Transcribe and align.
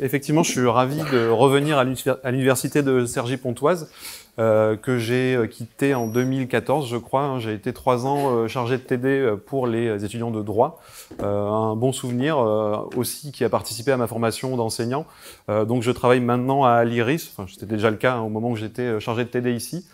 Effectivement, 0.00 0.42
je 0.42 0.50
suis 0.50 0.66
ravi 0.66 0.98
de 1.12 1.28
revenir 1.28 1.78
à 1.78 2.30
l'université 2.30 2.82
de 2.82 3.06
Cergy-Pontoise, 3.06 3.90
euh, 4.40 4.76
que 4.76 4.98
j'ai 4.98 5.36
euh, 5.36 5.46
quitté 5.46 5.94
en 5.94 6.08
2014, 6.08 6.88
je 6.88 6.96
crois. 6.96 7.22
Hein. 7.22 7.38
J'ai 7.38 7.54
été 7.54 7.72
trois 7.72 8.04
ans 8.04 8.34
euh, 8.34 8.48
chargé 8.48 8.78
de 8.78 8.82
TD 8.82 9.34
pour 9.46 9.68
les 9.68 10.04
étudiants 10.04 10.32
de 10.32 10.42
droit. 10.42 10.82
un 11.20 11.76
bon 11.76 11.92
souvenir 11.92 12.38
aussi 12.96 13.30
qui 13.30 13.44
a 13.44 13.48
participé 13.48 13.92
à 13.92 13.96
ma 13.96 14.06
formation 14.06 14.56
d'enseignant. 14.56 15.06
donc, 15.48 15.82
je 15.82 15.90
travaille 15.90 16.20
maintenant 16.20 16.64
à 16.64 16.84
l'IRIS. 16.84 17.32
C'était 17.48 17.66
déjà 17.66 17.90
le 17.90 17.96
cas 17.96 18.14
hein, 18.14 18.20
au 18.22 18.28
moment 18.28 18.50
où 18.50 18.56
j'étais 18.56 18.98
chargé 19.00 19.24
de 19.24 19.28
TD 19.28 19.52
ici. 19.52 19.84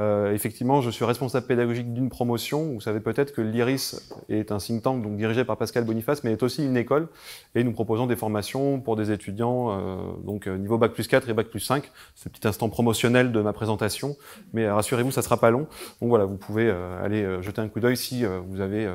Euh, 0.00 0.32
effectivement, 0.32 0.80
je 0.80 0.90
suis 0.90 1.04
responsable 1.04 1.46
pédagogique 1.46 1.92
d'une 1.92 2.08
promotion. 2.08 2.72
Vous 2.72 2.80
savez 2.80 3.00
peut-être 3.00 3.32
que 3.32 3.40
l'IRIS 3.40 4.12
est 4.28 4.52
un 4.52 4.58
think 4.58 4.82
tank 4.82 5.02
donc 5.02 5.16
dirigé 5.16 5.44
par 5.44 5.56
Pascal 5.56 5.84
Boniface, 5.84 6.22
mais 6.24 6.32
est 6.32 6.42
aussi 6.42 6.64
une 6.64 6.76
école. 6.76 7.08
Et 7.54 7.64
nous 7.64 7.72
proposons 7.72 8.06
des 8.06 8.16
formations 8.16 8.80
pour 8.80 8.96
des 8.96 9.10
étudiants, 9.10 9.70
euh, 9.70 9.96
donc 10.24 10.46
euh, 10.46 10.56
niveau 10.56 10.78
Bac 10.78 10.92
plus 10.92 11.08
4 11.08 11.28
et 11.28 11.32
Bac 11.32 11.48
plus 11.48 11.60
5. 11.60 11.90
C'est 12.14 12.28
un 12.28 12.32
petit 12.32 12.46
instant 12.46 12.68
promotionnel 12.68 13.32
de 13.32 13.40
ma 13.40 13.52
présentation, 13.52 14.16
mais 14.52 14.70
rassurez-vous, 14.70 15.10
ça 15.10 15.22
sera 15.22 15.36
pas 15.36 15.50
long. 15.50 15.66
Donc 16.00 16.10
voilà, 16.10 16.24
vous 16.24 16.36
pouvez 16.36 16.70
aller 16.70 17.42
jeter 17.42 17.60
un 17.60 17.68
coup 17.68 17.80
d'œil 17.80 17.96
si 17.96 18.24
vous 18.24 18.60
avez 18.60 18.88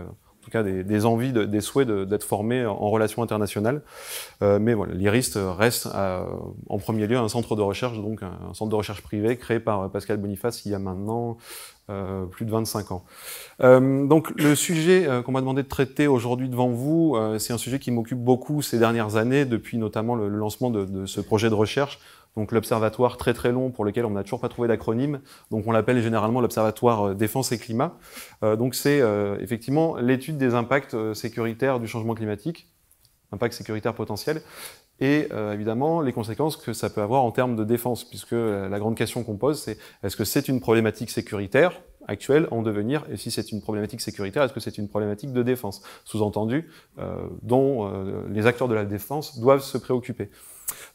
en 0.44 0.46
tout 0.46 0.52
cas 0.52 0.64
des, 0.64 1.06
envies, 1.06 1.32
des 1.32 1.62
souhaits 1.62 1.88
d'être 1.90 2.26
formé 2.26 2.66
en 2.66 2.90
relations 2.90 3.24
internationales. 3.24 3.82
Euh, 4.42 4.60
mais 4.60 4.74
voilà, 4.74 4.94
l'IRIST 4.94 5.40
reste 5.58 5.88
en 5.88 6.80
premier 6.80 7.08
lieu 7.08 7.18
un 7.18 7.30
centre 7.30 7.56
de 7.56 7.62
recherche, 7.62 7.98
donc 7.98 8.24
un, 8.24 8.54
centre 8.54 8.70
de 8.70 8.76
recherche 8.76 9.02
privé 9.02 9.38
créé 9.38 9.62
par 9.62 9.90
Pascal 9.90 10.18
Boniface 10.18 10.66
il 10.66 10.74
y 10.74 10.76
a 10.76 10.80
maintenant 10.80 11.38
euh, 11.90 12.26
plus 12.26 12.46
de 12.46 12.52
25 12.52 12.92
ans. 12.92 13.06
Euh, 13.62 14.06
donc 14.06 14.32
le 14.38 14.54
sujet 14.54 15.08
qu'on 15.26 15.32
m'a 15.32 15.40
demandé 15.40 15.64
de 15.64 15.70
traiter 15.70 16.08
aujourd'hui 16.08 16.50
devant 16.50 16.70
vous, 16.70 17.18
c'est 17.40 17.54
un 17.54 17.58
sujet 17.58 17.80
qui 17.80 17.92
m'occupe 17.92 18.20
beaucoup 18.20 18.62
ces 18.62 18.80
dernières 18.80 19.16
années, 19.16 19.46
depuis 19.46 19.78
notamment 19.78 20.16
le, 20.16 20.28
lancement 20.28 20.72
de, 20.72 20.84
de, 20.84 21.06
ce 21.06 21.22
projet 21.22 21.50
de 21.50 21.56
recherche 21.56 22.00
donc 22.36 22.52
l'observatoire 22.52 23.18
très 23.18 23.34
très 23.34 23.52
long 23.52 23.70
pour 23.70 23.86
lequel 23.86 24.06
on 24.06 24.12
n'a 24.12 24.24
toujours 24.24 24.40
pas 24.40 24.50
trouvé 24.50 24.68
d'acronyme, 24.68 25.22
donc 25.52 25.68
on 25.68 25.72
l'appelle 25.72 26.02
généralement 26.02 26.42
l'observatoire 26.42 27.10
euh, 27.10 27.14
défense 27.14 27.52
et 27.52 27.60
climat. 27.60 27.98
Euh, 28.44 28.56
donc 28.56 28.76
c'est 28.76 29.02
euh, 29.02 29.38
effectivement 29.40 29.98
l'étude 29.98 30.38
des 30.38 30.56
impacts 30.56 30.96
sécuritaires 31.14 31.80
du 31.80 31.88
changement 31.88 32.16
climatique, 32.16 32.68
impacts 33.32 33.54
sécuritaires 33.54 33.94
potentiels, 33.94 34.42
et 35.00 35.28
évidemment 35.52 36.02
les 36.02 36.14
conséquences 36.14 36.56
que 36.56 36.72
ça 36.72 36.90
peut 36.90 37.02
avoir 37.02 37.24
en 37.24 37.32
termes 37.32 37.56
de 37.56 37.64
défense, 37.64 38.04
puisque 38.04 38.34
la 38.34 38.78
grande 38.78 38.96
question 38.96 39.24
qu'on 39.24 39.38
pose 39.38 39.60
c'est 39.60 39.78
est-ce 40.04 40.16
que 40.16 40.24
c'est 40.24 40.48
une 40.48 40.60
problématique 40.60 41.10
sécuritaire 41.10 41.82
actuelle 42.08 42.48
en 42.52 42.62
devenir, 42.62 43.04
et 43.12 43.18
si 43.18 43.32
c'est 43.32 43.52
une 43.52 43.60
problématique 43.60 44.02
sécuritaire, 44.02 44.44
est-ce 44.44 44.54
que 44.54 44.60
c'est 44.60 44.78
une 44.78 44.88
problématique 44.88 45.34
de 45.34 45.42
défense, 45.42 45.82
sous-entendu, 46.06 46.70
dont 47.42 47.92
les 48.30 48.46
acteurs 48.46 48.68
de 48.68 48.76
la 48.76 48.86
défense 48.86 49.40
doivent 49.40 49.64
se 49.64 49.80
préoccuper. 49.80 50.30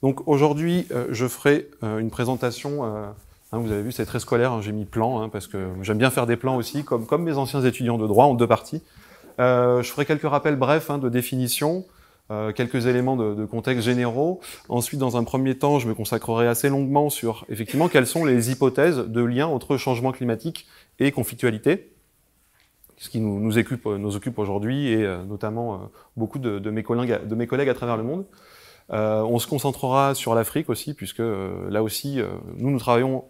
Donc 0.02 0.28
aujourd'hui, 0.28 0.86
euh, 0.92 1.06
je 1.10 1.26
ferai 1.26 1.68
euh, 1.82 1.98
une 1.98 2.10
présentation. 2.10 2.84
Euh, 2.84 3.06
hein, 3.52 3.58
vous 3.58 3.72
avez 3.72 3.82
vu, 3.82 3.92
c'est 3.92 4.06
très 4.06 4.20
scolaire. 4.20 4.52
Hein, 4.52 4.60
j'ai 4.62 4.72
mis 4.72 4.84
plan 4.84 5.20
hein, 5.20 5.28
parce 5.28 5.48
que 5.48 5.68
j'aime 5.82 5.98
bien 5.98 6.10
faire 6.10 6.26
des 6.26 6.36
plans 6.36 6.56
aussi, 6.56 6.84
comme, 6.84 7.06
comme 7.06 7.24
mes 7.24 7.34
anciens 7.34 7.62
étudiants 7.62 7.98
de 7.98 8.06
droit 8.06 8.26
en 8.26 8.34
deux 8.34 8.46
parties. 8.46 8.82
je 9.38 9.82
ferai 9.84 10.06
quelques 10.06 10.28
rappels 10.28 10.56
brefs 10.56 10.90
de 10.90 11.08
définition, 11.08 11.84
quelques 12.54 12.86
éléments 12.86 13.16
de, 13.16 13.44
contexte 13.44 13.84
généraux. 13.84 14.40
Ensuite, 14.68 15.00
dans 15.00 15.16
un 15.16 15.24
premier 15.24 15.56
temps, 15.56 15.78
je 15.78 15.88
me 15.88 15.94
consacrerai 15.94 16.46
assez 16.46 16.68
longuement 16.68 17.10
sur 17.10 17.44
effectivement 17.48 17.88
quelles 17.88 18.06
sont 18.06 18.24
les 18.24 18.50
hypothèses 18.50 18.98
de 18.98 19.22
lien 19.22 19.46
entre 19.46 19.76
changement 19.76 20.12
climatique 20.12 20.66
et 20.98 21.10
conflictualité, 21.10 21.90
ce 22.96 23.08
qui 23.08 23.20
nous, 23.20 23.40
nous 23.40 23.58
occupe, 23.58 23.86
nous 23.86 24.16
occupe 24.16 24.38
aujourd'hui 24.38 24.88
et 24.88 25.06
notamment 25.26 25.90
beaucoup 26.16 26.38
de 26.38 26.70
mes 26.70 26.82
collègues 26.82 27.68
à 27.68 27.74
travers 27.74 27.96
le 27.96 28.04
monde. 28.04 28.24
Euh, 28.90 29.20
on 29.22 29.38
se 29.38 29.46
concentrera 29.46 30.14
sur 30.14 30.34
l'Afrique 30.34 30.70
aussi, 30.70 30.94
puisque 30.94 31.20
euh, 31.20 31.68
là 31.70 31.82
aussi, 31.82 32.20
euh, 32.20 32.28
nous, 32.56 32.70
nous 32.70 32.78
travaillons 32.78 33.24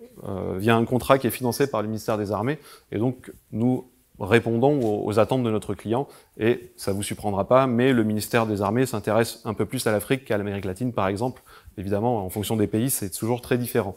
via 0.57 0.75
un 0.75 0.85
contrat 0.85 1.17
qui 1.19 1.29
est 1.29 1.31
financé 1.31 1.71
par 1.71 1.81
le 1.81 1.87
ministère 1.87 2.19
des 2.19 2.33
Armées, 2.33 2.59
et 2.91 2.99
donc 2.99 3.33
nous 3.53 3.89
répondons 4.19 5.05
aux, 5.05 5.19
attentes 5.21 5.45
de 5.45 5.51
notre 5.51 5.75
client, 5.75 6.09
et 6.39 6.73
ça 6.75 6.93
vous 6.93 7.05
surprendra 7.05 7.47
pas, 7.47 7.69
mais 7.69 7.93
le 7.93 8.03
ministère 8.03 8.45
des 8.45 8.61
Armées 8.61 8.85
s'intéresse 8.85 9.41
un 9.45 9.55
peu 9.55 9.65
plus 9.65 9.87
à 9.87 9.93
l'Afrique 9.93 10.25
qu'à 10.25 10.37
l'Amérique 10.37 10.65
latine, 10.65 10.93
par 10.93 11.07
exemple. 11.07 11.41
Évidemment, 11.77 12.25
en 12.25 12.31
fonction 12.31 12.57
des 12.57 12.67
pays, 12.67 12.91
c'est 12.91 13.11
toujours 13.11 13.41
très 13.41 13.59
différent. 13.59 13.97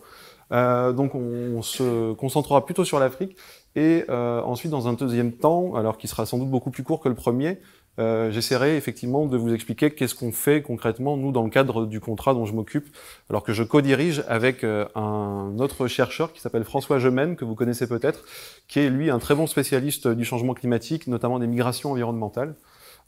donc 0.51 1.15
on, 1.15 1.63
se 1.63 2.13
concentrera 2.13 2.63
plutôt 2.67 2.85
sur 2.85 2.99
l'Afrique, 2.99 3.35
et 3.75 4.05
ensuite, 4.11 4.69
dans 4.69 4.87
un 4.87 4.93
deuxième 4.93 5.31
temps, 5.31 5.73
alors 5.73 5.97
qui 5.97 6.07
sera 6.07 6.27
sans 6.27 6.37
doute 6.37 6.51
beaucoup 6.51 6.69
plus 6.69 6.83
court 6.83 6.99
que 6.99 7.09
le 7.09 7.15
premier, 7.15 7.57
euh, 7.99 8.31
j'essaierai 8.31 8.77
effectivement 8.77 9.25
de 9.25 9.35
vous 9.35 9.53
expliquer 9.53 9.91
qu'est-ce 9.91 10.15
qu'on 10.15 10.31
fait 10.31 10.61
concrètement, 10.61 11.17
nous, 11.17 11.31
dans 11.31 11.43
le 11.43 11.49
cadre 11.49 11.85
du 11.85 11.99
contrat 11.99 12.33
dont 12.33 12.45
je 12.45 12.53
m'occupe, 12.53 12.87
alors 13.29 13.43
que 13.43 13.51
je 13.51 13.63
co-dirige 13.63 14.23
avec 14.27 14.63
euh, 14.63 14.85
un 14.95 15.57
autre 15.59 15.87
chercheur 15.87 16.31
qui 16.31 16.39
s'appelle 16.39 16.63
François 16.63 16.99
Gemène, 16.99 17.35
que 17.35 17.43
vous 17.43 17.55
connaissez 17.55 17.87
peut-être, 17.87 18.23
qui 18.67 18.79
est 18.79 18.89
lui 18.89 19.09
un 19.09 19.19
très 19.19 19.35
bon 19.35 19.45
spécialiste 19.45 20.07
du 20.07 20.23
changement 20.23 20.53
climatique, 20.53 21.07
notamment 21.07 21.37
des 21.37 21.47
migrations 21.47 21.91
environnementales, 21.91 22.55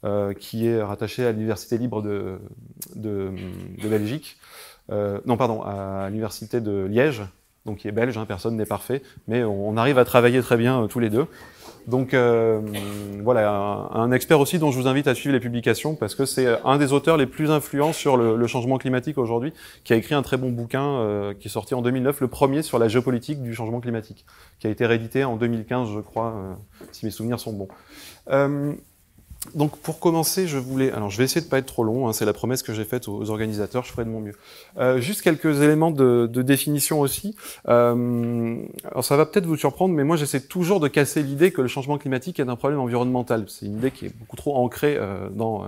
euh, 0.04 0.34
qui 0.34 0.68
est 0.68 0.82
rattaché 0.82 1.26
à 1.26 1.32
l'Université 1.32 1.78
libre 1.78 2.02
de, 2.02 2.40
Belgique, 3.84 4.38
non 4.90 5.38
pardon, 5.38 5.62
à 5.62 6.10
l'Université 6.10 6.60
de 6.60 6.86
Liège, 6.86 7.24
donc 7.66 7.78
qui 7.78 7.88
est 7.88 7.94
belge, 7.94 8.18
hein, 8.18 8.26
personne 8.26 8.58
n'est 8.58 8.66
parfait, 8.66 9.02
mais 9.30 9.46
on, 9.46 9.78
arrive 9.78 9.98
à 9.98 10.04
travailler 10.04 10.42
très 10.42 10.58
bien 10.58 10.86
tous 10.88 11.00
les 11.00 11.10
deux. 11.10 11.26
Donc 11.88 12.14
euh, 12.14 12.62
voilà, 13.24 13.90
un, 13.94 14.12
expert 14.12 14.40
aussi 14.40 14.58
dont 14.58 14.72
je 14.72 14.80
vous 14.80 14.88
invite 14.88 15.08
à 15.08 15.16
suivre 15.16 15.34
les 15.34 15.40
publications 15.40 15.96
parce 15.96 16.16
que 16.16 16.26
c'est 16.26 16.48
un 16.64 16.78
des 16.78 16.94
auteurs 16.94 17.18
les 17.18 17.26
plus 17.26 17.52
influents 17.52 17.92
sur 17.92 18.16
le, 18.16 18.48
changement 18.48 18.78
climatique 18.78 19.18
aujourd'hui, 19.18 19.54
qui 19.84 19.94
a 19.94 19.96
écrit 19.96 20.16
un 20.16 20.22
très 20.22 20.38
bon 20.38 20.50
bouquin 20.50 20.84
euh, 20.84 21.34
qui 21.34 21.48
est 21.48 21.52
sorti 21.52 21.74
en 21.74 21.82
2009, 21.82 22.22
le 22.22 22.28
premier 22.28 22.62
sur 22.62 22.80
la 22.80 22.88
géopolitique 22.88 23.42
du 23.42 23.54
changement 23.54 23.80
climatique, 23.80 24.26
qui 24.60 24.68
a 24.68 24.70
été 24.70 24.86
réédité 24.86 25.24
en 25.24 25.36
2015, 25.36 25.90
je 25.94 26.00
crois, 26.00 26.34
euh, 26.36 26.54
si 26.92 27.06
mes 27.06 27.12
souvenirs 27.12 27.40
sont 27.40 27.54
bons. 27.54 27.68
Donc 29.56 29.78
pour 29.78 30.00
commencer, 30.00 30.48
je 30.48 30.58
voulais, 30.58 30.92
alors 30.92 31.10
je 31.10 31.18
vais 31.18 31.26
essayer 31.26 31.42
de 31.42 31.50
pas 31.50 31.60
être 31.60 31.68
trop 31.68 31.84
long, 31.84 32.08
hein, 32.08 32.14
c'est 32.14 32.26
la 32.26 32.34
promesse 32.34 32.64
que 32.64 32.74
j'ai 32.74 32.86
faite 32.86 33.08
aux 33.08 33.30
organisateurs, 33.30 33.84
je 33.84 33.92
ferai 33.92 34.06
de 34.06 34.10
mon 34.10 34.20
mieux. 34.20 34.36
Euh, 34.78 35.00
juste 35.00 35.22
quelques 35.22 35.62
éléments 35.62 35.92
de, 35.92 36.28
de 36.32 36.42
définition 36.42 37.02
aussi. 37.02 37.36
Euh, 37.68 38.56
alors 38.90 39.04
ça 39.04 39.16
va 39.16 39.26
peut-être 39.26 39.46
vous 39.46 39.58
surprendre, 39.58 39.94
mais 39.94 40.04
moi 40.04 40.16
j'essaie 40.16 40.40
toujours 40.40 40.80
de 40.80 40.88
casser 40.88 41.22
l'idée 41.22 41.52
que 41.52 41.62
le 41.62 41.68
changement 41.68 41.98
climatique 41.98 42.40
est 42.40 42.50
un 42.50 42.56
problème 42.56 42.80
environnemental. 42.80 43.46
C'est 43.48 43.66
une 43.66 43.78
idée 43.78 43.92
qui 43.92 44.08
est 44.08 44.18
beaucoup 44.18 44.38
trop 44.38 44.56
ancrée 44.56 44.98
euh, 44.98 45.30
dans 45.30 45.66
euh, 45.66 45.68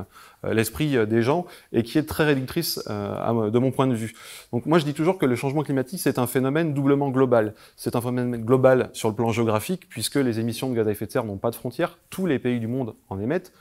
l'esprit 0.53 0.97
euh, 0.97 1.05
des 1.05 1.21
gens 1.21 1.45
et 1.71 1.83
qui 1.83 1.97
est 1.97 2.03
très 2.03 2.25
réductrice 2.25 2.83
euh, 2.89 3.49
de 3.49 3.59
mon 3.59 3.71
point 3.71 3.87
de 3.87 3.95
vue. 3.95 4.13
Donc 4.51 4.65
moi 4.65 4.79
je 4.79 4.85
dis 4.85 4.93
toujours 4.93 5.17
que 5.17 5.25
le 5.25 5.35
changement 5.35 5.63
climatique 5.63 5.99
c'est 5.99 6.19
un 6.19 6.27
phénomène 6.27 6.73
doublement 6.73 7.09
global. 7.09 7.53
C'est 7.75 7.95
un 7.95 8.01
phénomène 8.01 8.37
global 8.37 8.89
sur 8.93 9.09
le 9.09 9.15
plan 9.15 9.31
géographique 9.31 9.87
puisque 9.89 10.15
les 10.15 10.39
émissions 10.39 10.69
de 10.69 10.75
gaz 10.75 10.87
à 10.87 10.91
effet 10.91 11.05
de 11.05 11.11
serre 11.11 11.25
n'ont 11.25 11.37
pas 11.37 11.51
de 11.51 11.55
frontières. 11.55 11.97
Tous 12.09 12.25
les 12.25 12.39
pays 12.39 12.59
du 12.59 12.67
monde 12.67 12.95
en 13.09 13.19
émettent. 13.19 13.51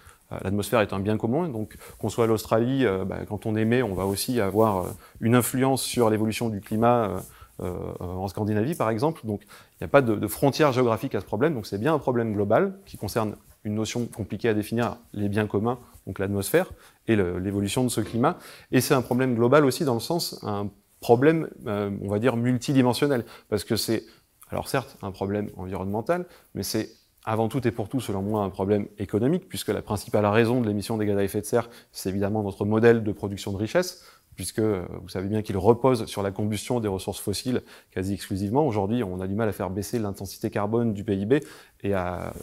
L'atmosphère 0.43 0.81
est 0.81 0.93
un 0.93 0.99
bien 0.99 1.17
commun, 1.17 1.49
donc 1.49 1.77
qu'on 1.99 2.09
soit 2.09 2.25
à 2.25 2.27
l'Australie, 2.27 2.85
bah, 3.07 3.19
quand 3.29 3.47
on 3.47 3.55
émet, 3.55 3.83
on 3.83 3.95
va 3.95 4.05
aussi 4.05 4.41
avoir 4.41 4.87
une 5.21 5.37
influence 5.37 5.83
sur 5.83 6.11
l'évolution 6.11 6.49
du 6.49 6.61
climat 6.61 7.23
en 7.61 8.27
Scandinavie, 8.27 8.75
par 8.75 8.91
exemple. 8.91 9.21
Donc 9.25 9.43
il 9.43 9.83
n'y 9.83 9.85
a 9.85 9.89
pas 9.89 10.01
de, 10.01 10.17
de 10.17 10.27
frontières 10.27 10.73
géographiques 10.73 11.15
à 11.15 11.21
ce 11.21 11.27
problème, 11.27 11.55
donc 11.55 11.67
c'est 11.67 11.79
bien 11.79 11.95
un 11.95 12.01
problème 12.01 12.33
global 12.33 12.73
qui 12.85 12.97
concerne 12.97 13.37
une 13.65 13.75
notion 13.75 14.07
compliquée 14.07 14.49
à 14.49 14.55
définir, 14.55 14.97
les 15.13 15.29
biens 15.29 15.47
communs, 15.47 15.79
donc 16.07 16.19
l'atmosphère, 16.19 16.71
et 17.07 17.17
l'évolution 17.17 17.85
de 17.85 17.89
ce 17.89 18.01
climat. 18.01 18.39
Et 18.73 18.81
c'est 18.81 18.95
un 18.95 19.03
problème 19.03 19.35
global 19.35 19.65
aussi 19.65 19.85
dans 19.85 19.95
le 19.95 20.01
sens, 20.01 20.39
un 20.43 20.71
problème, 21.01 21.49
euh, 21.67 21.91
on 22.03 22.09
va 22.09 22.19
dire, 22.19 22.37
multidimensionnel, 22.37 23.25
parce 23.49 23.65
que 23.65 23.77
c'est, 23.77 24.05
alors 24.51 24.69
certes, 24.69 24.97
un 25.03 25.11
problème 25.11 25.51
environnemental, 25.57 26.27
mais 26.55 26.63
c'est 26.63 26.91
avant 27.25 27.49
tout 27.49 27.67
et 27.67 27.71
pour 27.71 27.89
tout, 27.89 28.01
selon 28.01 28.23
moi, 28.23 28.43
un 28.43 28.51
problème 28.51 28.87
économique, 28.99 29.49
puisque 29.49 29.69
la 29.69 29.83
principale 29.83 30.27
raison 30.27 30.61
de 30.61 30.67
l'émission 30.67 30.99
des 30.99 31.07
gaz 31.07 31.17
à 31.17 31.25
effet 31.25 31.41
de 31.41 31.47
serre, 31.47 31.71
c'est 31.91 32.11
évidemment 32.11 32.43
notre 32.43 32.65
modèle 32.67 33.03
de 33.03 33.13
production 33.13 33.53
de 33.53 33.57
richesse, 33.57 34.05
puisque 34.35 34.59
euh, 34.59 34.85
vous 35.03 35.09
savez 35.09 35.29
bien 35.29 35.43
qu'il 35.43 35.57
repose 35.57 36.07
sur 36.07 36.23
la 36.23 36.31
combustion 36.31 36.81
des 36.81 36.89
ressources 36.89 37.21
fossiles 37.21 37.63
quasi 37.91 38.15
exclusivement. 38.15 38.67
Aujourd'hui, 38.67 39.03
on 39.03 39.21
a 39.21 39.27
du 39.27 39.35
mal 39.35 39.49
à 39.49 39.53
faire 39.53 39.71
baisser 39.71 39.99
l'intensité 39.99 40.51
carbone 40.51 40.93
du 40.93 41.05
PIB 41.05 41.41
et 41.83 41.95
à 41.95 42.35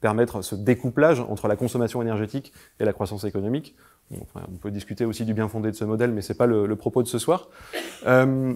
permettre 0.00 0.42
ce 0.42 0.54
découplage 0.54 1.20
entre 1.20 1.48
la 1.48 1.56
consommation 1.56 2.02
énergétique 2.02 2.52
et 2.80 2.84
la 2.84 2.92
croissance 2.92 3.24
économique. 3.24 3.74
on 4.10 4.56
peut 4.60 4.70
discuter 4.70 5.04
aussi 5.04 5.24
du 5.24 5.34
bien 5.34 5.48
fondé 5.48 5.70
de 5.70 5.76
ce 5.76 5.84
modèle, 5.84 6.12
mais 6.12 6.22
ce 6.22 6.32
n'est 6.32 6.36
pas 6.36 6.46
le, 6.46 6.76
propos 6.76 7.02
de 7.02 7.08
ce 7.08 7.18
soir. 7.18 7.48
Euh, 8.06 8.54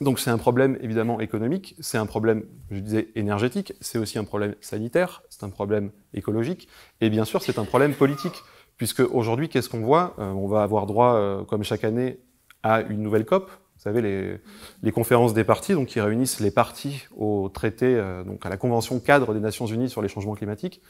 donc 0.00 0.18
c'est 0.18 0.30
un 0.30 0.38
problème 0.38 0.76
évidemment 0.80 1.20
économique, 1.20 1.76
c'est 1.78 1.98
un 1.98 2.06
problème, 2.06 2.44
je 2.70 2.80
disais, 2.80 3.08
énergétique, 3.14 3.74
c'est 3.80 3.98
aussi 3.98 4.18
un 4.18 4.24
problème 4.24 4.56
sanitaire, 4.60 5.22
c'est 5.30 5.44
un 5.44 5.50
problème 5.50 5.90
écologique, 6.14 6.68
et 7.00 7.10
bien 7.10 7.24
sûr 7.24 7.42
c'est 7.42 7.58
un 7.58 7.64
problème 7.64 7.94
politique, 7.94 8.42
puisque 8.76 9.00
aujourd'hui, 9.00 9.48
qu'est-ce 9.48 9.68
qu'on 9.68 9.82
voit? 9.82 10.14
Euh, 10.18 10.30
On 10.32 10.48
va 10.48 10.62
avoir 10.62 10.86
droit, 10.86 11.14
euh, 11.14 11.44
comme 11.44 11.62
chaque 11.62 11.84
année, 11.84 12.18
à 12.62 12.80
une 12.80 13.02
nouvelle 13.02 13.24
COP, 13.24 13.50
savez, 13.84 14.40
les, 14.82 14.92
conférences 14.92 15.34
des 15.34 15.44
partis, 15.44 15.74
donc 15.74 15.88
qui 15.88 16.00
réunissent 16.00 16.40
les 16.40 16.50
partis 16.50 17.04
au 17.16 17.50
traité, 17.50 17.86
euh, 17.86 18.24
à 18.42 18.48
la 18.48 18.56
Convention 18.56 18.98
cadre 18.98 19.34
des 19.34 19.40
Nations 19.40 19.66
Unies 19.66 19.90
sur 19.90 20.00
les 20.00 20.08
changements 20.08 20.34
climatiques, 20.34 20.80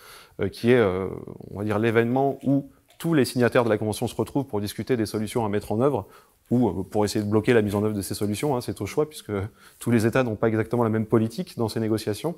euh, 0.41 0.49
qui 0.49 0.71
est, 0.71 0.79
euh, 0.79 1.09
on 1.51 1.59
va 1.59 1.65
dire, 1.65 1.79
l'événement 1.79 2.39
où 2.45 2.71
tous 2.99 3.13
les 3.13 3.25
signataires 3.25 3.65
de 3.65 3.69
la 3.69 3.79
Convention 3.79 4.07
se 4.07 4.15
retrouvent 4.15 4.47
pour 4.47 4.61
discuter 4.61 4.97
des 4.97 5.07
solutions 5.07 5.45
à 5.45 5.49
mettre 5.49 5.73
en 5.73 5.81
œuvre. 5.81 6.07
ou 6.51 6.85
pour 6.85 7.07
essayer 7.07 7.25
de 7.25 7.31
bloquer 7.31 7.55
la 7.55 7.63
mise 7.63 7.75
en 7.75 7.83
œuvre 7.83 7.95
de 7.95 8.03
ces 8.03 8.13
solutions, 8.13 8.55
hein, 8.55 8.61
c'est 8.61 8.83
au 8.83 8.87
choix, 8.87 9.09
puisque 9.09 9.33
tous 9.79 9.91
les 9.91 10.05
États 10.05 10.23
n'ont 10.23 10.37
pas 10.37 10.49
exactement 10.49 10.85
la 10.85 10.91
même 10.91 11.07
politique 11.07 11.57
dans 11.57 11.71
ces 11.71 11.81
négociations. 11.81 12.37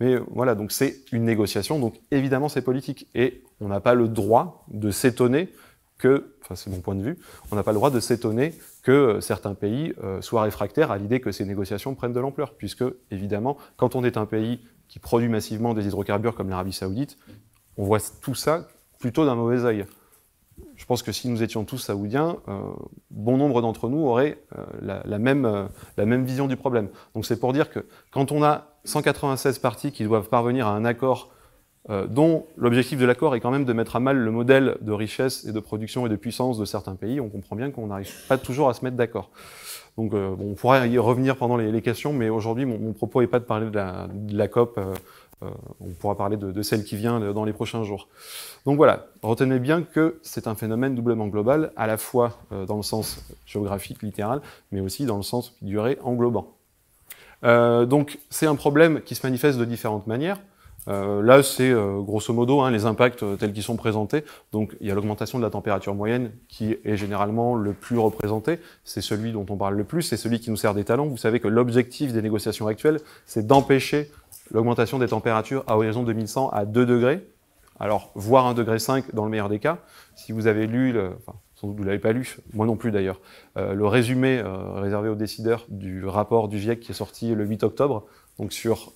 Mais 0.00 0.16
voilà, 0.30 0.54
donc 0.54 0.72
c'est 0.72 0.96
une 1.12 1.24
négociation, 1.24 1.78
donc 1.78 2.00
évidemment 2.10 2.48
c'est 2.48 2.62
politique. 2.62 3.06
Et 3.14 3.44
on 3.60 3.68
n'a 3.68 3.80
pas 3.80 3.92
le 3.92 4.08
droit 4.08 4.64
de 4.68 4.90
s'étonner 4.90 5.50
que, 5.98 6.34
enfin 6.42 6.54
c'est 6.56 6.70
mon 6.70 6.80
point 6.80 6.94
de 6.94 7.02
vue, 7.02 7.18
on 7.52 7.56
n'a 7.56 7.62
pas 7.62 7.72
le 7.72 7.76
droit 7.76 7.90
de 7.90 8.00
s'étonner 8.00 8.54
que 8.84 8.92
euh, 8.92 9.20
certains 9.20 9.54
pays 9.54 9.94
euh, 10.04 10.20
soient 10.20 10.42
réfractaires 10.42 10.92
à 10.92 10.98
l'idée 10.98 11.20
que 11.20 11.32
ces 11.32 11.44
négociations 11.44 11.96
prennent 11.96 12.12
de 12.12 12.20
l'ampleur, 12.20 12.54
puisque 12.54 12.84
évidemment, 13.10 13.56
quand 13.76 13.96
on 13.96 14.04
est 14.04 14.16
un 14.16 14.26
pays 14.26 14.60
qui 14.86 15.00
produit 15.00 15.28
massivement 15.28 15.74
des 15.74 15.86
hydrocarbures 15.86 16.36
comme 16.36 16.50
l'Arabie 16.50 16.72
saoudite, 16.72 17.16
on 17.78 17.84
voit 17.84 17.98
tout 18.20 18.34
ça 18.34 18.68
plutôt 19.00 19.24
d'un 19.24 19.34
mauvais 19.34 19.64
œil. 19.64 19.86
Je 20.76 20.84
pense 20.84 21.02
que 21.02 21.10
si 21.10 21.28
nous 21.28 21.42
étions 21.42 21.64
tous 21.64 21.78
saoudiens, 21.78 22.36
euh, 22.46 22.60
bon 23.10 23.38
nombre 23.38 23.62
d'entre 23.62 23.88
nous 23.88 24.06
auraient 24.06 24.38
la, 24.80 25.18
même, 25.18 25.68
la 25.96 26.06
même 26.06 26.24
vision 26.24 26.46
du 26.46 26.56
problème. 26.56 26.90
Donc 27.14 27.26
c'est 27.26 27.40
pour 27.40 27.52
dire 27.52 27.70
que 27.70 27.86
quand 28.12 28.30
on 28.30 28.44
a 28.44 28.76
196 28.84 29.58
parties 29.58 29.90
qui 29.90 30.04
doivent 30.04 30.28
parvenir 30.28 30.68
à 30.68 30.72
un 30.72 30.84
accord 30.84 31.33
dont 31.88 32.46
l'objectif 32.56 32.98
de 32.98 33.04
l'accord 33.04 33.34
est 33.36 33.40
quand 33.40 33.50
même 33.50 33.66
de 33.66 33.72
mettre 33.74 33.96
à 33.96 34.00
mal 34.00 34.16
le 34.16 34.30
modèle 34.30 34.78
de 34.80 34.92
richesse 34.92 35.44
et 35.44 35.52
de 35.52 35.60
production 35.60 36.06
et 36.06 36.08
de 36.08 36.16
puissance 36.16 36.58
de 36.58 36.64
certains 36.64 36.94
pays, 36.94 37.20
on 37.20 37.28
comprend 37.28 37.56
bien 37.56 37.70
qu'on 37.70 37.88
n'arrive 37.88 38.10
pas 38.26 38.38
toujours 38.38 38.70
à 38.70 38.74
se 38.74 38.82
mettre 38.82 38.96
d'accord. 38.96 39.30
Donc 39.96 40.12
euh, 40.12 40.34
on 40.40 40.54
pourra 40.54 40.86
y 40.86 40.98
revenir 40.98 41.36
pendant 41.36 41.56
les, 41.56 41.82
questions, 41.82 42.12
mais 42.12 42.28
aujourd'hui 42.28 42.64
mon, 42.64 42.92
propos 42.92 43.20
n'est 43.20 43.26
pas 43.26 43.38
de 43.38 43.44
parler 43.44 43.70
de 43.70 44.36
la, 44.36 44.48
COP, 44.48 44.78
euh, 44.78 44.94
euh 45.42 45.50
on 45.80 45.90
pourra 45.90 46.16
parler 46.16 46.36
de, 46.36 46.50
de, 46.50 46.62
celle 46.62 46.84
qui 46.84 46.96
vient 46.96 47.32
dans 47.32 47.44
les 47.44 47.52
prochains 47.52 47.84
jours. 47.84 48.08
Donc 48.66 48.76
voilà, 48.76 49.06
retenez 49.22 49.58
bien 49.58 49.82
que 49.82 50.18
c'est 50.22 50.48
un 50.48 50.56
phénomène 50.56 50.94
doublement 50.94 51.28
global, 51.28 51.72
à 51.76 51.86
la 51.86 51.96
fois 51.96 52.38
euh, 52.52 52.66
dans 52.66 52.76
le 52.76 52.82
sens 52.82 53.24
géographique, 53.46 54.02
littéral, 54.02 54.40
mais 54.72 54.80
aussi 54.80 55.06
dans 55.06 55.16
le 55.16 55.22
sens 55.22 55.54
duré 55.62 55.98
englobant. 56.02 56.54
donc 57.42 58.18
c'est 58.30 58.46
un 58.46 58.56
problème 58.56 59.00
qui 59.02 59.14
se 59.14 59.24
manifeste 59.24 59.58
de 59.58 59.64
différentes 59.64 60.06
manières. 60.06 60.40
Euh, 60.88 61.22
là, 61.22 61.42
c'est 61.42 61.70
euh, 61.70 62.00
grosso 62.00 62.32
modo 62.32 62.60
hein, 62.60 62.70
les 62.70 62.84
impacts 62.84 63.22
euh, 63.22 63.36
tels 63.36 63.52
qu'ils 63.52 63.62
sont 63.62 63.76
présentés. 63.76 64.24
Donc, 64.52 64.76
il 64.80 64.86
y 64.86 64.90
a 64.90 64.94
l'augmentation 64.94 65.38
de 65.38 65.44
la 65.44 65.50
température 65.50 65.94
moyenne 65.94 66.32
qui 66.48 66.76
est 66.84 66.96
généralement 66.96 67.54
le 67.54 67.72
plus 67.72 67.98
représenté. 67.98 68.58
C'est 68.84 69.00
celui 69.00 69.32
dont 69.32 69.46
on 69.48 69.56
parle 69.56 69.76
le 69.76 69.84
plus, 69.84 70.02
c'est 70.02 70.16
celui 70.16 70.40
qui 70.40 70.50
nous 70.50 70.56
sert 70.56 70.74
des 70.74 70.84
talents. 70.84 71.06
Vous 71.06 71.16
savez 71.16 71.40
que 71.40 71.48
l'objectif 71.48 72.12
des 72.12 72.22
négociations 72.22 72.66
actuelles, 72.66 73.00
c'est 73.26 73.46
d'empêcher 73.46 74.10
l'augmentation 74.50 74.98
des 74.98 75.08
températures 75.08 75.64
à 75.66 75.76
horizon 75.76 76.02
2100 76.02 76.50
à 76.50 76.64
2 76.64 76.84
degrés. 76.86 77.26
Alors, 77.80 78.10
voire 78.14 78.46
1 78.46 78.54
degré 78.54 78.78
5 78.78 79.14
dans 79.14 79.24
le 79.24 79.30
meilleur 79.30 79.48
des 79.48 79.58
cas. 79.58 79.78
Si 80.14 80.32
vous 80.32 80.46
avez 80.46 80.66
lu, 80.66 80.94
sans 81.56 81.66
doute 81.66 81.76
vous 81.76 81.82
l'avez 81.82 81.98
pas 81.98 82.12
lu, 82.12 82.36
moi 82.52 82.66
non 82.66 82.76
plus 82.76 82.92
d'ailleurs, 82.92 83.20
le 83.56 83.84
résumé 83.84 84.40
réservé 84.76 85.08
aux 85.08 85.16
décideurs 85.16 85.66
du 85.68 86.06
rapport 86.06 86.46
du 86.46 86.60
GIEC 86.60 86.78
qui 86.78 86.92
est 86.92 86.94
sorti 86.94 87.34
le 87.34 87.44
8 87.44 87.64
octobre, 87.64 88.04
donc 88.38 88.52
sur 88.52 88.92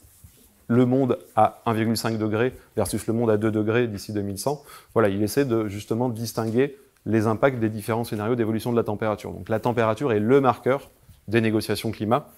le 0.68 0.86
monde 0.86 1.18
à 1.34 1.62
1,5 1.66 2.18
degré 2.18 2.54
versus 2.76 3.06
le 3.06 3.14
monde 3.14 3.30
à 3.30 3.36
2 3.36 3.50
degrés 3.50 3.88
d'ici 3.88 4.12
2100. 4.12 4.62
Voilà, 4.94 5.08
il 5.08 5.22
essaie 5.22 5.44
de 5.44 5.66
justement 5.66 6.08
distinguer 6.08 6.76
les 7.06 7.26
impacts 7.26 7.58
des 7.58 7.70
différents 7.70 8.04
scénarios 8.04 8.36
d'évolution 8.36 8.70
de 8.70 8.76
la 8.76 8.84
température. 8.84 9.32
Donc 9.32 9.48
la 9.48 9.60
température 9.60 10.12
est 10.12 10.20
le 10.20 10.40
marqueur 10.40 10.90
des 11.26 11.40
négociations 11.40 11.90
climat 11.90 12.28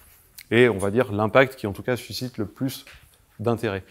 et 0.50 0.68
on 0.68 0.78
va 0.78 0.90
dire 0.90 1.12
l'impact 1.12 1.56
qui 1.56 1.66
en 1.66 1.72
tout 1.72 1.82
cas 1.82 1.96
suscite 1.96 2.38
le 2.38 2.46
plus 2.46 2.84
d'intérêt. 3.40 3.82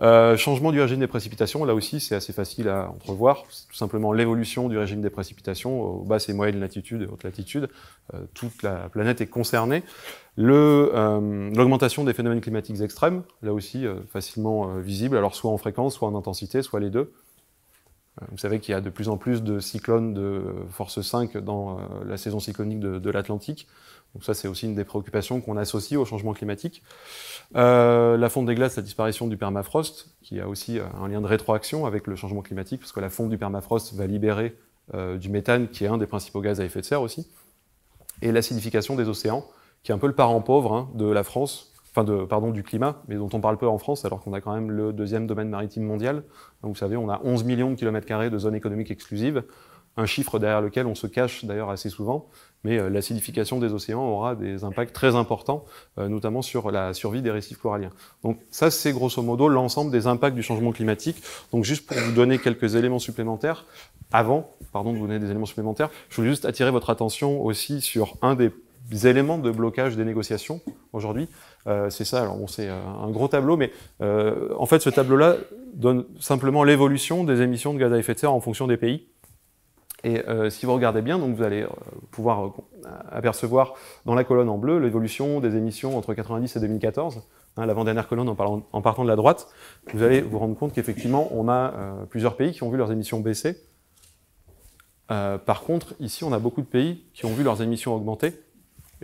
Euh, 0.00 0.36
changement 0.36 0.72
du 0.72 0.80
régime 0.80 0.98
des 0.98 1.06
précipitations, 1.06 1.64
là 1.64 1.74
aussi 1.74 2.00
c'est 2.00 2.16
assez 2.16 2.32
facile 2.32 2.68
à 2.68 2.90
entrevoir, 2.90 3.44
c'est 3.50 3.68
tout 3.68 3.76
simplement 3.76 4.12
l'évolution 4.12 4.68
du 4.68 4.76
régime 4.76 5.00
des 5.00 5.10
précipitations 5.10 5.80
aux 5.80 6.02
basses 6.02 6.28
et 6.28 6.32
moyennes 6.32 6.58
latitudes 6.58 7.02
et 7.02 7.06
hautes 7.06 7.22
latitudes. 7.22 7.68
Euh, 8.12 8.24
toute 8.34 8.62
la 8.62 8.88
planète 8.88 9.20
est 9.20 9.26
concernée. 9.26 9.84
Euh, 10.38 11.50
l'augmentation 11.54 12.02
des 12.02 12.12
phénomènes 12.12 12.40
climatiques 12.40 12.80
extrêmes, 12.80 13.22
là 13.42 13.52
aussi 13.52 13.86
facilement 14.12 14.78
visible, 14.78 15.16
alors 15.16 15.34
soit 15.34 15.52
en 15.52 15.58
fréquence, 15.58 15.94
soit 15.94 16.08
en 16.08 16.16
intensité, 16.16 16.62
soit 16.62 16.80
les 16.80 16.90
deux. 16.90 17.12
Vous 18.30 18.38
savez 18.38 18.60
qu'il 18.60 18.72
y 18.72 18.76
a 18.76 18.80
de 18.80 18.90
plus 18.90 19.08
en 19.08 19.16
plus 19.16 19.42
de 19.42 19.58
cyclones 19.58 20.14
de 20.14 20.42
force 20.70 21.00
5 21.00 21.36
dans 21.38 21.80
la 22.06 22.16
saison 22.16 22.38
cyclonique 22.38 22.78
de, 22.78 23.10
l'Atlantique. 23.10 23.66
Donc 24.14 24.24
ça, 24.24 24.34
c'est 24.34 24.46
aussi 24.46 24.66
une 24.66 24.76
des 24.76 24.84
préoccupations 24.84 25.40
qu'on 25.40 25.56
associe 25.56 25.98
au 25.98 26.04
changement 26.04 26.32
climatique. 26.32 26.82
Euh, 27.56 28.16
la 28.16 28.28
fonte 28.28 28.46
des 28.46 28.54
glaces, 28.54 28.76
la 28.76 28.82
disparition 28.82 29.26
du 29.26 29.36
permafrost, 29.36 30.14
qui 30.22 30.40
a 30.40 30.48
aussi 30.48 30.78
euh, 30.78 30.84
un 31.02 31.08
lien 31.08 31.20
de 31.20 31.26
rétroaction 31.26 31.84
avec 31.84 32.06
le 32.06 32.14
changement 32.14 32.42
climatique, 32.42 32.80
parce 32.80 32.92
que 32.92 33.00
la 33.00 33.10
fonte 33.10 33.30
du 33.30 33.38
permafrost 33.38 33.92
va 33.94 34.06
libérer 34.06 34.56
euh, 34.94 35.18
du 35.18 35.30
méthane, 35.30 35.68
qui 35.68 35.84
est 35.84 35.88
un 35.88 35.98
des 35.98 36.06
principaux 36.06 36.40
gaz 36.40 36.60
à 36.60 36.64
effet 36.64 36.80
de 36.80 36.86
serre 36.86 37.02
aussi. 37.02 37.26
Et 38.22 38.30
l'acidification 38.30 38.94
des 38.94 39.08
océans, 39.08 39.44
qui 39.82 39.90
est 39.90 39.94
un 39.94 39.98
peu 39.98 40.06
le 40.06 40.14
parent 40.14 40.40
pauvre 40.40 40.72
hein, 40.72 40.88
de 40.94 41.06
la 41.06 41.24
France, 41.24 41.73
enfin 41.94 42.04
de, 42.04 42.24
pardon, 42.24 42.50
du 42.50 42.64
climat, 42.64 43.02
mais 43.06 43.14
dont 43.14 43.28
on 43.32 43.40
parle 43.40 43.56
peu 43.56 43.68
en 43.68 43.78
France, 43.78 44.04
alors 44.04 44.20
qu'on 44.20 44.32
a 44.32 44.40
quand 44.40 44.52
même 44.52 44.70
le 44.70 44.92
deuxième 44.92 45.28
domaine 45.28 45.48
maritime 45.48 45.84
mondial. 45.84 46.24
Vous 46.62 46.74
savez, 46.74 46.96
on 46.96 47.08
a 47.08 47.20
11 47.22 47.44
millions 47.44 47.70
de 47.70 47.76
kilomètres 47.76 48.06
carrés 48.06 48.30
de 48.30 48.38
zones 48.38 48.56
économiques 48.56 48.90
exclusives, 48.90 49.44
un 49.96 50.06
chiffre 50.06 50.40
derrière 50.40 50.60
lequel 50.60 50.86
on 50.86 50.96
se 50.96 51.06
cache 51.06 51.44
d'ailleurs 51.44 51.70
assez 51.70 51.88
souvent, 51.88 52.26
mais 52.64 52.80
euh, 52.80 52.88
l'acidification 52.88 53.60
des 53.60 53.72
océans 53.72 54.04
aura 54.04 54.34
des 54.34 54.64
impacts 54.64 54.92
très 54.92 55.14
importants, 55.14 55.64
euh, 55.98 56.08
notamment 56.08 56.42
sur 56.42 56.72
la 56.72 56.94
survie 56.94 57.22
des 57.22 57.30
récifs 57.30 57.58
coralliens. 57.58 57.92
Donc 58.24 58.40
ça, 58.50 58.72
c'est 58.72 58.90
grosso 58.90 59.22
modo 59.22 59.46
l'ensemble 59.46 59.92
des 59.92 60.08
impacts 60.08 60.34
du 60.34 60.42
changement 60.42 60.72
climatique. 60.72 61.22
Donc 61.52 61.62
juste 61.62 61.86
pour 61.86 61.96
vous 61.96 62.12
donner 62.12 62.38
quelques 62.38 62.74
éléments 62.74 62.98
supplémentaires, 62.98 63.66
avant, 64.12 64.50
pardon 64.72 64.92
de 64.92 64.98
vous 64.98 65.06
donner 65.06 65.20
des 65.20 65.30
éléments 65.30 65.46
supplémentaires, 65.46 65.90
je 66.08 66.16
voulais 66.16 66.30
juste 66.30 66.44
attirer 66.44 66.72
votre 66.72 66.90
attention 66.90 67.44
aussi 67.44 67.80
sur 67.80 68.16
un 68.20 68.34
des 68.34 68.50
éléments 69.04 69.38
de 69.38 69.50
blocage 69.50 69.96
des 69.96 70.04
négociations 70.04 70.60
aujourd'hui. 70.92 71.28
Euh, 71.66 71.90
c'est 71.90 72.04
ça, 72.04 72.22
alors 72.22 72.36
bon, 72.36 72.46
c'est 72.46 72.68
euh, 72.68 72.78
un 73.02 73.10
gros 73.10 73.28
tableau, 73.28 73.56
mais 73.56 73.70
euh, 74.00 74.54
en 74.58 74.66
fait 74.66 74.80
ce 74.80 74.90
tableau-là 74.90 75.36
donne 75.74 76.04
simplement 76.20 76.64
l'évolution 76.64 77.24
des 77.24 77.40
émissions 77.42 77.74
de 77.74 77.78
gaz 77.78 77.92
à 77.92 77.98
effet 77.98 78.14
de 78.14 78.18
serre 78.18 78.32
en 78.32 78.40
fonction 78.40 78.66
des 78.66 78.76
pays. 78.76 79.08
Et 80.06 80.20
si 80.50 80.66
vous 80.66 80.74
regardez 80.74 81.00
bien, 81.00 81.18
donc 81.18 81.34
vous 81.34 81.42
allez 81.42 81.64
pouvoir 82.10 82.52
apercevoir 83.10 83.72
dans 84.04 84.14
la 84.14 84.22
colonne 84.22 84.50
en 84.50 84.58
bleu 84.58 84.78
l'évolution 84.78 85.40
des 85.40 85.56
émissions 85.56 85.96
entre 85.96 86.12
90 86.12 86.56
et 86.56 86.60
2014. 86.60 87.22
Hein, 87.56 87.64
L'avant-dernière 87.64 88.06
colonne 88.06 88.28
en, 88.28 88.34
partant 88.82 89.02
de 89.02 89.08
la 89.08 89.16
droite, 89.16 89.48
vous 89.94 90.02
allez 90.02 90.20
vous 90.20 90.38
rendre 90.38 90.58
compte 90.58 90.74
qu'effectivement, 90.74 91.30
on 91.32 91.48
a 91.48 91.72
plusieurs 92.10 92.36
pays 92.36 92.52
qui 92.52 92.62
ont 92.64 92.70
vu 92.70 92.76
leurs 92.76 92.92
émissions 92.92 93.20
baisser. 93.20 93.56
Par 95.08 95.62
contre, 95.62 95.94
ici, 96.00 96.22
on 96.22 96.34
a 96.34 96.38
beaucoup 96.38 96.60
de 96.60 96.66
pays 96.66 97.06
qui 97.14 97.24
ont 97.24 97.32
vu 97.32 97.42
leurs 97.42 97.62
émissions 97.62 97.94
augmenter. 97.94 98.34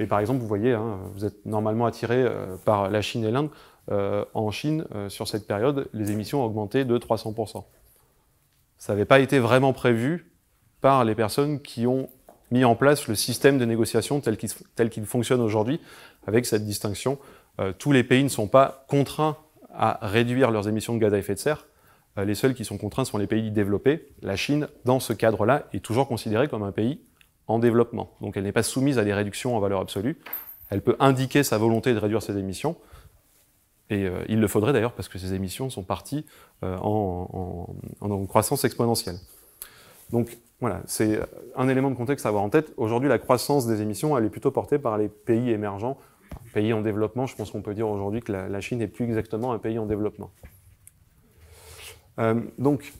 Et 0.00 0.06
par 0.06 0.18
exemple, 0.18 0.40
vous 0.40 0.48
voyez, 0.48 0.72
hein, 0.72 0.98
vous 1.14 1.24
êtes 1.24 1.46
normalement 1.46 1.86
attiré 1.86 2.16
euh, 2.16 2.56
par 2.64 2.90
la 2.90 3.02
Chine 3.02 3.24
et 3.24 3.30
l'Inde. 3.30 3.50
en 4.34 4.50
Chine, 4.50 4.84
sur 5.08 5.26
cette 5.26 5.46
période, 5.48 5.88
les 5.92 6.12
émissions 6.12 6.42
ont 6.42 6.46
augmenté 6.46 6.84
de 6.84 6.96
300%. 6.96 7.64
Ça 8.78 8.92
n'avait 8.92 9.04
pas 9.04 9.18
été 9.18 9.38
vraiment 9.38 9.72
prévu 9.72 10.32
par 10.80 11.04
les 11.04 11.14
personnes 11.14 11.60
qui 11.60 11.86
ont 11.86 12.08
mis 12.50 12.64
en 12.64 12.74
place 12.74 13.08
le 13.08 13.14
système 13.14 13.58
de 13.58 13.64
négociation 13.64 14.20
tel 14.20 14.90
qu'il 14.90 15.06
fonctionne 15.06 15.40
aujourd'hui, 15.40 15.80
avec 16.26 16.46
cette 16.46 16.64
distinction. 16.64 17.18
Euh, 17.60 17.72
tous 17.76 17.92
les 17.92 18.04
pays 18.04 18.24
ne 18.24 18.28
sont 18.28 18.48
pas 18.48 18.84
contraints 18.88 19.36
à 19.72 19.98
réduire 20.02 20.50
leurs 20.50 20.68
émissions 20.68 20.94
de 20.94 20.98
gaz 20.98 21.14
à 21.14 21.18
effet 21.18 21.34
de 21.34 21.38
serre. 21.38 21.66
Euh, 22.18 22.24
les 22.24 22.34
seuls 22.34 22.54
qui 22.54 22.64
sont 22.64 22.78
contraints 22.78 23.04
sont 23.04 23.18
les 23.18 23.26
pays 23.26 23.50
développés. 23.50 24.08
La 24.22 24.36
Chine, 24.36 24.68
dans 24.84 25.00
ce 25.00 25.12
cadre-là, 25.12 25.66
est 25.72 25.84
toujours 25.84 26.08
considérée 26.08 26.48
comme 26.48 26.62
un 26.62 26.72
pays 26.72 27.00
en 27.50 27.58
développement. 27.58 28.10
Donc 28.20 28.36
elle 28.36 28.44
n'est 28.44 28.52
pas 28.52 28.62
soumise 28.62 28.98
à 28.98 29.04
des 29.04 29.12
réductions 29.12 29.56
en 29.56 29.60
valeur 29.60 29.80
absolue. 29.80 30.18
Elle 30.70 30.82
peut 30.82 30.96
indiquer 31.00 31.42
sa 31.42 31.58
volonté 31.58 31.92
de 31.92 31.98
réduire 31.98 32.22
ses 32.22 32.38
émissions. 32.38 32.76
Et 33.90 34.06
euh, 34.06 34.22
il 34.28 34.38
le 34.38 34.46
faudrait 34.46 34.72
d'ailleurs 34.72 34.92
parce 34.92 35.08
que 35.08 35.18
ces 35.18 35.34
émissions 35.34 35.68
sont 35.68 35.82
parties 35.82 36.24
euh, 36.62 36.76
en, 36.78 37.66
croissance 38.28 38.64
exponentielle. 38.64 39.16
Donc 40.10 40.38
voilà, 40.60 40.80
c'est 40.86 41.18
un 41.56 41.68
élément 41.68 41.90
de 41.90 41.96
contexte 41.96 42.24
à 42.24 42.28
avoir 42.28 42.44
en 42.44 42.50
tête. 42.50 42.72
Aujourd'hui, 42.76 43.08
la 43.08 43.18
croissance 43.18 43.66
des 43.66 43.82
émissions, 43.82 44.16
elle 44.16 44.24
est 44.24 44.30
plutôt 44.30 44.52
portée 44.52 44.78
par 44.78 44.96
les 44.96 45.08
pays 45.08 45.50
émergents, 45.50 45.98
pays 46.54 46.72
en 46.72 46.82
développement. 46.82 47.26
Je 47.26 47.34
pense 47.34 47.50
qu'on 47.50 47.62
peut 47.62 47.74
dire 47.74 47.88
aujourd'hui 47.88 48.20
que 48.20 48.30
la, 48.30 48.48
la, 48.48 48.60
Chine 48.60 48.78
n'est 48.78 48.86
plus 48.86 49.06
exactement 49.06 49.52
un 49.52 49.58
pays 49.58 49.78
en 49.78 49.86
développement. 49.86 50.30
Euh, 52.20 52.40
donc, 52.58 52.92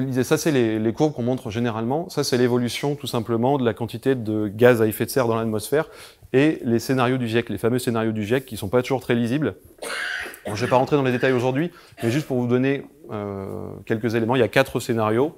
disais, 0.00 0.24
ça 0.24 0.36
c'est 0.36 0.50
les, 0.50 0.92
courbes 0.92 1.12
qu'on 1.12 1.22
montre 1.22 1.50
généralement. 1.50 2.08
Ça 2.08 2.24
c'est 2.24 2.36
l'évolution 2.36 2.94
tout 2.96 3.06
simplement 3.06 3.58
de 3.58 3.64
la 3.64 3.74
quantité 3.74 4.14
de 4.14 4.48
gaz 4.48 4.82
à 4.82 4.86
effet 4.86 5.04
de 5.04 5.10
serre 5.10 5.28
dans 5.28 5.36
l'atmosphère 5.36 5.88
et 6.32 6.60
les 6.64 6.78
scénarios 6.78 7.16
du 7.16 7.28
GIEC, 7.28 7.48
les 7.48 7.58
fameux 7.58 7.78
scénarios 7.78 8.12
du 8.12 8.24
GIEC 8.24 8.44
qui 8.44 8.56
sont 8.56 8.68
pas 8.68 8.82
toujours 8.82 9.00
très 9.00 9.14
lisibles. 9.14 9.56
Je 10.46 10.50
ne 10.50 10.56
vais 10.56 10.66
pas 10.66 10.76
rentrer 10.76 10.96
dans 10.96 11.02
les 11.02 11.12
détails 11.12 11.32
aujourd'hui, 11.32 11.70
mais 12.02 12.10
juste 12.10 12.26
pour 12.26 12.38
vous 12.38 12.46
donner 12.46 12.82
euh, 13.12 13.68
quelques 13.86 14.14
éléments, 14.14 14.36
il 14.36 14.40
y 14.40 14.42
a 14.42 14.48
quatre 14.48 14.80
scénarios. 14.80 15.34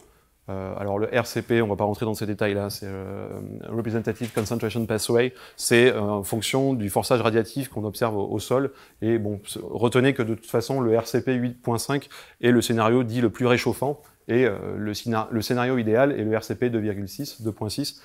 Euh, 0.48 0.74
alors 0.78 0.98
le 0.98 1.12
RCP, 1.12 1.60
on 1.62 1.66
va 1.66 1.76
pas 1.76 1.84
rentrer 1.84 2.06
dans 2.06 2.14
ces 2.14 2.26
détails-là, 2.26 2.70
c'est 2.70 2.86
euh, 2.86 3.28
Representative 3.68 4.32
Concentration 4.32 4.86
Pathway, 4.86 5.34
c'est 5.56 5.92
euh, 5.92 6.00
en 6.00 6.22
fonction 6.22 6.72
du 6.74 6.88
forçage 6.88 7.20
radiatif 7.20 7.68
qu'on 7.68 7.84
observe 7.84 8.16
au, 8.16 8.38
sol. 8.38 8.70
Et 9.02 9.18
bon, 9.18 9.40
retenez 9.62 10.14
que 10.14 10.22
de 10.22 10.34
toute 10.34 10.46
façon, 10.46 10.80
le 10.80 10.92
RCP 10.92 11.28
8.5 11.30 12.08
est 12.42 12.50
le 12.52 12.62
scénario 12.62 13.02
dit 13.02 13.20
le 13.20 13.30
plus 13.30 13.46
réchauffant, 13.46 14.00
et 14.28 14.44
euh, 14.46 14.56
le, 14.76 14.94
scénario 15.42 15.78
idéal 15.78 16.12
est 16.12 16.24
le 16.24 16.32
RCP 16.32 16.64
2,6, 16.64 17.42
2.6, 17.42 18.00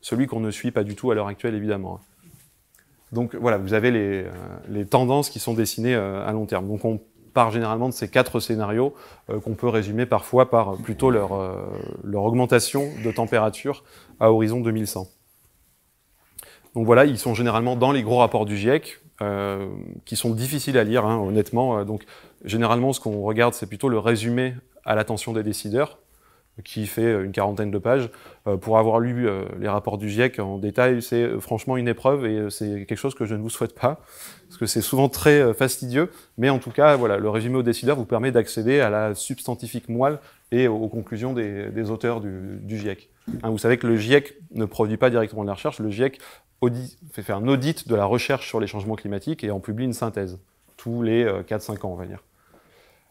celui 0.00 0.26
qu'on 0.26 0.40
ne 0.40 0.50
suit 0.50 0.70
pas 0.70 0.84
du 0.84 0.94
tout 0.94 1.10
à 1.10 1.14
l'heure 1.14 1.28
actuelle, 1.28 1.54
évidemment. 1.54 2.00
Donc 3.12 3.34
voilà, 3.34 3.58
vous 3.58 3.74
avez 3.74 3.90
les, 3.90 4.24
les 4.68 4.84
tendances 4.84 5.30
qui 5.30 5.38
sont 5.38 5.54
dessinées 5.54 5.94
à 5.94 6.30
long 6.32 6.44
terme. 6.44 6.66
Donc 6.66 6.84
on 6.84 7.00
part 7.32 7.50
généralement 7.50 7.88
de 7.88 7.94
ces 7.94 8.08
quatre 8.08 8.40
scénarios 8.40 8.94
qu'on 9.28 9.54
peut 9.54 9.68
résumer 9.68 10.06
parfois 10.06 10.50
par 10.50 10.76
plutôt 10.76 11.10
leur, 11.10 11.30
augmentation 12.14 12.88
de 13.04 13.12
température 13.12 13.84
à 14.18 14.32
horizon 14.32 14.60
2100. 14.60 15.06
Donc 16.74 16.84
voilà, 16.84 17.04
ils 17.04 17.18
sont 17.18 17.32
généralement 17.32 17.76
dans 17.76 17.92
les 17.92 18.02
gros 18.02 18.18
rapports 18.18 18.44
du 18.44 18.56
GIEC, 18.56 19.00
euh, 19.22 19.66
qui 20.04 20.14
sont 20.14 20.34
difficiles 20.34 20.76
à 20.76 20.84
lire, 20.84 21.06
hein, 21.06 21.16
honnêtement. 21.16 21.78
Euh, 21.78 21.84
donc 21.84 22.04
généralement, 22.44 22.92
ce 22.92 23.00
qu'on 23.00 23.22
regarde, 23.22 23.54
c'est 23.54 23.66
plutôt 23.66 23.88
le 23.88 23.98
résumé 23.98 24.54
à 24.86 24.94
l'attention 24.94 25.32
des 25.32 25.42
décideurs, 25.42 25.98
qui 26.64 26.86
fait 26.86 27.22
une 27.22 27.32
quarantaine 27.32 27.70
de 27.70 27.78
pages. 27.78 28.08
Euh, 28.46 28.56
pour 28.56 28.78
avoir 28.78 28.98
lu 28.98 29.28
les 29.60 29.68
rapports 29.68 29.98
du 29.98 30.08
GIEC 30.08 30.38
en 30.38 30.56
détail, 30.56 31.02
c'est 31.02 31.38
franchement 31.38 31.76
une 31.76 31.88
épreuve 31.88 32.24
et 32.24 32.50
c'est 32.50 32.86
quelque 32.86 32.96
chose 32.96 33.14
que 33.14 33.26
je 33.26 33.34
ne 33.34 33.42
vous 33.42 33.50
souhaite 33.50 33.74
pas, 33.74 34.00
parce 34.48 34.58
que 34.58 34.64
c'est 34.64 34.80
souvent 34.80 35.10
très 35.10 35.52
fastidieux. 35.52 36.10
Mais 36.38 36.48
en 36.48 36.58
tout 36.58 36.70
cas, 36.70 36.96
voilà, 36.96 37.18
le 37.18 37.28
résumé 37.28 37.56
aux 37.56 37.62
décideurs 37.62 37.96
vous 37.96 38.06
permet 38.06 38.32
d'accéder 38.32 38.80
à 38.80 38.88
la 38.88 39.14
substantifique 39.14 39.90
moelle 39.90 40.18
et 40.50 40.68
aux 40.68 40.88
conclusions 40.88 41.34
des, 41.34 41.90
auteurs 41.90 42.20
du, 42.20 42.78
GIEC. 42.78 43.10
Hein, 43.42 43.50
vous 43.50 43.58
savez 43.58 43.76
que 43.76 43.86
le 43.86 43.96
GIEC 43.96 44.36
ne 44.52 44.64
produit 44.64 44.96
pas 44.96 45.10
directement 45.10 45.42
de 45.42 45.48
la 45.48 45.54
recherche, 45.54 45.80
le 45.80 45.90
GIEC 45.90 46.20
fait 47.12 47.22
faire 47.22 47.36
un 47.36 47.48
audit 47.48 47.88
de 47.88 47.94
la 47.94 48.04
recherche 48.04 48.48
sur 48.48 48.60
les 48.60 48.66
changements 48.66 48.96
climatiques 48.96 49.44
et 49.44 49.50
en 49.50 49.60
publie 49.60 49.84
une 49.84 49.92
synthèse, 49.92 50.38
tous 50.76 51.02
les 51.02 51.24
4-5 51.24 51.70
euh, 51.70 51.86
ans, 51.86 51.92
on 51.92 51.96
va 51.96 52.06
dire. 52.06 52.22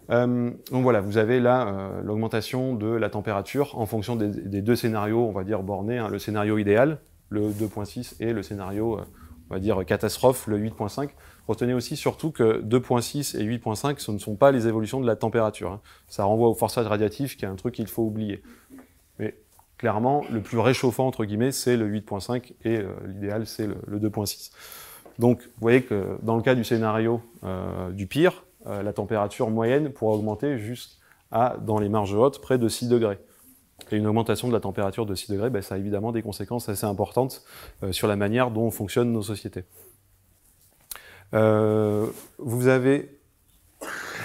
Euh, 0.10 0.52
donc 0.72 0.84
voilà, 0.84 1.02
vous 1.02 1.18
avez 1.18 1.40
là 1.40 1.68
euh, 1.68 2.02
l'augmentation 2.04 2.76
de 2.76 2.88
la 2.88 3.10
température 3.10 3.78
en 3.78 3.86
fonction 3.86 4.16
des, 4.16 4.62
deux 4.62 4.76
scénarios, 4.76 5.28
on 5.28 5.32
va 5.32 5.44
dire 5.44 5.64
bornés, 5.64 5.98
hein, 5.98 6.10
le 6.10 6.20
scénario 6.20 6.58
idéal, 6.58 7.00
le 7.30 7.50
2.6, 7.50 8.16
et 8.20 8.34
le 8.34 8.44
scénario, 8.44 9.00
on 9.50 9.54
va 9.54 9.60
dire 9.60 9.84
catastrophe, 9.86 10.48
le 10.48 10.60
8.5. 10.60 11.10
Retenez 11.48 11.74
aussi 11.74 11.96
surtout 11.96 12.32
que 12.32 12.62
2.6 12.62 13.38
et 13.40 13.46
8.5, 13.46 14.00
ce 14.00 14.12
ne 14.12 14.18
sont 14.18 14.36
pas 14.36 14.52
les 14.52 14.68
évolutions 14.68 15.00
de 15.00 15.06
la 15.06 15.16
température. 15.16 15.72
Hein. 15.72 15.82
Ça 16.08 16.24
renvoie 16.24 16.50
au 16.50 16.56
forçage 16.56 16.88
radiatif, 16.88 17.38
qui 17.38 17.46
est 17.46 17.48
un 17.48 17.56
truc 17.56 17.76
qu'il 17.76 17.88
faut 17.88 18.04
oublier. 18.04 18.42
Mais 19.20 19.36
clairement, 19.78 20.24
le 20.32 20.42
plus 20.42 20.58
réchauffant, 20.58 21.06
entre 21.06 21.26
guillemets, 21.26 21.52
c'est 21.52 21.78
le 21.78 21.88
8.5 21.88 22.54
et 22.64 22.78
euh, 22.78 22.88
l'idéal, 23.08 23.46
c'est 23.46 23.68
le, 23.68 24.00
2.6. 24.00 24.52
Donc, 25.20 25.42
vous 25.42 25.62
voyez 25.62 25.84
que 25.84 26.18
dans 26.24 26.36
le 26.36 26.42
cas 26.42 26.56
du 26.56 26.64
scénario 26.64 27.22
euh, 27.44 27.92
du 27.92 28.08
pire, 28.08 28.44
euh, 28.68 28.84
la 28.84 28.94
température 28.94 29.50
moyenne 29.50 29.92
pourra 29.92 30.16
augmenter 30.16 30.58
jusqu'à, 30.58 31.58
dans 31.62 31.80
les 31.80 31.90
marges 31.90 32.14
hautes, 32.14 32.42
près 32.42 32.58
de 32.58 32.68
6 32.68 32.88
degrés. 32.88 33.20
Et 33.92 33.98
une 33.98 34.08
augmentation 34.08 34.48
de 34.48 34.54
la 34.54 34.60
température 34.60 35.06
de 35.06 35.16
6 35.16 35.32
degrés, 35.32 35.50
ben, 35.50 35.62
ça 35.62 35.76
a 35.76 35.78
évidemment 35.78 36.12
des 36.12 36.22
conséquences 36.22 36.70
assez 36.70 36.86
importantes 36.86 37.44
sur 37.92 38.08
la 38.08 38.16
manière 38.16 38.50
dont 38.50 38.72
fonctionnent 38.72 39.12
nos 39.12 39.22
sociétés. 39.22 39.66
vous 41.34 42.68
avez, 42.68 43.20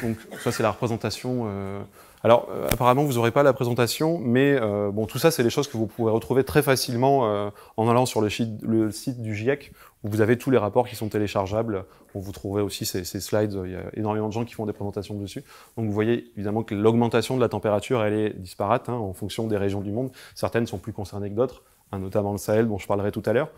donc 0.02 0.16
ça 0.38 0.52
c'est 0.52 0.62
la 0.62 0.70
représentation 0.70 1.84
alors, 2.22 2.48
euh, 2.50 2.68
apparemment, 2.70 3.04
vous 3.04 3.14
n'aurez 3.14 3.30
pas 3.30 3.42
la 3.42 3.52
présentation, 3.52 4.18
mais 4.18 4.54
euh, 4.60 4.90
bon, 4.90 5.06
tout 5.06 5.18
ça, 5.18 5.30
c'est 5.30 5.42
des 5.42 5.50
choses 5.50 5.68
que 5.68 5.76
vous 5.76 5.86
pouvez 5.86 6.10
retrouver 6.10 6.44
très 6.44 6.62
facilement 6.62 7.26
euh, 7.26 7.50
en 7.76 7.88
allant 7.88 8.04
sur 8.04 8.20
le, 8.20 8.28
site 8.28 9.22
du 9.22 9.34
GIEC, 9.34 9.72
vous 10.02 10.20
avez 10.20 10.38
tous 10.38 10.50
les 10.50 10.58
rapports 10.58 10.88
qui 10.88 10.96
sont 10.96 11.08
téléchargeables. 11.08 11.84
vous 12.14 12.32
trouverez 12.32 12.62
aussi 12.62 12.86
ces, 12.86 13.04
slides, 13.04 13.58
il 13.64 13.72
y 13.72 13.76
a 13.76 13.82
énormément 13.94 14.28
de 14.28 14.32
gens 14.32 14.44
qui 14.44 14.54
font 14.54 14.66
des 14.66 14.72
présentations 14.72 15.14
dessus. 15.14 15.44
Donc, 15.76 15.86
vous 15.86 15.92
voyez 15.92 16.30
évidemment 16.36 16.62
que 16.62 16.74
l'augmentation 16.74 17.36
de 17.36 17.40
la 17.40 17.48
température, 17.48 18.02
elle 18.02 18.14
est 18.14 18.30
disparate 18.30 18.88
hein, 18.88 18.94
en 18.94 19.12
fonction 19.12 19.46
des 19.46 19.56
régions 19.56 19.80
du 19.80 19.92
monde. 19.92 20.10
Certaines 20.34 20.66
sont 20.66 20.78
plus 20.78 20.92
concernées 20.92 21.30
que 21.30 21.34
d'autres, 21.34 21.62
hein, 21.92 21.98
notamment 21.98 22.32
le 22.32 22.38
Sahel, 22.38 22.66
dont 22.66 22.78
je 22.78 22.86
parlerai 22.86 23.12
tout 23.12 23.22
à 23.26 23.32
l'heure. 23.32 23.50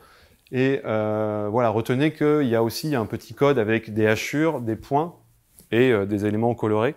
Et 0.51 0.81
voilà, 0.83 1.71
retenez 1.71 2.13
qu'il 2.13 2.49
y 2.49 2.57
a 2.57 2.63
aussi 2.63 2.95
un 2.95 3.07
petit 3.07 3.35
code 3.35 3.59
avec 3.59 3.95
des 3.95 4.07
hachures, 4.07 4.61
des 4.61 4.77
points 4.77 5.15
et 5.71 5.95
des 6.07 6.27
éléments 6.27 6.55
colorés. 6.55 6.95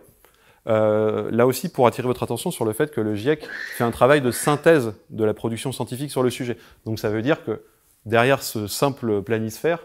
Euh, 0.67 1.29
là 1.31 1.45
aussi, 1.45 1.69
pour 1.69 1.87
attirer 1.87 2.07
votre 2.07 2.23
attention 2.23 2.51
sur 2.51 2.65
le 2.65 2.73
fait 2.73 2.91
que 2.91 3.01
le 3.01 3.15
GIEC 3.15 3.47
fait 3.77 3.83
un 3.83 3.91
travail 3.91 4.21
de 4.21 4.31
synthèse 4.31 4.93
de 5.09 5.23
la 5.23 5.33
production 5.33 5.71
scientifique 5.71 6.11
sur 6.11 6.23
le 6.23 6.29
sujet. 6.29 6.57
Donc 6.85 6.99
ça 6.99 7.09
veut 7.09 7.21
dire 7.21 7.43
que 7.43 7.61
derrière 8.05 8.43
ce 8.43 8.67
simple 8.67 9.21
planisphère, 9.21 9.79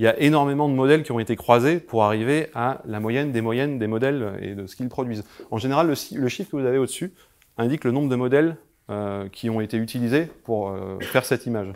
il 0.00 0.04
y 0.04 0.06
a 0.06 0.18
énormément 0.18 0.66
de 0.66 0.74
modèles 0.74 1.02
qui 1.02 1.12
ont 1.12 1.20
été 1.20 1.36
croisés 1.36 1.78
pour 1.78 2.04
arriver 2.04 2.48
à 2.54 2.80
la 2.86 3.00
moyenne 3.00 3.32
des 3.32 3.42
moyennes 3.42 3.78
des 3.78 3.86
modèles 3.86 4.38
et 4.40 4.54
de 4.54 4.66
ce 4.66 4.74
qu'ils 4.74 4.88
produisent. 4.88 5.24
En 5.50 5.58
général, 5.58 5.88
le, 5.88 6.28
chiffre 6.28 6.50
que 6.50 6.56
vous 6.56 6.64
avez 6.64 6.78
au-dessus 6.78 7.12
indique 7.58 7.84
le 7.84 7.90
nombre 7.90 8.08
de 8.08 8.16
modèles 8.16 8.56
euh, 8.88 9.28
qui 9.28 9.50
ont 9.50 9.60
été 9.60 9.76
utilisés 9.76 10.24
pour 10.44 10.70
euh, 10.70 10.98
faire 11.00 11.26
cette 11.26 11.44
image. 11.44 11.68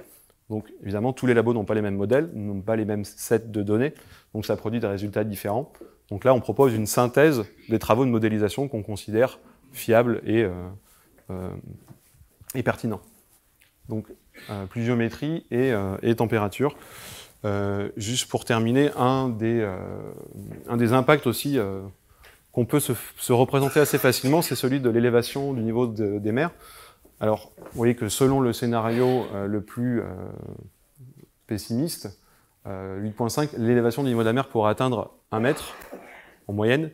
Donc 0.48 0.72
évidemment, 0.82 1.12
tous 1.12 1.26
les 1.26 1.34
labos 1.34 1.52
n'ont 1.52 1.66
pas 1.66 1.74
les 1.74 1.82
mêmes 1.82 1.96
modèles, 1.96 2.30
n'ont 2.32 2.62
pas 2.62 2.76
les 2.76 2.86
mêmes 2.86 3.04
sets 3.04 3.40
de 3.40 3.62
données, 3.62 3.92
donc 4.32 4.46
ça 4.46 4.56
produit 4.56 4.80
des 4.80 4.86
résultats 4.86 5.24
différents. 5.24 5.70
Donc 6.08 6.24
là, 6.24 6.32
on 6.32 6.40
propose 6.40 6.74
une 6.74 6.86
synthèse 6.86 7.44
des 7.68 7.78
travaux 7.78 8.06
de 8.06 8.10
modélisation 8.10 8.68
qu'on 8.68 8.82
considère 8.82 9.38
fiables 9.72 10.22
et, 10.24 10.48
euh, 11.30 11.50
pertinents. 12.64 13.02
Donc, 13.90 14.06
pluviométrie 14.70 15.46
et, 15.50 16.14
température. 16.16 16.76
juste 17.96 18.28
pour 18.28 18.44
terminer, 18.44 18.90
un 18.96 19.28
des, 19.28 19.62
impacts 20.92 21.26
aussi 21.26 21.58
qu'on 22.52 22.64
peut 22.64 22.80
se, 22.80 23.32
représenter 23.32 23.80
assez 23.80 23.98
facilement, 23.98 24.42
c'est 24.42 24.56
celui 24.56 24.80
de 24.80 24.90
l'élévation 24.90 25.52
du 25.52 25.62
niveau 25.62 25.86
des 25.86 26.32
mers. 26.32 26.50
Alors, 27.20 27.52
vous 27.58 27.76
voyez 27.78 27.94
que 27.94 28.08
selon 28.08 28.40
le 28.40 28.52
scénario 28.52 29.26
le 29.46 29.60
plus 29.60 30.02
pessimiste, 31.46 32.18
8.5, 32.66 33.58
l'élévation 33.58 34.02
du 34.02 34.08
niveau 34.08 34.22
de 34.22 34.26
la 34.26 34.32
mer 34.32 34.48
pourrait 34.48 34.70
atteindre 34.70 35.12
1 35.32 35.40
mètre 35.40 35.74
en 36.46 36.52
moyenne, 36.52 36.90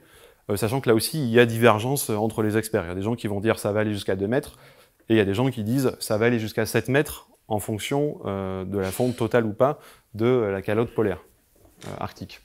euh, 0.50 0.56
sachant 0.56 0.80
que 0.80 0.88
là 0.88 0.94
aussi, 0.94 1.23
il 1.23 1.30
y 1.30 1.38
a 1.38 1.47
divergence 1.47 2.11
entre 2.11 2.42
les 2.42 2.56
experts. 2.56 2.85
Il 2.85 2.88
y 2.88 2.92
a 2.92 2.94
des 2.94 3.02
gens 3.02 3.14
qui 3.14 3.26
vont 3.26 3.40
dire 3.40 3.59
ça 3.59 3.73
va 3.73 3.80
aller 3.80 3.92
jusqu'à 3.92 4.16
2 4.16 4.26
mètres, 4.26 4.59
et 5.09 5.14
il 5.14 5.16
y 5.16 5.20
a 5.20 5.25
des 5.25 5.35
gens 5.35 5.50
qui 5.50 5.64
disent 5.64 5.97
ça 6.00 6.18
va 6.18 6.26
aller 6.26 6.38
jusqu'à 6.38 6.66
7 6.66 6.88
mètres 6.88 7.29
en 7.50 7.59
fonction 7.59 8.21
euh, 8.25 8.64
de 8.64 8.78
la 8.78 8.90
fonte 8.90 9.16
totale 9.16 9.45
ou 9.45 9.52
pas 9.52 9.78
de 10.14 10.26
la 10.26 10.62
calotte 10.62 10.95
polaire 10.95 11.21
euh, 11.87 11.95
arctique. 11.99 12.40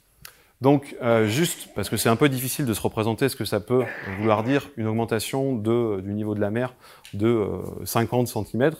Donc, 0.61 0.95
euh, 1.01 1.27
juste 1.27 1.67
parce 1.75 1.89
que 1.89 1.97
c'est 1.97 2.07
un 2.07 2.15
peu 2.15 2.29
difficile 2.29 2.65
de 2.65 2.73
se 2.73 2.79
représenter 2.79 3.27
ce 3.27 3.35
que 3.35 3.43
ça 3.43 3.59
peut 3.59 3.83
vouloir 4.17 4.43
dire 4.43 4.69
une 4.77 4.87
augmentation 4.87 5.53
du 5.53 6.13
niveau 6.13 6.33
de 6.33 6.39
la 6.39 6.49
mer 6.49 6.73
de 7.13 7.45
50 7.83 8.29
euh, 8.37 8.43
cm. 8.43 8.71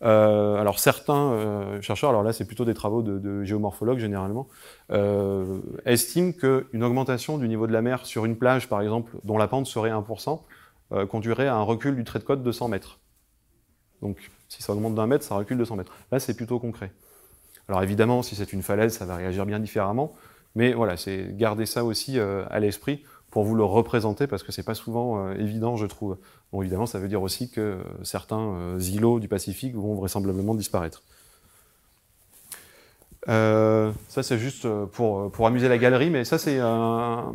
Alors, 0.00 0.78
certains 0.78 1.78
chercheurs, 1.82 2.10
alors 2.10 2.22
là, 2.22 2.32
c'est 2.32 2.46
plutôt 2.46 2.64
des 2.64 2.72
travaux 2.72 3.02
de, 3.02 3.18
de 3.18 3.44
géomorphologues 3.44 3.98
généralement, 3.98 4.48
estiment 5.84 6.32
qu'une 6.32 6.82
augmentation 6.82 7.36
du 7.36 7.46
niveau 7.46 7.66
de 7.66 7.72
la 7.72 7.82
mer 7.82 8.06
sur 8.06 8.24
une 8.24 8.36
plage, 8.36 8.68
par 8.68 8.80
exemple, 8.80 9.12
dont 9.24 9.36
la 9.36 9.48
pente 9.48 9.66
serait 9.66 9.90
1%, 9.90 10.40
conduirait 11.08 11.46
à 11.46 11.56
un 11.56 11.62
recul 11.62 11.94
du 11.94 12.04
trait 12.04 12.20
de 12.20 12.24
côte 12.24 12.42
de 12.42 12.52
100 12.52 12.68
mètres. 12.68 13.00
Donc, 14.00 14.30
si 14.48 14.62
ça 14.62 14.72
augmente 14.72 14.94
d'un 14.94 15.06
mètre, 15.06 15.24
ça 15.24 15.34
recule 15.34 15.58
de 15.58 15.64
100 15.64 15.76
mètres. 15.76 15.92
Là, 16.10 16.18
c'est 16.18 16.34
plutôt 16.34 16.58
concret. 16.58 16.92
Alors 17.68 17.82
évidemment, 17.82 18.22
si 18.22 18.34
c'est 18.34 18.52
une 18.52 18.62
falaise, 18.62 18.94
ça 18.94 19.04
va 19.04 19.16
réagir 19.16 19.44
bien 19.46 19.60
différemment. 19.60 20.14
Mais 20.54 20.72
voilà, 20.72 20.96
c'est 20.96 21.36
garder 21.36 21.66
ça 21.66 21.84
aussi 21.84 22.18
euh, 22.18 22.44
à 22.50 22.60
l'esprit 22.60 23.04
pour 23.30 23.44
vous 23.44 23.54
le 23.54 23.64
représenter, 23.64 24.26
parce 24.26 24.42
que 24.42 24.52
c'est 24.52 24.62
pas 24.62 24.74
souvent 24.74 25.26
euh, 25.26 25.34
évident, 25.34 25.76
je 25.76 25.84
trouve. 25.84 26.16
Bon, 26.50 26.62
évidemment, 26.62 26.86
ça 26.86 26.98
veut 26.98 27.08
dire 27.08 27.20
aussi 27.20 27.50
que 27.50 27.60
euh, 27.60 27.82
certains 28.02 28.78
îlots 28.78 29.20
du 29.20 29.28
Pacifique 29.28 29.74
vont 29.74 29.94
vraisemblablement 29.94 30.54
disparaître. 30.54 31.02
Ça, 33.26 34.22
c'est 34.22 34.38
juste 34.38 34.66
pour, 34.92 35.30
pour 35.30 35.46
amuser 35.46 35.68
la 35.68 35.78
galerie, 35.78 36.10
mais 36.10 36.24
ça, 36.24 36.38
c'est 36.38 36.58
un, 36.58 37.32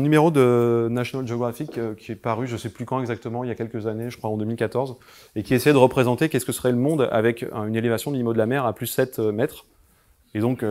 numéro 0.00 0.30
de 0.30 0.88
National 0.90 1.26
Geographic 1.26 1.78
qui 1.96 2.12
est 2.12 2.16
paru, 2.16 2.46
je 2.46 2.56
sais 2.56 2.70
plus 2.70 2.84
quand 2.84 3.00
exactement, 3.00 3.44
il 3.44 3.48
y 3.48 3.50
a 3.50 3.54
quelques 3.54 3.86
années, 3.86 4.10
je 4.10 4.18
crois 4.18 4.30
en 4.30 4.36
2014, 4.36 4.96
et 5.36 5.42
qui 5.42 5.54
essaie 5.54 5.72
de 5.72 5.78
représenter 5.78 6.28
qu'est-ce 6.28 6.46
que 6.46 6.52
serait 6.52 6.72
le 6.72 6.78
monde 6.78 7.08
avec 7.12 7.44
une 7.52 7.76
élévation 7.76 8.10
du 8.10 8.16
niveau 8.16 8.32
de 8.32 8.38
la 8.38 8.46
mer 8.46 8.64
à 8.66 8.72
plus 8.72 8.86
7 8.86 9.18
mètres. 9.18 9.66
Et 10.34 10.40
donc, 10.40 10.64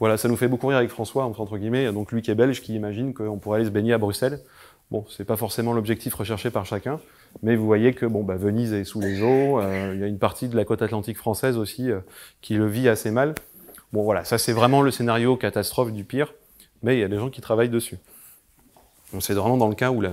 voilà, 0.00 0.16
ça 0.16 0.28
nous 0.28 0.36
fait 0.36 0.48
beaucoup 0.48 0.68
rire 0.68 0.78
avec 0.78 0.90
François, 0.90 1.24
entre 1.24 1.58
guillemets, 1.58 1.92
donc 1.92 2.10
lui 2.10 2.22
qui 2.22 2.30
est 2.30 2.34
belge, 2.34 2.62
qui 2.62 2.74
imagine 2.74 3.12
qu'on 3.12 3.38
pourrait 3.38 3.56
aller 3.56 3.66
se 3.66 3.70
baigner 3.70 3.92
à 3.92 3.98
Bruxelles. 3.98 4.40
Bon, 4.90 5.04
c'est 5.10 5.26
pas 5.26 5.36
forcément 5.36 5.74
l'objectif 5.74 6.14
recherché 6.14 6.50
par 6.50 6.64
chacun, 6.64 6.98
mais 7.42 7.56
vous 7.56 7.64
voyez 7.64 7.94
que 7.94 8.06
bon, 8.06 8.22
bah, 8.22 8.36
Venise 8.36 8.72
est 8.72 8.84
sous 8.84 9.00
les 9.00 9.22
eaux, 9.22 9.60
euh, 9.60 9.92
il 9.94 10.00
y 10.00 10.04
a 10.04 10.06
une 10.06 10.18
partie 10.18 10.48
de 10.48 10.56
la 10.56 10.64
côte 10.64 10.82
atlantique 10.82 11.16
française 11.16 11.56
aussi 11.56 11.90
euh, 11.90 12.00
qui 12.40 12.54
le 12.54 12.66
vit 12.66 12.88
assez 12.88 13.10
mal. 13.10 13.34
Bon 13.92 14.02
voilà, 14.02 14.24
ça 14.24 14.38
c'est 14.38 14.52
vraiment 14.52 14.82
le 14.82 14.90
scénario 14.90 15.36
catastrophe 15.36 15.92
du 15.92 16.04
pire, 16.04 16.34
mais 16.82 16.96
il 16.96 17.00
y 17.00 17.04
a 17.04 17.08
des 17.08 17.16
gens 17.16 17.30
qui 17.30 17.40
travaillent 17.40 17.70
dessus. 17.70 17.98
Donc 19.12 19.22
c'est 19.22 19.34
vraiment 19.34 19.56
dans 19.56 19.68
le 19.68 19.74
cas 19.74 19.90
où 19.90 20.02
il 20.02 20.10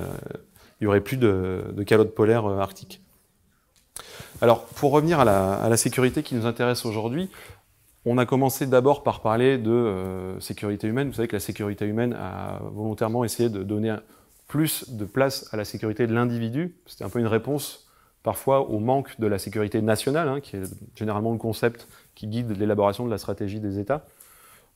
y 0.82 0.88
aurait 0.88 1.02
plus 1.02 1.18
de, 1.18 1.64
calotte 1.86 2.16
polaire 2.16 2.46
euh, 2.46 2.60
arctique. 2.60 3.02
Alors, 4.40 4.66
pour 4.66 4.92
revenir 4.92 5.20
à 5.20 5.26
la, 5.26 5.78
sécurité 5.78 6.22
qui 6.22 6.36
nous 6.36 6.46
intéresse 6.46 6.86
aujourd'hui, 6.86 7.30
on 8.06 8.20
a 8.20 8.26
commencé 8.28 8.68
d'abord 8.68 9.02
par 9.02 9.22
parler 9.22 9.58
de 9.58 10.36
sécurité 10.40 10.88
humaine. 10.88 11.08
Vous 11.08 11.16
savez 11.16 11.28
que 11.28 11.36
la 11.36 11.40
sécurité 11.40 11.86
humaine 11.86 12.14
a 12.14 12.60
volontairement 12.72 13.24
essayé 13.24 13.50
de 13.50 13.64
donner 13.64 13.96
plus 14.48 14.90
de 14.90 15.06
place 15.06 15.54
à 15.54 15.58
la 15.58 15.66
sécurité 15.66 16.08
de 16.08 16.14
l'individu. 16.14 16.76
C'était 16.86 17.04
un 17.04 17.10
peu 17.10 17.20
une 17.20 17.28
réponse 17.28 17.88
parfois 18.24 18.70
au 18.70 18.80
manque 18.80 19.20
de 19.20 19.28
la 19.28 19.40
sécurité 19.40 19.82
nationale, 19.82 20.28
hein, 20.28 20.40
qui 20.42 20.58
est 20.58 20.64
généralement 20.96 21.32
le 21.32 21.38
concept 21.38 21.88
qui 22.16 22.28
guide 22.28 22.58
l'élaboration 22.58 23.06
de 23.06 23.12
la 23.12 23.18
stratégie 23.18 23.60
des 23.60 23.80
États. 23.80 24.06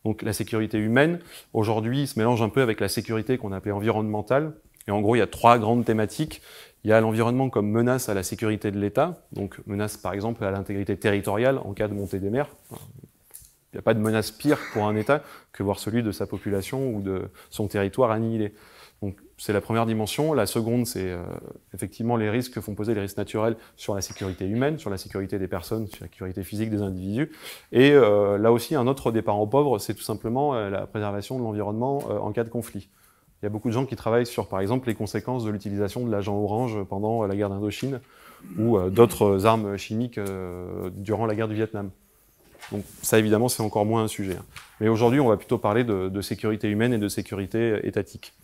Donc 0.06 0.22
la 0.24 0.34
sécurité 0.34 0.78
humaine, 0.78 1.20
aujourd'hui, 1.54 2.08
se 2.08 2.18
mélange 2.18 2.42
un 2.42 2.50
peu 2.50 2.62
avec 2.62 2.80
la 2.80 2.88
sécurité 2.88 3.38
qu'on 3.38 3.52
appelait 3.52 3.72
environnementale. 3.72 4.54
Et 4.88 4.92
en 4.92 5.02
gros, 5.02 5.16
il 5.16 5.20
y 5.20 5.24
a 5.24 5.28
trois 5.28 5.60
grandes 5.60 5.86
thématiques. 5.86 6.42
Il 6.84 6.90
y 6.90 6.94
a 6.94 7.00
l'environnement 7.00 7.50
comme 7.50 7.70
menace 7.70 8.10
à 8.10 8.14
la 8.14 8.24
sécurité 8.24 8.72
de 8.72 8.80
l'État, 8.80 9.24
donc 9.32 9.60
menace 9.68 9.98
par 9.98 10.14
exemple 10.14 10.44
à 10.44 10.50
l'intégrité 10.50 10.98
territoriale 10.98 11.60
en 11.60 11.74
cas 11.74 11.88
de 11.88 11.94
montée 11.94 12.18
des 12.18 12.32
mers. 12.32 12.48
Il 12.72 13.76
n'y 13.76 13.80
a 13.80 13.84
pas 13.84 13.94
de 13.94 14.00
menace 14.00 14.32
pire 14.32 14.58
pour 14.74 14.88
un 14.88 14.96
État 14.96 15.22
que 15.54 15.62
voir 15.62 15.78
celui 15.78 16.02
de 16.02 16.12
sa 16.12 16.26
population 16.26 16.94
ou 16.94 17.02
de 17.02 17.30
son 17.52 17.68
territoire 17.68 18.10
annihilé. 18.10 18.54
Donc 19.02 19.18
c'est 19.38 19.54
la 19.54 19.62
première 19.62 19.88
dimension. 19.88 20.34
La 20.34 20.46
seconde, 20.46 20.86
c'est 20.86 21.10
euh, 21.10 21.24
effectivement 21.74 22.18
les 22.18 22.30
risques 22.30 22.54
que 22.54 22.62
font 22.62 22.76
poser 22.76 22.94
les 22.94 23.02
risques 23.02 23.18
naturels 23.18 23.58
sur 23.76 23.96
la 23.96 24.02
sécurité 24.02 24.46
humaine, 24.46 24.78
sur 24.78 24.92
la 24.92 24.98
sécurité 24.98 25.40
des 25.40 25.48
personnes, 25.48 25.88
sur 25.88 26.04
la 26.04 26.08
sécurité 26.08 26.44
physique 26.44 26.70
des 26.70 26.84
individus. 26.84 27.32
Et 27.72 27.92
euh, 27.92 28.38
là 28.38 28.52
aussi, 28.52 28.76
un 28.76 28.86
autre 28.86 29.12
départ 29.12 29.38
en 29.38 29.48
pauvre, 29.48 29.80
c'est 29.80 29.96
tout 29.96 30.04
simplement 30.04 30.54
euh, 30.54 30.70
la 30.70 30.86
préservation 30.86 31.40
de 31.40 31.44
l'environnement 31.44 31.98
en 31.98 32.32
cas 32.32 32.44
de 32.44 32.50
conflit. 32.50 32.90
Il 33.42 33.46
y 33.46 33.48
a 33.48 33.50
beaucoup 33.50 33.70
de 33.70 33.74
gens 33.74 33.88
qui 33.88 33.96
travaillent 33.96 34.28
sur, 34.28 34.48
par 34.48 34.60
exemple, 34.60 34.88
les 34.88 34.94
conséquences 34.94 35.44
de 35.44 35.50
l'utilisation 35.50 36.06
de 36.06 36.12
l'agent 36.12 36.38
orange 36.38 36.78
pendant 36.88 37.26
la 37.26 37.36
guerre 37.36 37.50
d'Indochine 37.50 38.00
ou 38.60 38.80
d'autres 38.92 39.48
armes 39.48 39.78
chimiques 39.78 40.20
durant 40.94 41.26
la 41.26 41.34
guerre 41.34 41.48
du 41.48 41.56
Vietnam. 41.56 41.90
Donc 42.72 42.84
ça, 43.02 43.18
évidemment, 43.18 43.50
c'est 43.50 43.64
encore 43.64 43.84
moins 43.88 44.04
un 44.04 44.08
sujet. 44.08 44.36
Hein. 44.36 44.46
Mais 44.80 44.90
aujourd'hui, 44.90 45.20
on 45.20 45.28
va 45.28 45.38
plutôt 45.38 45.58
parler 45.58 45.84
de 45.84 46.22
sécurité 46.22 46.70
humaine 46.70 46.94
et 46.94 47.00
de 47.00 47.08
sécurité 47.08 47.80
étatique. 47.82 48.36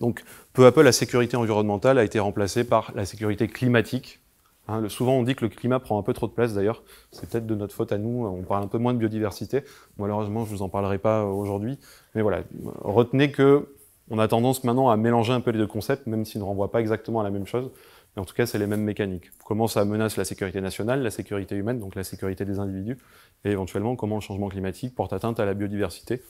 Donc, 0.00 0.24
peu 0.52 0.66
à 0.66 0.72
peu, 0.72 0.82
la 0.82 0.92
sécurité 0.92 1.36
environnementale 1.36 1.98
a 1.98 2.04
été 2.04 2.18
remplacée 2.18 2.64
par 2.64 2.92
la 2.94 3.04
sécurité 3.04 3.48
climatique. 3.48 4.20
Hein, 4.68 4.88
souvent, 4.88 5.12
on 5.12 5.22
dit 5.22 5.34
que 5.34 5.44
le 5.44 5.48
climat 5.48 5.78
prend 5.78 5.98
un 5.98 6.02
peu 6.02 6.12
trop 6.12 6.26
de 6.26 6.32
place, 6.32 6.54
d'ailleurs. 6.54 6.82
C'est 7.12 7.28
peut-être 7.28 7.46
de 7.46 7.54
notre 7.54 7.74
faute 7.74 7.92
à 7.92 7.98
nous. 7.98 8.26
On 8.26 8.42
parle 8.42 8.64
un 8.64 8.68
peu 8.68 8.78
moins 8.78 8.92
de 8.92 8.98
biodiversité. 8.98 9.62
Malheureusement, 9.96 10.44
je 10.44 10.50
vous 10.50 10.62
en 10.62 10.68
parlerai 10.68 10.98
pas 10.98 11.24
aujourd'hui. 11.24 11.78
Mais 12.14 12.22
voilà, 12.22 12.42
retenez 12.82 13.30
que 13.30 13.68
on 14.08 14.18
a 14.18 14.28
tendance 14.28 14.62
maintenant 14.62 14.88
à 14.88 14.96
mélanger 14.96 15.32
un 15.32 15.40
peu 15.40 15.50
les 15.50 15.58
deux 15.58 15.66
concepts, 15.66 16.06
même 16.06 16.24
s'ils 16.24 16.40
ne 16.40 16.46
renvoient 16.46 16.70
pas 16.70 16.80
exactement 16.80 17.20
à 17.20 17.24
la 17.24 17.30
même 17.30 17.46
chose. 17.46 17.70
Mais 18.14 18.22
en 18.22 18.24
tout 18.24 18.34
cas, 18.34 18.46
c'est 18.46 18.58
les 18.58 18.66
mêmes 18.66 18.82
mécaniques. 18.82 19.30
Comment 19.44 19.66
ça 19.66 19.84
menace 19.84 20.16
la 20.16 20.24
sécurité 20.24 20.60
nationale, 20.60 21.02
la 21.02 21.10
sécurité 21.10 21.56
humaine, 21.56 21.80
donc 21.80 21.94
la 21.94 22.04
sécurité 22.04 22.44
des 22.44 22.58
individus, 22.58 22.98
et 23.44 23.50
éventuellement 23.50 23.96
comment 23.96 24.16
le 24.16 24.20
changement 24.20 24.48
climatique 24.48 24.94
porte 24.94 25.12
atteinte 25.12 25.40
à 25.40 25.44
la 25.44 25.54
biodiversité 25.54 26.22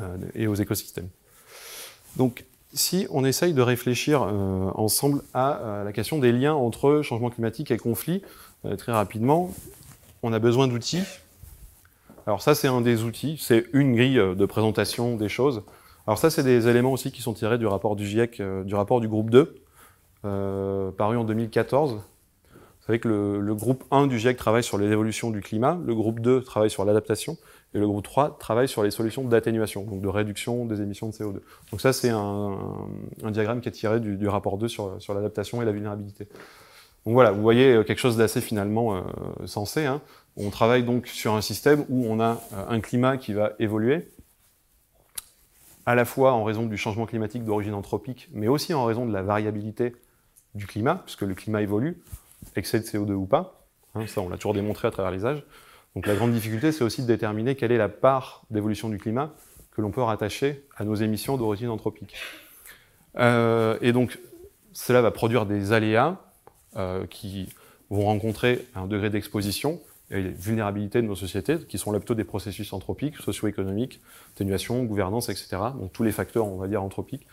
euh, 0.00 0.16
et 0.34 0.46
aux 0.46 0.54
écosystèmes. 0.54 1.08
Donc, 2.16 2.44
si 2.74 3.06
on 3.10 3.24
essaye 3.24 3.54
de 3.54 3.62
réfléchir 3.62 4.22
euh, 4.22 4.70
ensemble 4.74 5.22
à 5.32 5.58
euh, 5.58 5.84
la 5.84 5.92
question 5.92 6.18
des 6.18 6.32
liens 6.32 6.54
entre 6.54 7.02
changement 7.02 7.30
climatique 7.30 7.70
et 7.70 7.76
conflit, 7.76 8.22
euh, 8.64 8.76
très 8.76 8.92
rapidement, 8.92 9.52
on 10.22 10.32
a 10.32 10.38
besoin 10.38 10.68
d'outils. 10.68 11.04
Alors 12.26 12.42
ça, 12.42 12.54
c'est 12.54 12.68
un 12.68 12.80
des 12.80 13.02
outils, 13.02 13.38
c'est 13.40 13.66
une 13.72 13.94
grille 13.94 14.16
de 14.16 14.46
présentation 14.46 15.16
des 15.16 15.28
choses. 15.28 15.62
Alors 16.06 16.18
ça, 16.18 16.30
c'est 16.30 16.42
des 16.42 16.68
éléments 16.68 16.92
aussi 16.92 17.12
qui 17.12 17.22
sont 17.22 17.34
tirés 17.34 17.58
du 17.58 17.66
rapport 17.66 17.96
du 17.96 18.06
GIEC, 18.06 18.42
du 18.64 18.74
rapport 18.74 19.00
du 19.00 19.08
groupe 19.08 19.30
2, 19.30 19.54
paru 20.22 21.18
en 21.18 21.24
2014. 21.24 22.00
Vous 22.84 22.88
savez 22.88 22.98
que 22.98 23.08
le, 23.08 23.54
groupe 23.54 23.82
1 23.90 24.08
du 24.08 24.18
GIEC 24.18 24.36
travaille 24.36 24.62
sur 24.62 24.76
les 24.76 24.90
évolutions 24.90 25.30
du 25.30 25.40
climat, 25.40 25.80
le 25.86 25.94
groupe 25.94 26.20
2 26.20 26.42
travaille 26.42 26.68
sur 26.68 26.84
l'adaptation, 26.84 27.38
et 27.72 27.78
le 27.78 27.86
groupe 27.86 28.04
3 28.04 28.36
travaille 28.38 28.68
sur 28.68 28.82
les 28.82 28.90
solutions 28.90 29.24
d'atténuation, 29.24 29.84
donc 29.84 30.02
de 30.02 30.08
réduction 30.08 30.66
des 30.66 30.82
émissions 30.82 31.08
de 31.08 31.14
CO2. 31.14 31.40
Donc 31.70 31.80
ça, 31.80 31.94
c'est 31.94 32.10
un, 32.10 32.58
diagramme 33.30 33.62
qui 33.62 33.70
est 33.70 33.72
tiré 33.72 34.00
du, 34.00 34.28
rapport 34.28 34.58
2 34.58 34.68
sur, 34.68 35.00
sur 35.00 35.14
l'adaptation 35.14 35.62
et 35.62 35.64
la 35.64 35.72
vulnérabilité. 35.72 36.28
Donc 37.06 37.14
voilà, 37.14 37.30
vous 37.30 37.40
voyez 37.40 37.72
euh, 37.72 37.84
quelque 37.84 37.98
chose 37.98 38.18
d'assez 38.18 38.42
finalement 38.42 38.96
euh, 38.96 39.00
sensé. 39.46 39.86
Hein. 39.86 40.02
On 40.36 40.50
travaille 40.50 40.82
donc 40.82 41.06
sur 41.06 41.32
un 41.32 41.40
système 41.40 41.86
où 41.88 42.04
on 42.06 42.20
a 42.20 42.42
euh, 42.52 42.66
un 42.68 42.80
climat 42.80 43.16
qui 43.16 43.32
va 43.32 43.52
évoluer, 43.58 44.10
à 45.86 45.94
la 45.94 46.04
fois 46.04 46.32
en 46.32 46.44
raison 46.44 46.66
du 46.66 46.76
changement 46.76 47.06
climatique 47.06 47.44
d'origine 47.44 47.72
anthropique, 47.72 48.28
mais 48.34 48.48
aussi 48.48 48.74
en 48.74 48.84
raison 48.84 49.06
de 49.06 49.12
la 49.12 49.22
variabilité 49.22 49.96
du 50.54 50.66
climat, 50.66 51.02
puisque 51.04 51.22
le 51.22 51.34
climat 51.34 51.62
évolue, 51.62 52.02
excès 52.56 52.80
de 52.80 52.84
CO2 52.84 53.12
ou 53.12 53.26
pas. 53.26 53.64
Hein, 53.94 54.06
ça, 54.06 54.20
on 54.20 54.28
l'a 54.28 54.36
toujours 54.36 54.54
démontré 54.54 54.88
à 54.88 54.90
travers 54.90 55.12
les 55.12 55.24
âges. 55.24 55.44
Donc 55.94 56.06
la 56.06 56.14
grande 56.14 56.32
difficulté, 56.32 56.72
c'est 56.72 56.84
aussi 56.84 57.02
de 57.02 57.06
déterminer 57.06 57.54
quelle 57.54 57.72
est 57.72 57.78
la 57.78 57.88
part 57.88 58.42
d'évolution 58.50 58.88
du 58.88 58.98
climat 58.98 59.32
que 59.70 59.80
l'on 59.80 59.90
peut 59.90 60.02
rattacher 60.02 60.64
à 60.76 60.84
nos 60.84 60.94
émissions 60.94 61.36
d'origine 61.36 61.68
anthropique. 61.68 62.14
Euh, 63.16 63.78
et 63.80 63.92
donc, 63.92 64.18
cela 64.72 65.02
va 65.02 65.10
produire 65.10 65.46
des 65.46 65.72
aléas 65.72 66.20
euh, 66.76 67.06
qui 67.06 67.48
vont 67.90 68.06
rencontrer 68.06 68.66
un 68.74 68.86
degré 68.86 69.10
d'exposition 69.10 69.80
et 70.10 70.18
une 70.18 70.32
vulnérabilité 70.32 71.00
de 71.00 71.06
nos 71.06 71.14
sociétés, 71.14 71.58
qui 71.58 71.78
sont 71.78 71.90
là 71.92 71.98
plutôt 71.98 72.14
des 72.14 72.24
processus 72.24 72.72
anthropiques, 72.72 73.16
socio-économiques, 73.16 74.00
atténuation, 74.34 74.82
gouvernance, 74.84 75.28
etc. 75.28 75.56
Donc 75.78 75.92
tous 75.92 76.02
les 76.02 76.12
facteurs, 76.12 76.46
on 76.46 76.56
va 76.56 76.68
dire, 76.68 76.82
anthropiques. 76.82 77.26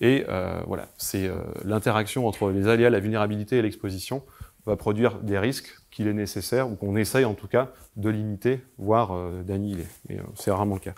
Et 0.00 0.24
euh, 0.28 0.60
voilà, 0.66 0.88
c'est 0.98 1.30
l'interaction 1.64 2.26
entre 2.26 2.50
les 2.50 2.66
aléas, 2.68 2.90
la 2.90 3.00
vulnérabilité 3.00 3.58
et 3.58 3.62
l'exposition 3.62 4.22
va 4.66 4.76
produire 4.76 5.18
des 5.20 5.38
risques 5.38 5.78
qu'il 5.90 6.08
est 6.08 6.12
nécessaire, 6.12 6.68
ou 6.70 6.74
qu'on 6.74 6.96
essaye 6.96 7.24
en 7.24 7.34
tout 7.34 7.48
cas 7.48 7.72
de 7.96 8.10
limiter, 8.10 8.60
voire 8.78 9.14
euh, 9.14 9.42
d'annihiler. 9.42 9.86
Mais 10.08 10.18
euh, 10.18 10.22
c'est 10.34 10.50
rarement 10.50 10.74
le 10.74 10.80
cas. 10.80 10.94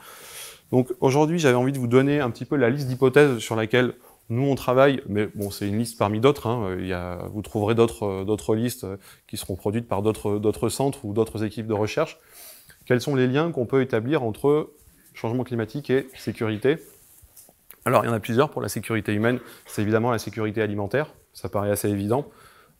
Donc 0.72 0.92
aujourd'hui, 1.00 1.38
j'avais 1.38 1.56
envie 1.56 1.72
de 1.72 1.78
vous 1.78 1.86
donner 1.86 2.20
un 2.20 2.30
petit 2.30 2.44
peu 2.44 2.56
la 2.56 2.70
liste 2.70 2.88
d'hypothèses 2.88 3.38
sur 3.38 3.56
laquelle 3.56 3.94
nous 4.30 4.42
on 4.42 4.54
travaille, 4.54 5.02
mais 5.08 5.26
bon, 5.26 5.50
c'est 5.50 5.68
une 5.68 5.78
liste 5.78 5.98
parmi 5.98 6.20
d'autres. 6.20 6.46
Hein. 6.46 6.76
Il 6.78 6.86
y 6.86 6.92
a, 6.92 7.28
vous 7.32 7.42
trouverez 7.42 7.74
d'autres 7.74 8.04
euh, 8.04 8.54
listes 8.54 8.86
qui 9.26 9.36
seront 9.36 9.56
produites 9.56 9.88
par 9.88 10.02
d'autres 10.02 10.68
centres 10.68 11.04
ou 11.04 11.12
d'autres 11.12 11.44
équipes 11.44 11.66
de 11.66 11.74
recherche. 11.74 12.18
Quels 12.84 13.00
sont 13.00 13.14
les 13.14 13.26
liens 13.26 13.52
qu'on 13.52 13.66
peut 13.66 13.82
établir 13.82 14.22
entre 14.22 14.70
changement 15.14 15.44
climatique 15.44 15.90
et 15.90 16.08
sécurité? 16.14 16.78
Alors, 17.84 18.04
il 18.04 18.08
y 18.08 18.10
en 18.10 18.14
a 18.14 18.20
plusieurs 18.20 18.50
pour 18.50 18.60
la 18.60 18.68
sécurité 18.68 19.12
humaine. 19.12 19.40
C'est 19.66 19.82
évidemment 19.82 20.10
la 20.10 20.18
sécurité 20.18 20.60
alimentaire. 20.60 21.14
Ça 21.32 21.48
paraît 21.48 21.70
assez 21.70 21.88
évident. 21.88 22.26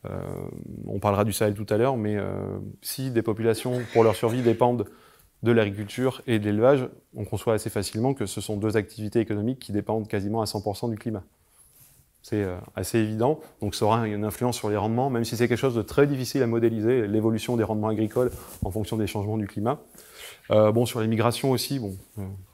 Euh, 0.06 0.20
on 0.86 1.00
parlera 1.00 1.24
du 1.24 1.32
Sahel 1.32 1.54
tout 1.54 1.66
à 1.70 1.76
l'heure, 1.76 1.96
mais 1.96 2.16
euh, 2.16 2.58
si 2.82 3.10
des 3.10 3.22
populations, 3.22 3.80
pour 3.92 4.04
leur 4.04 4.14
survie, 4.14 4.42
dépendent 4.42 4.84
de 5.42 5.52
l'agriculture 5.52 6.22
et 6.26 6.38
de 6.38 6.44
l'élevage, 6.44 6.88
on 7.14 7.24
conçoit 7.24 7.54
assez 7.54 7.70
facilement 7.70 8.14
que 8.14 8.26
ce 8.26 8.40
sont 8.40 8.56
deux 8.56 8.76
activités 8.76 9.20
économiques 9.20 9.58
qui 9.58 9.72
dépendent 9.72 10.08
quasiment 10.08 10.40
à 10.40 10.44
100% 10.44 10.90
du 10.90 10.96
climat. 10.96 11.22
C'est 12.22 12.42
euh, 12.42 12.56
assez 12.74 12.98
évident, 12.98 13.40
donc 13.60 13.74
ça 13.74 13.84
aura 13.84 14.06
une 14.06 14.24
influence 14.24 14.56
sur 14.56 14.68
les 14.68 14.76
rendements, 14.76 15.10
même 15.10 15.24
si 15.24 15.36
c'est 15.36 15.48
quelque 15.48 15.58
chose 15.58 15.76
de 15.76 15.82
très 15.82 16.06
difficile 16.06 16.42
à 16.42 16.46
modéliser, 16.46 17.06
l'évolution 17.06 17.56
des 17.56 17.64
rendements 17.64 17.88
agricoles 17.88 18.30
en 18.64 18.70
fonction 18.70 18.96
des 18.96 19.06
changements 19.06 19.38
du 19.38 19.46
climat. 19.46 19.80
bon, 20.50 20.84
sur 20.84 21.00
les 21.00 21.06
migrations 21.06 21.52
aussi, 21.52 21.78
bon, 21.78 21.96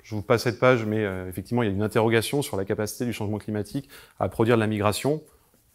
je 0.02 0.14
vous 0.14 0.22
passe 0.22 0.42
cette 0.42 0.58
page, 0.58 0.84
mais 0.84 1.02
effectivement, 1.28 1.62
il 1.62 1.66
y 1.66 1.68
a 1.70 1.74
une 1.74 1.82
interrogation 1.82 2.42
sur 2.42 2.58
la 2.58 2.66
capacité 2.66 3.06
du 3.06 3.14
changement 3.14 3.38
climatique 3.38 3.88
à 4.20 4.28
produire 4.28 4.56
de 4.56 4.60
la 4.60 4.66
migration. 4.66 5.22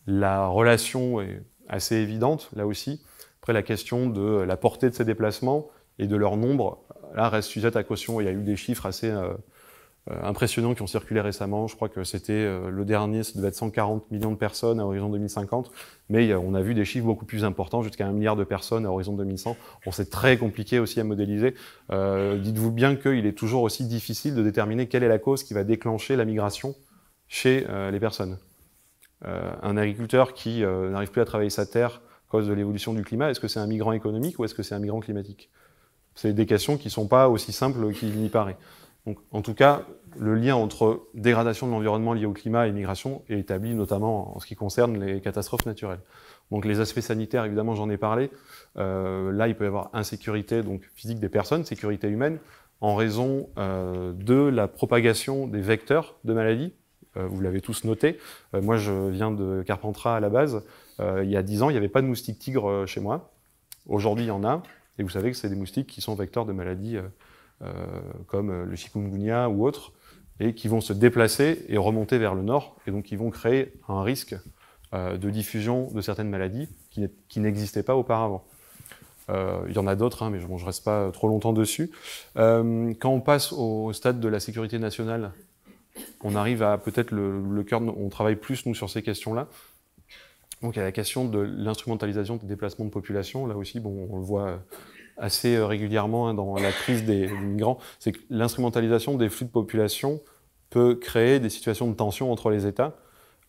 La 0.06 0.46
relation 0.48 1.20
est 1.22 1.42
assez 1.70 1.96
évidente, 1.96 2.50
là 2.56 2.68
aussi. 2.68 3.02
Après, 3.42 3.54
la 3.54 3.64
question 3.64 4.10
de 4.10 4.42
la 4.42 4.58
portée 4.58 4.90
de 4.90 4.96
ces 4.96 5.06
déplacements 5.06 5.70
et 5.98 6.08
de 6.08 6.16
leur 6.16 6.38
nombre, 6.38 6.80
là, 7.16 7.30
reste 7.30 7.50
sujette 7.50 7.76
à 7.76 7.84
caution. 7.84 8.20
Il 8.20 8.26
y 8.26 8.28
a 8.28 8.32
eu 8.32 8.44
des 8.44 8.56
chiffres 8.56 8.86
assez 8.86 9.10
euh, 9.10 9.34
euh, 10.12 10.22
impressionnants 10.24 10.74
qui 10.74 10.82
ont 10.82 10.88
circulé 10.88 11.22
récemment. 11.22 11.68
Je 11.68 11.76
crois 11.76 11.90
que 11.90 12.04
c'était 12.04 12.34
euh, 12.34 12.70
le 12.70 12.84
dernier, 12.84 13.24
ça 13.24 13.34
devait 13.36 13.50
être 13.50 13.56
140 13.56 14.12
millions 14.12 14.32
de 14.32 14.38
personnes 14.38 14.80
à 14.80 14.86
horizon 14.86 15.10
2050. 15.10 15.72
Mais 16.10 16.34
on 16.34 16.54
a 16.54 16.62
vu 16.62 16.74
des 16.74 16.84
chiffres 16.84 17.06
beaucoup 17.06 17.26
plus 17.26 17.46
importants, 17.46 17.82
jusqu'à 17.82 18.08
un 18.08 18.12
milliard 18.12 18.36
de 18.36 18.44
personnes 18.44 18.86
à 18.86 18.92
horizon 18.92 19.14
2100. 19.14 19.56
Bon, 19.86 19.92
c'est 19.92 20.10
très 20.10 20.38
compliqué 20.38 20.80
aussi 20.80 21.00
à 21.00 21.04
modéliser. 21.04 21.54
Dites-vous 21.92 22.72
bien 22.72 22.96
qu'il 22.96 23.26
est 23.26 23.38
toujours 23.38 23.64
aussi 23.64 23.86
difficile 23.86 24.36
de 24.36 24.44
déterminer 24.44 24.88
quelle 24.88 25.04
est 25.04 25.10
la 25.10 25.20
cause 25.20 25.44
qui 25.44 25.54
va 25.54 25.64
déclencher 25.64 26.16
la 26.16 26.26
migration 26.26 26.76
chez 27.28 27.66
les 27.92 28.00
personnes. 28.00 28.38
Euh, 29.26 29.52
un 29.62 29.76
agriculteur 29.76 30.34
qui 30.34 30.64
euh, 30.64 30.90
n'arrive 30.90 31.12
plus 31.12 31.22
à 31.22 31.26
travailler 31.26 31.50
sa 31.50 31.66
terre 31.66 32.02
à 32.28 32.32
cause 32.32 32.48
de 32.48 32.54
l'évolution 32.54 32.94
du 32.94 33.04
climat, 33.04 33.30
est-ce 33.30 33.40
que 33.40 33.48
c'est 33.48 33.60
un 33.60 33.68
migrant 33.68 33.92
économique 33.92 34.40
ou 34.40 34.46
est-ce 34.46 34.54
que 34.54 34.64
c'est 34.64 34.76
un 34.76 34.80
migrant 34.80 35.00
climatique? 35.00 35.50
C'est 36.16 36.34
des 36.34 36.46
questions 36.46 36.78
qui 36.78 36.88
ne 36.88 36.92
sont 36.92 37.08
pas 37.08 37.28
aussi 37.28 37.52
simples 37.52 37.92
qu'il 37.94 38.16
n'y 38.18 38.30
paraît. 38.30 38.58
Donc, 39.06 39.18
en 39.32 39.42
tout 39.42 39.54
cas, 39.54 39.84
le 40.18 40.36
lien 40.36 40.56
entre 40.56 41.08
dégradation 41.14 41.68
de 41.68 41.72
l'environnement 41.72 42.14
lié 42.14 42.26
au 42.26 42.34
climat 42.34 42.68
et 42.68 42.72
migration 42.72 43.24
est 43.30 43.40
établi 43.40 43.74
notamment 43.74 44.36
en 44.36 44.40
ce 44.40 44.46
qui 44.46 44.56
concerne 44.56 45.04
les 45.04 45.22
catastrophes 45.22 45.66
naturelles. 45.66 46.02
Donc 46.52 46.66
les 46.66 46.80
aspects 46.80 47.00
sanitaires, 47.00 47.46
évidemment, 47.46 47.76
j'en 47.76 47.90
ai 47.90 47.98
parlé. 47.98 48.32
Euh, 48.78 49.32
là, 49.32 49.48
il 49.48 49.56
peut 49.56 49.64
y 49.64 49.68
avoir 49.68 49.90
insécurité 49.94 50.62
donc 50.62 50.90
physique 50.96 51.20
des 51.20 51.30
personnes, 51.30 51.64
sécurité 51.64 52.08
humaine, 52.08 52.40
en 52.82 52.96
raison 52.96 53.50
de 53.58 54.50
la 54.50 54.70
propagation 54.70 55.48
des 55.48 55.60
vecteurs 55.60 56.16
de 56.24 56.34
maladies. 56.34 56.74
Euh, 57.18 57.28
vous 57.28 57.42
l'avez 57.42 57.62
tous 57.62 57.84
noté. 57.84 58.18
Euh, 58.54 58.62
moi, 58.62 58.78
je 58.78 59.10
viens 59.10 59.32
de 59.32 59.64
Carpentras 59.66 60.18
à 60.18 60.20
la 60.20 60.30
base. 60.30 60.64
Euh, 61.00 61.24
il 61.24 61.30
y 61.30 61.38
a 61.38 61.44
10 61.44 61.64
ans, 61.64 61.70
il 61.70 61.74
n'y 61.74 61.78
avait 61.78 61.90
pas 61.90 62.02
de 62.02 62.08
moustiques 62.08 62.40
tigres 62.40 62.86
chez 62.86 63.02
moi. 63.02 63.32
Aujourd'hui, 63.88 64.26
il 64.26 64.28
y 64.28 64.32
en 64.32 64.44
a. 64.44 64.62
Et 64.98 65.04
vous 65.04 65.10
savez 65.10 65.32
que 65.32 65.38
c'est 65.38 65.50
des 65.50 65.56
moustiques 65.56 65.88
qui 65.88 66.02
sont 66.02 66.16
vecteurs 66.16 66.46
de 66.46 66.54
maladies 66.54 66.98
comme 68.28 68.64
le 68.64 68.76
chikungunya 68.76 69.50
ou 69.50 69.66
autres, 69.66 69.92
et 70.40 70.54
qui 70.54 70.70
vont 70.70 70.80
se 70.80 70.94
déplacer 70.94 71.66
et 71.68 71.78
remonter 71.78 72.18
vers 72.18 72.34
le 72.36 72.42
nord, 72.42 72.78
et 72.88 72.92
donc 72.92 73.04
qui 73.04 73.18
vont 73.18 73.30
créer 73.30 73.74
un 73.90 74.02
risque 74.02 74.36
de 74.94 75.30
diffusion 75.30 75.90
de 75.94 76.02
certaines 76.02 76.30
maladies 76.30 76.70
qui 76.90 77.40
n'existaient 77.40 77.84
pas 77.84 77.96
auparavant. 77.96 78.46
il 79.30 79.74
y 79.74 79.78
en 79.78 79.88
a 79.88 79.96
d'autres, 79.96 80.24
hein, 80.24 80.30
mais 80.30 80.40
je 80.40 80.48
ne 80.48 80.66
reste 80.66 80.84
pas 80.84 81.12
trop 81.12 81.30
longtemps 81.30 81.54
dessus. 81.54 81.92
quand 82.36 83.10
on 83.10 83.22
passe 83.22 83.54
au 83.54 83.94
stade 83.94 84.20
de 84.20 84.28
la 84.28 84.42
sécurité 84.42 84.80
nationale, 84.80 85.32
on 86.24 86.36
arrive 86.36 86.64
à 86.64 86.78
peut-être 86.78 87.12
le, 87.12 87.64
cœur, 87.64 87.82
on 87.82 88.10
travaille 88.10 88.36
plus 88.36 88.66
nous 88.66 88.76
sur 88.76 88.90
ces 88.90 89.02
questions-là. 89.02 89.48
Donc 90.62 90.76
il 90.76 90.80
y 90.80 90.82
a 90.82 90.86
la 90.86 90.92
question 90.92 91.26
de 91.26 91.40
l'instrumentalisation 91.40 92.36
des 92.36 92.48
déplacements 92.48 92.86
de 92.86 92.90
population. 92.90 93.48
Là 93.48 93.56
aussi, 93.56 93.80
bon, 93.80 94.08
on 94.12 94.18
le 94.18 94.24
voit 94.24 94.60
assez 95.18 95.60
régulièrement 95.60 96.30
hein, 96.30 96.34
dans 96.34 96.56
la 96.56 96.72
crise 96.72 97.06
des, 97.06 97.28
migrants. 97.28 97.80
C'est 98.00 98.12
que 98.14 98.20
l'instrumentalisation 98.30 99.16
des 99.16 99.30
flux 99.30 99.46
de 99.46 99.52
population 99.52 100.22
peut 100.70 100.96
créer 100.96 101.40
des 101.40 101.50
situations 101.50 101.88
de 101.90 101.96
tension 101.96 102.32
entre 102.32 102.50
les 102.50 102.66
États. 102.66 102.96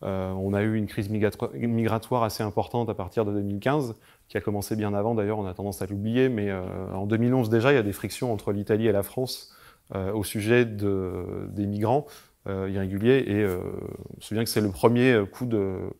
Euh, 0.03 0.31
on 0.31 0.53
a 0.53 0.63
eu 0.63 0.75
une 0.75 0.87
crise 0.87 1.09
migratoire 1.09 2.23
assez 2.23 2.41
importante 2.41 2.89
à 2.89 2.95
partir 2.95 3.23
de 3.23 3.31
2015, 3.33 3.95
qui 4.29 4.37
a 4.37 4.41
commencé 4.41 4.75
bien 4.75 4.93
avant 4.95 5.13
d'ailleurs, 5.13 5.37
on 5.37 5.45
a 5.45 5.53
tendance 5.53 5.81
à 5.83 5.85
l'oublier, 5.85 6.27
mais 6.27 6.49
euh, 6.49 6.63
en 6.93 7.05
2011 7.05 7.49
déjà, 7.49 7.71
il 7.71 7.75
y 7.75 7.77
a 7.77 7.83
des 7.83 7.93
frictions 7.93 8.33
entre 8.33 8.51
l'Italie 8.51 8.87
et 8.87 8.91
la 8.91 9.03
France 9.03 9.53
euh, 9.93 10.11
au 10.11 10.23
sujet 10.23 10.65
de, 10.65 11.47
des 11.49 11.67
migrants 11.67 12.07
irréguliers, 12.47 13.23
et 13.27 13.45
on 13.45 14.21
se 14.21 14.27
souvient 14.27 14.43
que 14.43 14.49
c'est 14.49 14.61
le 14.61 14.71
premier 14.71 15.23
coup 15.31 15.45
de, 15.45 15.91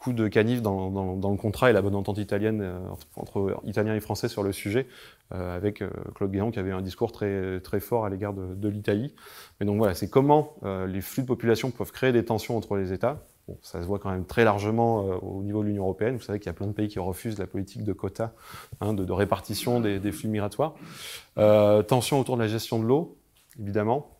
coup 0.00 0.12
de 0.14 0.28
canif 0.28 0.62
dans, 0.62 0.90
dans, 0.90 1.30
le 1.30 1.36
contrat 1.36 1.70
et 1.70 1.72
la 1.72 1.82
bonne 1.82 1.94
entente 1.94 2.18
italienne 2.18 2.62
euh, 2.62 2.78
entre 3.16 3.60
Italiens 3.64 3.94
et 3.94 4.00
Français 4.00 4.28
sur 4.28 4.42
le 4.42 4.50
sujet, 4.50 4.86
euh, 5.32 5.54
avec 5.54 5.82
euh, 5.82 5.90
Claude 6.14 6.32
Guéant 6.32 6.50
qui 6.50 6.58
avait 6.58 6.72
un 6.72 6.80
discours 6.80 7.12
très, 7.12 7.60
très 7.60 7.80
fort 7.80 8.06
à 8.06 8.10
l'égard 8.10 8.32
de, 8.32 8.68
l'Italie. 8.68 9.14
Mais 9.60 9.66
donc 9.66 9.76
voilà, 9.76 9.94
c'est 9.94 10.08
comment 10.08 10.54
les 10.86 11.00
flux 11.00 11.22
de 11.22 11.26
population 11.26 11.70
peuvent 11.70 11.92
créer 11.92 12.12
des 12.12 12.24
tensions 12.24 12.56
entre 12.56 12.76
les 12.76 12.92
États. 12.92 13.26
Bon, 13.46 13.58
ça 13.62 13.82
se 13.82 13.86
voit 13.86 13.98
quand 13.98 14.10
même 14.10 14.24
très 14.24 14.44
largement 14.44 15.00
au 15.22 15.42
niveau 15.42 15.62
de 15.62 15.66
l'Union 15.66 15.82
européenne. 15.82 16.16
Vous 16.16 16.22
savez 16.22 16.38
qu'il 16.38 16.46
y 16.46 16.50
a 16.50 16.54
plein 16.54 16.68
de 16.68 16.72
pays 16.72 16.88
qui 16.88 17.00
refusent 17.00 17.38
la 17.38 17.48
politique 17.48 17.82
de 17.82 17.92
quotas, 17.92 18.30
hein, 18.80 18.94
de, 18.94 19.04
de, 19.04 19.12
répartition 19.12 19.80
des, 19.80 19.98
des 19.98 20.12
flux 20.12 20.28
migratoires. 20.28 20.74
tensions 21.36 22.20
autour 22.20 22.36
de 22.36 22.42
la 22.42 22.48
gestion 22.48 22.78
de 22.78 22.84
l'eau, 22.84 23.18
évidemment. 23.58 24.16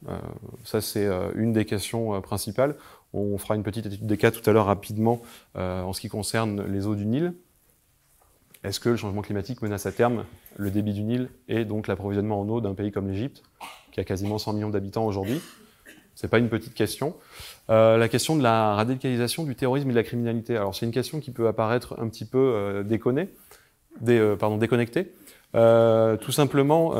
ça, 0.64 0.81
c'est 0.81 1.07
une 1.35 1.53
des 1.53 1.64
questions 1.64 2.21
principales. 2.21 2.77
On 3.12 3.38
fera 3.38 3.57
une 3.57 3.62
petite 3.62 3.87
étude 3.87 4.07
des 4.07 4.16
cas 4.16 4.31
tout 4.31 4.49
à 4.49 4.53
l'heure 4.53 4.66
rapidement 4.66 5.21
euh, 5.57 5.83
en 5.83 5.93
ce 5.93 6.01
qui 6.01 6.09
concerne 6.09 6.64
les 6.66 6.87
eaux 6.87 6.95
du 6.95 7.07
Nil. 7.07 7.35
Est-ce 8.62 8.79
que 8.79 8.90
le 8.90 8.97
changement 8.97 9.23
climatique 9.23 9.62
menace 9.62 9.87
à 9.87 9.93
terme 9.93 10.25
le 10.57 10.71
débit 10.71 10.93
du 10.93 11.03
Nil 11.03 11.29
et 11.49 11.64
donc 11.64 11.88
l'approvisionnement 11.88 12.40
en 12.40 12.49
eau 12.49 12.61
d'un 12.61 12.75
pays 12.75 12.93
comme 12.93 13.09
l'Égypte, 13.09 13.43
qui 13.90 14.01
a 14.01 14.05
quasiment 14.05 14.38
100 14.38 14.53
millions 14.53 14.71
d'habitants 14.71 15.07
aujourd'hui? 15.07 15.40
C'est 16.14 16.29
pas 16.29 16.38
une 16.38 16.51
petite 16.51 16.75
question. 16.75 17.16
Euh, 17.71 17.97
la 17.97 18.09
question 18.09 18.37
de 18.37 18.43
la 18.43 18.75
radicalisation 18.75 19.45
du 19.45 19.57
terrorisme 19.57 19.88
et 19.88 19.93
de 19.93 19.97
la 19.97 20.05
criminalité. 20.05 20.57
Alors 20.57 20.75
c'est 20.75 20.85
une 20.85 20.93
question 20.93 21.19
qui 21.19 21.31
peut 21.31 21.49
apparaître 21.49 21.99
un 21.99 22.09
petit 22.09 22.27
peu 22.27 22.38
euh, 22.38 22.83
déconnée, 22.83 23.31
pardon, 24.38 24.59
déconnectée. 24.59 25.12
tout 25.55 26.33
simplement 26.33 26.93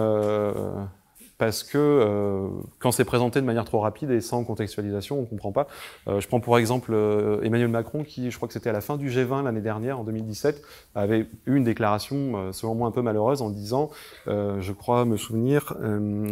parce 1.41 1.65
que 1.65 1.79
euh, 1.79 2.49
quand 2.81 2.93
c'est 2.93 3.07
présenté 3.07 3.41
de 3.41 3.47
manière 3.47 3.65
trop 3.65 3.81
rapide 3.81 4.11
et 4.11 4.21
sans 4.21 4.45
contextualisation, 4.45 5.21
on 5.21 5.23
ne 5.23 5.27
comprend 5.27 5.53
pas. 5.53 5.69
Euh, 6.07 6.21
je 6.21 6.29
prends 6.29 6.39
pour 6.39 6.59
exemple 6.59 6.93
euh, 6.93 7.41
Emmanuel 7.41 7.69
Macron, 7.69 8.05
qui, 8.05 8.31
je 8.31 8.37
crois 8.37 8.47
que 8.47 8.53
c'était 8.53 8.69
à 8.69 8.75
la 8.75 8.83
fin 8.83 8.99
du 8.99 9.09
G20 9.09 9.45
l'année 9.45 9.63
dernière, 9.63 9.99
en 9.99 10.05
2017, 10.05 10.63
avait 10.95 11.27
eu 11.47 11.57
une 11.57 11.65
déclaration, 11.65 12.53
selon 12.53 12.75
moi 12.75 12.89
un 12.89 12.91
peu 12.91 13.01
malheureuse, 13.01 13.41
en 13.41 13.49
disant, 13.49 13.89
je 14.27 14.73
crois 14.73 15.07
me 15.07 15.17
souvenir, 15.17 15.75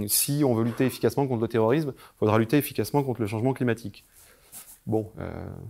si 0.08 0.42
on 0.44 0.54
veut 0.54 0.64
lutter 0.64 0.84
efficacement 0.84 1.26
contre 1.26 1.40
le 1.40 1.48
terrorisme, 1.48 1.94
il 1.96 2.18
faudra 2.18 2.38
lutter 2.38 2.58
efficacement 2.58 3.02
contre 3.02 3.22
le 3.22 3.26
changement 3.26 3.54
climatique. 3.54 4.04
Bon, 4.86 5.10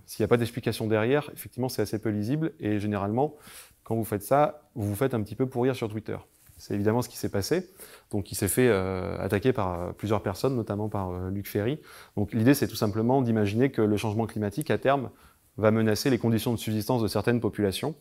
s'il 0.07 0.23
n'y 0.23 0.25
a 0.25 0.29
pas 0.29 0.37
d'explication 0.37 0.89
derrière, 0.89 1.31
effectivement, 1.33 1.69
c'est 1.69 1.83
assez 1.83 2.01
peu 2.01 2.09
lisible, 2.09 2.53
et 2.59 2.81
généralement, 2.81 3.37
quand 3.85 3.95
vous 3.95 4.05
faites 4.05 4.25
ça, 4.25 4.63
vous 4.75 4.89
vous 4.89 4.97
faites 4.97 5.15
un 5.15 5.23
petit 5.23 5.37
peu 5.37 5.47
pourrir 5.47 5.77
sur 5.77 5.89
Twitter. 5.89 6.17
C'est 6.59 6.75
évidemment 6.75 7.03
ce 7.03 7.09
qui 7.09 7.17
s'est 7.17 7.29
passé. 7.29 7.69
Donc, 8.11 8.33
il 8.33 8.35
s'est 8.35 8.49
fait 8.49 8.69
euh, 8.69 9.19
attaquer 9.19 9.53
par 9.53 9.81
euh, 9.81 9.93
plusieurs 9.93 10.23
personnes, 10.23 10.57
notamment 10.57 10.89
par 10.89 11.11
euh, 11.11 11.31
Luc 11.31 11.47
Ferry. 11.47 11.79
Donc, 12.17 12.33
l'idée, 12.33 12.55
c'est 12.55 12.69
tout 12.69 12.77
simplement 12.77 13.21
d'imaginer 13.21 13.71
que 13.71 13.83
le 13.83 13.97
changement 13.97 14.27
climatique, 14.27 14.71
à 14.71 14.79
terme, 14.79 15.11
va 15.59 15.71
menacer 15.71 16.09
les 16.09 16.19
conditions 16.19 16.53
de 16.53 16.59
subsistance 16.59 17.03
de 17.03 17.09
certaines 17.09 17.41
populations 17.41 17.95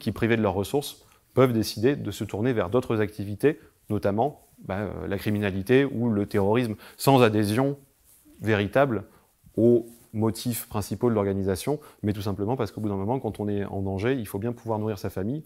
qui, 0.00 0.12
privées 0.12 0.36
de 0.36 0.42
leurs 0.42 0.54
ressources, 0.54 1.04
peuvent 1.32 1.52
décider 1.52 1.96
de 1.96 2.10
se 2.10 2.24
tourner 2.24 2.52
vers 2.52 2.68
d'autres 2.68 3.00
activités, 3.00 3.58
notamment 3.88 4.48
bah, 4.58 4.88
la 5.08 5.18
criminalité 5.18 5.84
ou 5.84 6.10
le 6.10 6.26
terrorisme, 6.26 6.74
sans 6.96 7.22
adhésion 7.22 7.78
véritable 8.40 9.04
aux 9.56 9.86
motifs 10.12 10.68
principaux 10.68 11.08
de 11.08 11.14
l'organisation, 11.14 11.80
mais 12.02 12.12
tout 12.12 12.22
simplement 12.22 12.56
parce 12.56 12.70
qu'au 12.70 12.80
bout 12.80 12.88
d'un 12.88 12.96
moment, 12.96 13.18
quand 13.18 13.40
on 13.40 13.48
est 13.48 13.64
en 13.64 13.82
danger, 13.82 14.14
il 14.14 14.26
faut 14.26 14.38
bien 14.38 14.52
pouvoir 14.52 14.78
nourrir 14.78 14.98
sa 14.98 15.10
famille. 15.10 15.42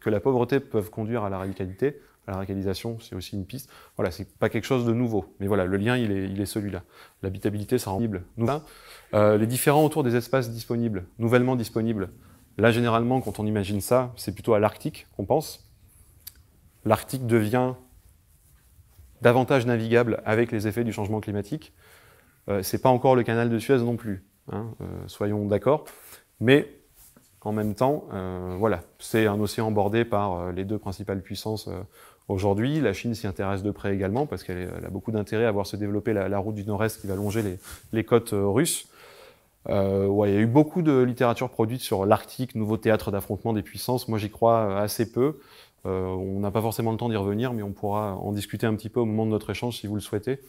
Que 0.00 0.10
la 0.10 0.20
pauvreté 0.20 0.60
peut 0.60 0.82
conduire 0.82 1.24
à 1.24 1.30
la 1.30 1.38
radicalité, 1.38 2.00
à 2.26 2.32
la 2.32 2.36
radicalisation, 2.38 2.98
c'est 3.00 3.14
aussi 3.14 3.36
une 3.36 3.46
piste. 3.46 3.70
Voilà, 3.96 4.10
c'est 4.10 4.36
pas 4.38 4.48
quelque 4.48 4.64
chose 4.64 4.84
de 4.84 4.92
nouveau, 4.92 5.34
mais 5.40 5.46
voilà, 5.46 5.64
le 5.64 5.76
lien, 5.76 5.96
il 5.96 6.12
est, 6.12 6.28
il 6.28 6.40
est 6.40 6.46
celui-là. 6.46 6.82
L'habitabilité, 7.22 7.78
ça 7.78 7.90
rend 7.90 8.00
euh, 9.14 9.38
les 9.38 9.46
différents 9.46 9.84
autour 9.84 10.02
des 10.02 10.16
espaces 10.16 10.50
disponibles, 10.50 11.06
nouvellement 11.18 11.56
disponibles. 11.56 12.10
Là, 12.58 12.70
généralement, 12.70 13.20
quand 13.20 13.38
on 13.40 13.46
imagine 13.46 13.80
ça, 13.80 14.12
c'est 14.16 14.32
plutôt 14.32 14.54
à 14.54 14.58
l'Arctique 14.58 15.06
qu'on 15.16 15.24
pense. 15.24 15.70
L'Arctique 16.84 17.26
devient 17.26 17.74
davantage 19.22 19.66
navigable 19.66 20.22
avec 20.24 20.52
les 20.52 20.66
effets 20.66 20.84
du 20.84 20.92
changement 20.92 21.20
climatique. 21.20 21.72
Euh, 22.48 22.62
c'est 22.62 22.80
pas 22.80 22.88
encore 22.88 23.16
le 23.16 23.22
canal 23.22 23.50
de 23.50 23.58
Suez 23.58 23.78
non 23.78 23.96
plus, 23.96 24.24
hein, 24.50 24.74
euh, 24.80 24.84
soyons 25.06 25.46
d'accord. 25.46 25.84
Mais 26.40 26.79
en 27.42 27.52
même 27.52 27.74
temps, 27.74 28.04
euh, 28.12 28.56
voilà, 28.58 28.82
c'est 28.98 29.26
un 29.26 29.40
océan 29.40 29.70
bordé 29.70 30.04
par 30.04 30.38
euh, 30.38 30.52
les 30.52 30.64
deux 30.64 30.78
principales 30.78 31.22
puissances 31.22 31.68
euh, 31.68 31.80
aujourd'hui. 32.28 32.80
La 32.80 32.92
Chine 32.92 33.14
s'y 33.14 33.26
intéresse 33.26 33.62
de 33.62 33.70
près 33.70 33.94
également 33.94 34.26
parce 34.26 34.44
qu'elle 34.44 34.70
a 34.84 34.90
beaucoup 34.90 35.10
d'intérêt 35.10 35.46
à 35.46 35.50
voir 35.50 35.66
se 35.66 35.76
développer 35.76 36.12
la, 36.12 36.38
route 36.38 36.54
du 36.54 36.64
Nord-Est 36.64 37.00
qui 37.00 37.06
va 37.06 37.14
longer 37.14 37.58
les, 37.92 38.04
côtes 38.04 38.34
russes. 38.34 38.88
Il 39.68 39.72
y 39.72 39.72
a 39.72 40.40
eu 40.40 40.46
beaucoup 40.46 40.82
de 40.82 41.00
littérature 41.02 41.48
produite 41.48 41.80
sur 41.80 42.04
l'Arctique, 42.04 42.54
nouveau 42.54 42.76
théâtre 42.76 43.10
d'affrontement 43.10 43.52
des 43.52 43.62
puissances. 43.62 44.06
Moi, 44.08 44.18
j'y 44.18 44.30
crois 44.30 44.78
assez 44.78 45.10
peu. 45.10 45.40
on 45.84 46.40
n'a 46.40 46.50
pas 46.50 46.62
forcément 46.62 46.92
le 46.92 46.98
temps 46.98 47.08
d'y 47.08 47.16
revenir, 47.16 47.52
mais 47.52 47.62
on 47.62 47.72
pourra 47.72 48.16
en 48.16 48.32
discuter 48.32 48.66
un 48.66 48.74
petit 48.74 48.88
peu 48.90 49.00
au 49.00 49.06
moment 49.06 49.26
de 49.26 49.30
notre 49.30 49.50
échange 49.50 49.78
si 49.78 49.86
vous 49.86 49.96
le 49.96 50.00
souhaitez. 50.00 50.40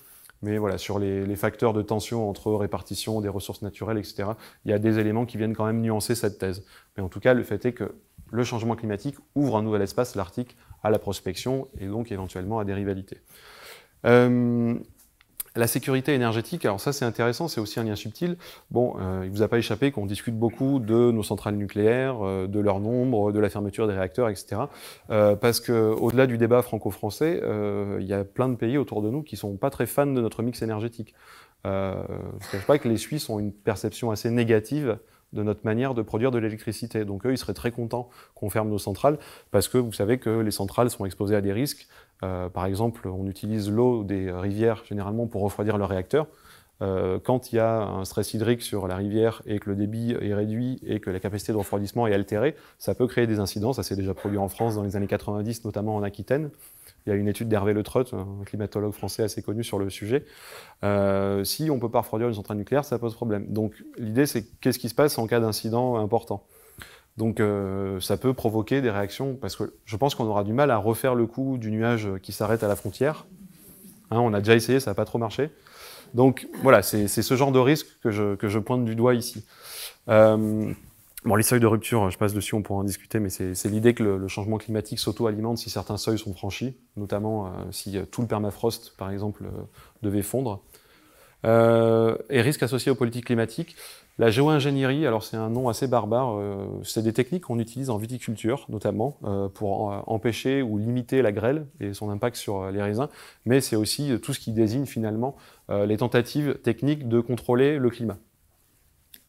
Mais 0.42 0.58
voilà, 0.58 0.78
sur 0.78 0.98
les, 0.98 1.36
facteurs 1.36 1.74
de 1.74 1.82
tension 1.82 2.30
entre 2.30 2.52
répartition 2.54 3.22
des 3.22 3.30
ressources 3.30 3.62
naturelles, 3.62 3.98
etc., 3.98 4.30
il 4.66 4.72
y 4.72 4.74
a 4.74 4.80
des 4.80 4.98
éléments 4.98 5.26
qui 5.26 5.38
viennent 5.38 5.56
quand 5.56 5.66
même 5.66 5.82
nuancer 5.82 6.16
cette 6.16 6.40
thèse. 6.40 6.66
Mais 6.98 7.04
en 7.04 7.10
tout 7.10 7.20
cas, 7.20 7.34
le 7.34 7.44
fait 7.44 7.64
est 7.66 7.74
que 7.74 7.94
le 8.32 8.44
changement 8.44 8.76
climatique 8.76 9.18
ouvre 9.36 9.58
un 9.58 9.62
nouvel 9.62 9.82
espace, 9.82 10.16
l'Arctique, 10.16 10.58
à 10.84 10.90
la 10.90 11.00
prospection 11.00 11.68
et 11.80 11.86
donc 11.86 12.12
éventuellement 12.12 12.60
à 12.60 12.66
des 12.66 12.74
rivalités. 12.74 13.20
Euh, 14.06 14.80
la 15.56 15.68
sécurité 15.68 16.14
énergétique, 16.14 16.64
alors 16.64 16.80
ça 16.80 16.94
c'est 16.94 17.04
intéressant, 17.04 17.48
c'est 17.48 17.60
aussi 17.60 17.80
un 17.80 17.84
lien 17.84 17.96
subtil. 17.96 18.38
Bon, 18.70 18.96
euh, 19.00 19.24
il 19.26 19.32
vous 19.32 19.42
a 19.42 19.50
pas 19.50 19.58
échappé 19.58 19.92
qu'on 19.92 20.06
discute 20.06 20.38
beaucoup 20.38 20.80
de 20.80 21.12
nos 21.12 21.24
centrales 21.24 21.56
nucléaires, 21.56 22.26
euh, 22.26 22.48
de 22.48 22.60
leur 22.60 22.80
nombre, 22.80 23.32
de 23.34 23.40
la 23.40 23.50
fermeture 23.50 23.88
des 23.88 23.94
réacteurs, 23.94 24.30
etc. 24.30 24.62
Euh, 25.10 25.36
parce 25.36 25.60
que 25.60 25.72
au-delà 25.72 26.26
du 26.26 26.38
débat 26.38 26.62
franco-français, 26.62 27.42
euh, 27.44 27.98
il 28.00 28.08
y 28.08 28.14
a 28.14 28.24
plein 28.24 28.48
de 28.48 28.56
pays 28.56 28.78
autour 28.78 29.02
de 29.02 29.10
nous 29.10 29.24
qui 29.24 29.36
sont 29.36 29.58
pas 29.58 29.70
très 29.70 29.88
fans 29.88 30.08
de 30.08 30.22
notre 30.22 30.42
mix 30.42 30.62
énergétique. 30.62 31.14
Je 31.64 31.70
ne 31.70 32.62
pas 32.66 32.80
que 32.80 32.90
les 32.90 32.98
Suisses 32.98 33.30
ont 33.30 33.38
une 33.38 33.52
perception 33.52 34.10
assez 34.10 34.32
négative 34.32 34.98
de 35.34 35.44
notre 35.44 35.62
manière 35.64 35.94
de 35.94 36.02
produire 36.02 36.32
de 36.32 36.40
l'électricité. 36.40 37.06
Donc 37.06 37.26
eux, 37.26 37.32
ils 37.32 37.38
seraient 37.38 37.54
très 37.54 37.72
contents 37.72 38.10
qu'on 38.36 38.50
ferme 38.50 38.70
nos 38.70 38.78
centrales 38.78 39.18
parce 39.52 39.68
que 39.68 39.78
vous 39.78 39.94
savez 39.94 40.18
que 40.18 40.30
les 40.30 40.52
centrales 40.52 40.90
sont 40.90 41.06
exposées 41.06 41.36
à 41.36 41.42
des 41.42 41.54
risques. 41.54 41.88
Euh, 42.24 42.50
par 42.50 42.66
exemple, 42.66 43.08
on 43.08 43.28
utilise 43.28 43.70
l'eau 43.70 44.04
des 44.04 44.32
rivières 44.32 44.84
généralement 44.86 45.28
pour 45.28 45.42
refroidir 45.42 45.78
le 45.78 45.86
réacteur. 45.86 46.28
Euh, 46.82 47.20
quand 47.24 47.52
il 47.52 47.58
y 47.58 47.60
a 47.60 47.84
un 47.84 48.06
stress 48.06 48.34
hydrique 48.34 48.64
sur 48.64 48.88
la 48.88 48.96
rivière 48.96 49.44
et 49.46 49.60
que 49.60 49.70
le 49.70 49.76
débit 49.76 50.16
est 50.20 50.34
réduit 50.34 50.80
et 50.86 51.00
que 51.00 51.12
la 51.12 51.20
capacité 51.20 51.52
de 51.52 51.58
refroidissement 51.58 52.08
est 52.08 52.14
altérée, 52.14 52.56
ça 52.80 52.96
peut 52.96 53.08
créer 53.08 53.28
des 53.28 53.40
incidents. 53.40 53.74
Ça 53.74 53.84
s'est 53.84 53.96
déjà 53.96 54.14
produit 54.14 54.40
en 54.40 54.48
France 54.48 54.76
dans 54.76 54.84
les 54.84 54.96
années 54.96 55.08
90, 55.08 55.64
notamment 55.64 55.96
en 55.96 56.04
Aquitaine. 56.04 56.50
Il 57.06 57.10
y 57.10 57.14
a 57.14 57.16
une 57.16 57.28
étude 57.28 57.50
d'Hervé 57.50 57.74
Le 57.74 57.84
Treut, 57.84 58.06
un 58.14 58.44
climatologue 58.46 58.94
français 58.94 59.24
assez 59.24 59.42
connu 59.42 59.64
sur 59.64 59.80
le 59.80 59.90
sujet. 59.90 60.26
Euh, 60.84 61.44
si 61.44 61.70
on 61.70 61.76
ne 61.76 61.80
peut 61.80 61.90
pas 61.90 62.02
refroidir 62.02 62.28
une 62.28 62.34
centrale 62.34 62.58
nucléaire, 62.58 62.86
ça 62.86 62.98
pose 63.00 63.16
problème. 63.16 63.46
Donc 63.48 63.74
l'idée, 63.98 64.26
c'est 64.26 64.44
qu'est-ce 64.60 64.80
qui 64.80 64.90
se 64.90 64.96
passe 64.96 65.18
en 65.18 65.28
cas 65.28 65.40
d'incident 65.40 65.98
important? 65.98 66.44
Donc 67.18 67.40
euh, 67.40 68.00
ça 68.00 68.18
peut 68.18 68.34
provoquer 68.34 68.82
des 68.82 68.90
réactions, 68.90 69.36
parce 69.36 69.56
que 69.56 69.74
je 69.86 69.98
pense 69.98 70.16
qu'on 70.16 70.26
aura 70.26 70.44
du 70.44 70.54
mal 70.54 70.72
à 70.72 70.78
refaire 70.78 71.16
le 71.16 71.28
coup 71.28 71.58
du 71.58 71.72
nuage 71.72 72.10
qui 72.22 72.32
s'arrête 72.32 72.64
à 72.64 72.68
la 72.68 72.76
frontière. 72.76 73.26
Hein, 74.12 74.20
on 74.20 74.34
a 74.34 74.40
déjà 74.40 74.56
essayé, 74.56 74.80
ça 74.80 74.92
n'a 74.92 74.96
pas 74.96 75.06
trop 75.06 75.18
marché. 75.18 75.50
Donc 76.14 76.48
voilà, 76.62 76.82
c'est 76.82 77.08
ce 77.08 77.36
genre 77.36 77.52
de 77.52 77.60
risque 77.60 77.88
que 78.02 78.12
je, 78.12 78.60
pointe 78.60 78.86
du 78.86 78.96
doigt 78.96 79.16
ici. 79.16 79.46
Euh, 80.10 80.74
Bon, 81.24 81.36
les 81.36 81.44
seuils 81.44 81.60
de 81.60 81.68
rupture, 81.68 82.10
je 82.10 82.18
passe 82.18 82.34
dessus, 82.34 82.56
on 82.56 82.64
pourra 82.64 82.80
en 82.80 82.84
discuter, 82.84 83.20
mais 83.20 83.30
c'est 83.30 83.66
l'idée 83.66 83.94
que 83.94 84.02
le, 84.02 84.28
changement 84.28 84.58
climatique 84.58 84.98
s'auto-alimente 84.98 85.60
si 85.60 85.70
certains 85.70 85.98
seuils 85.98 86.18
sont 86.18 86.34
franchis, 86.34 86.76
notamment 86.98 87.46
euh, 87.46 87.50
si 87.70 87.96
tout 88.10 88.22
le 88.22 88.28
permafrost, 88.28 88.98
par 88.98 89.12
exemple, 89.12 89.46
devait 90.02 90.24
fondre. 90.24 90.64
et 91.44 92.42
risques 92.42 92.64
associés 92.64 92.92
aux 92.92 92.96
politiques 92.96 93.26
climatiques. 93.26 93.76
La 94.22 94.30
géo-ingénierie, 94.30 95.08
alors 95.08 95.24
c'est 95.24 95.36
un 95.36 95.50
nom 95.50 95.68
assez 95.68 95.88
barbare, 95.88 96.38
c'est 96.84 97.02
des 97.02 97.12
techniques 97.12 97.46
qu'on 97.46 97.58
utilise 97.58 97.90
en 97.90 97.98
viticulture 97.98 98.68
notamment 98.70 99.18
pour 99.56 100.04
empêcher 100.06 100.62
ou 100.62 100.78
limiter 100.78 101.24
la 101.24 101.32
grêle 101.32 101.66
et 101.80 101.96
son 101.96 102.08
impact 102.12 102.36
sur 102.36 102.70
les 102.70 102.84
raisins, 102.84 103.08
mais 103.48 103.62
c'est 103.62 103.76
aussi 103.76 104.12
tout 104.22 104.34
ce 104.34 104.40
qui 104.40 104.52
désigne 104.52 104.86
finalement 104.86 105.36
les 105.70 105.98
tentatives 105.98 106.60
techniques 106.62 107.08
de 107.08 107.20
contrôler 107.20 107.80
le 107.80 107.90
climat. 107.90 108.18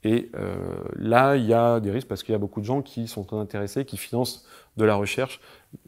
Et 0.04 0.30
euh, 0.34 0.54
là, 0.96 1.36
il 1.36 1.46
y 1.46 1.54
a 1.54 1.80
des 1.80 1.90
risques 1.90 2.08
parce 2.08 2.22
qu'il 2.22 2.32
y 2.32 2.36
a 2.36 2.38
beaucoup 2.38 2.60
de 2.60 2.66
gens 2.66 2.82
qui 2.82 3.06
sont 3.06 3.32
intéressés, 3.34 3.84
qui 3.84 3.96
financent 3.96 4.44
de 4.76 4.84
la 4.84 4.94
recherche, 4.94 5.40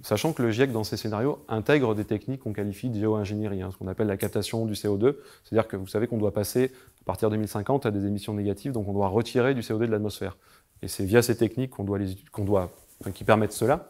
sachant 0.02 0.32
que 0.32 0.42
le 0.42 0.50
GIEC, 0.50 0.70
dans 0.70 0.84
ces 0.84 0.96
scénarios, 0.96 1.44
intègre 1.48 1.94
des 1.94 2.04
techniques 2.04 2.40
qu'on 2.40 2.52
qualifie 2.52 2.90
de 2.90 2.98
géo-ingénierie, 2.98 3.62
hein, 3.62 3.70
ce 3.72 3.76
qu'on 3.76 3.88
appelle 3.88 4.06
la 4.06 4.16
captation 4.16 4.66
du 4.66 4.74
CO2. 4.74 5.16
C'est-à-dire 5.42 5.66
que 5.66 5.76
vous 5.76 5.86
savez 5.86 6.06
qu'on 6.06 6.18
doit 6.18 6.32
passer, 6.32 6.70
à 7.00 7.04
partir 7.04 7.30
de 7.30 7.36
2050, 7.36 7.86
à 7.86 7.90
des 7.90 8.06
émissions 8.06 8.34
négatives, 8.34 8.72
donc 8.72 8.86
on 8.88 8.92
doit 8.92 9.08
retirer 9.08 9.54
du 9.54 9.62
CO2 9.62 9.80
de 9.80 9.84
l'atmosphère. 9.86 10.36
Et 10.82 10.88
c'est 10.88 11.04
via 11.04 11.22
ces 11.22 11.36
techniques 11.36 11.70
qu'on 11.70 11.84
doit, 11.84 11.98
les, 11.98 12.14
qu'on 12.30 12.44
doit 12.44 12.70
qui 13.14 13.24
permettent 13.24 13.52
cela. 13.52 13.88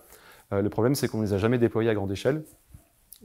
Euh, 0.52 0.62
le 0.62 0.70
problème, 0.70 0.94
c'est 0.94 1.08
qu'on 1.08 1.18
ne 1.18 1.24
les 1.24 1.32
a 1.32 1.38
jamais 1.38 1.58
déployées 1.58 1.90
à 1.90 1.94
grande 1.94 2.12
échelle 2.12 2.44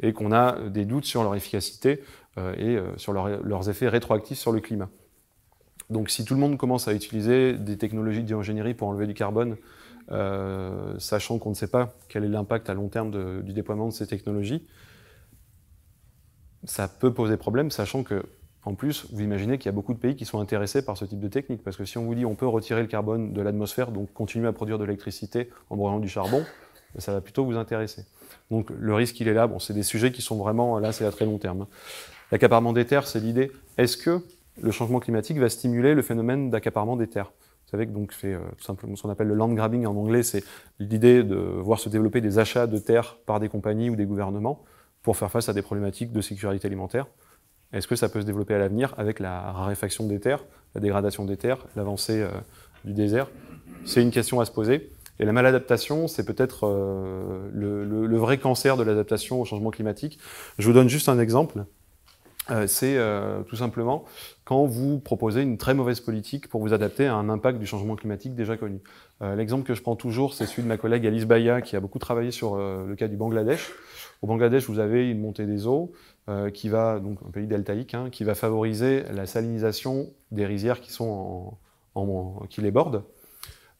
et 0.01 0.13
qu'on 0.13 0.31
a 0.31 0.59
des 0.69 0.85
doutes 0.85 1.05
sur 1.05 1.23
leur 1.23 1.35
efficacité 1.35 2.01
euh, 2.37 2.53
et 2.57 2.77
euh, 2.77 2.97
sur 2.97 3.13
leur, 3.13 3.43
leurs 3.43 3.69
effets 3.69 3.89
rétroactifs 3.89 4.39
sur 4.39 4.51
le 4.51 4.59
climat. 4.59 4.89
Donc 5.89 6.09
si 6.09 6.23
tout 6.23 6.35
le 6.35 6.39
monde 6.39 6.57
commence 6.57 6.87
à 6.87 6.93
utiliser 6.93 7.53
des 7.53 7.77
technologies 7.77 8.23
d'ingénierie 8.23 8.75
pour 8.75 8.87
enlever 8.87 9.07
du 9.07 9.13
carbone, 9.13 9.57
euh, 10.11 10.97
sachant 10.97 11.37
qu'on 11.37 11.49
ne 11.49 11.55
sait 11.55 11.67
pas 11.67 11.93
quel 12.07 12.23
est 12.23 12.29
l'impact 12.29 12.69
à 12.69 12.73
long 12.73 12.87
terme 12.89 13.43
du 13.43 13.53
déploiement 13.53 13.87
de 13.87 13.93
ces 13.93 14.07
technologies, 14.07 14.67
ça 16.63 16.87
peut 16.87 17.13
poser 17.13 17.37
problème, 17.37 17.71
sachant 17.71 18.03
que, 18.03 18.23
en 18.63 18.73
plus, 18.75 19.07
vous 19.11 19.21
imaginez 19.21 19.57
qu'il 19.57 19.67
y 19.67 19.69
a 19.69 19.73
beaucoup 19.73 19.93
de 19.93 19.99
pays 19.99 20.15
qui 20.15 20.25
sont 20.25 20.39
intéressés 20.39 20.83
par 20.83 20.97
ce 20.97 21.05
type 21.05 21.19
de 21.19 21.27
technique, 21.27 21.63
parce 21.63 21.77
que 21.77 21.85
si 21.85 21.97
on 21.97 22.05
vous 22.05 22.15
dit 22.15 22.25
on 22.25 22.35
peut 22.35 22.47
retirer 22.47 22.81
le 22.81 22.87
carbone 22.87 23.33
de 23.33 23.41
l'atmosphère, 23.41 23.91
donc 23.91 24.11
continuer 24.13 24.47
à 24.47 24.51
produire 24.51 24.77
de 24.77 24.83
l'électricité 24.83 25.49
en 25.69 25.77
brûlant 25.77 25.99
du 25.99 26.09
charbon, 26.09 26.43
ben, 26.93 26.99
ça 26.99 27.13
va 27.13 27.21
plutôt 27.21 27.45
vous 27.45 27.55
intéresser. 27.55 28.05
Donc 28.51 28.69
le 28.77 28.93
risque, 28.93 29.19
il 29.19 29.27
est 29.27 29.33
là. 29.33 29.47
Bon, 29.47 29.59
c'est 29.59 29.73
des 29.73 29.83
sujets 29.83 30.11
qui 30.11 30.21
sont 30.21 30.37
vraiment, 30.37 30.79
là, 30.79 30.91
c'est 30.91 31.05
à 31.05 31.11
très 31.11 31.25
long 31.25 31.37
terme. 31.37 31.67
L'accaparement 32.31 32.73
des 32.73 32.85
terres, 32.85 33.07
c'est 33.07 33.19
l'idée. 33.19 33.51
Est-ce 33.77 33.97
que 33.97 34.21
le 34.61 34.71
changement 34.71 34.99
climatique 34.99 35.37
va 35.37 35.49
stimuler 35.49 35.93
le 35.93 36.01
phénomène 36.01 36.49
d'accaparement 36.49 36.95
des 36.95 37.07
terres? 37.07 37.31
Vous 37.69 37.77
savez 37.77 37.85
que 37.85 37.91
donc 37.91 38.13
c'est 38.13 38.33
euh, 38.33 38.39
simplement 38.59 38.95
ce 38.95 39.03
qu'on 39.03 39.11
appelle 39.11 39.27
le 39.27 39.35
land 39.35 39.49
grabbing 39.49 39.85
en 39.85 39.95
anglais, 39.95 40.23
c'est 40.23 40.43
l'idée 40.79 41.23
de 41.23 41.35
voir 41.35 41.77
se 41.77 41.87
développer 41.87 42.19
des 42.19 42.39
achats 42.39 42.65
de 42.65 42.79
terres 42.79 43.17
par 43.27 43.39
des 43.39 43.47
compagnies 43.47 43.91
ou 43.91 43.95
des 43.95 44.07
gouvernements 44.07 44.63
pour 45.03 45.15
faire 45.17 45.29
face 45.29 45.49
à 45.49 45.53
des 45.53 45.61
problématiques 45.61 46.11
de 46.11 46.19
sécurité 46.19 46.65
alimentaire. 46.65 47.05
Est-ce 47.71 47.87
que 47.87 47.95
ça 47.95 48.09
peut 48.09 48.21
se 48.21 48.25
développer 48.25 48.55
à 48.55 48.57
l'avenir 48.57 48.95
avec 48.97 49.19
la 49.19 49.51
raréfaction 49.51 50.07
des 50.07 50.19
terres, 50.19 50.43
la 50.73 50.81
dégradation 50.81 51.25
des 51.25 51.37
terres, 51.37 51.59
l'avancée 51.75 52.23
euh, 52.23 52.29
du 52.85 52.93
désert? 52.93 53.29
C'est 53.85 54.01
une 54.01 54.09
question 54.09 54.39
à 54.39 54.45
se 54.45 54.51
poser. 54.51 54.89
Et 55.19 55.25
la 55.25 55.31
maladaptation, 55.31 56.07
c'est 56.07 56.25
peut-être 56.25 56.65
euh, 56.65 57.49
le, 57.53 58.17
vrai 58.17 58.39
cancer 58.39 58.77
de 58.77 58.83
l'adaptation 58.83 59.39
au 59.39 59.45
changement 59.45 59.69
climatique. 59.69 60.17
Je 60.57 60.65
vous 60.65 60.73
donne 60.73 60.89
juste 60.89 61.07
un 61.07 61.19
exemple. 61.19 61.65
Euh, 62.51 62.67
c'est 62.67 62.97
euh, 62.97 63.43
tout 63.43 63.55
simplement 63.55 64.05
quand 64.43 64.65
vous 64.65 64.99
proposez 64.99 65.41
une 65.41 65.57
très 65.57 65.73
mauvaise 65.73 65.99
politique 65.99 66.49
pour 66.49 66.61
vous 66.61 66.73
adapter 66.73 67.05
à 67.05 67.15
un 67.15 67.29
impact 67.29 67.59
du 67.59 67.67
changement 67.67 67.95
climatique 67.95 68.33
déjà 68.33 68.57
connu. 68.57 68.79
Euh, 69.21 69.35
l'exemple 69.35 69.65
que 69.65 69.75
je 69.75 69.81
prends 69.81 69.95
toujours, 69.95 70.33
c'est 70.33 70.45
celui 70.45 70.63
de 70.63 70.67
ma 70.67 70.77
collègue 70.77 71.05
Alice 71.05 71.25
Baya, 71.25 71.61
qui 71.61 71.75
a 71.75 71.79
beaucoup 71.79 71.99
travaillé 71.99 72.31
sur 72.31 72.57
le 72.57 72.95
cas 72.95 73.07
du 73.07 73.17
Bangladesh. 73.17 73.69
Au 74.21 74.27
Bangladesh, 74.27 74.67
vous 74.67 74.79
avez 74.79 75.09
une 75.09 75.19
montée 75.19 75.45
des 75.45 75.67
eaux 75.67 75.91
qui 76.53 76.69
va, 76.69 76.99
donc 76.99 77.19
un 77.27 77.31
pays 77.31 77.47
deltaïque, 77.47 77.93
hein, 77.93 78.09
qui 78.11 78.23
va 78.23 78.35
favoriser 78.35 79.03
la 79.13 79.25
salinisation 79.25 80.11
des 80.31 80.45
rizières 80.45 80.79
qui, 80.79 80.91
sont 80.91 81.57
en, 81.95 82.45
qui 82.49 82.61
les 82.61 82.71
bordent. 82.71 83.03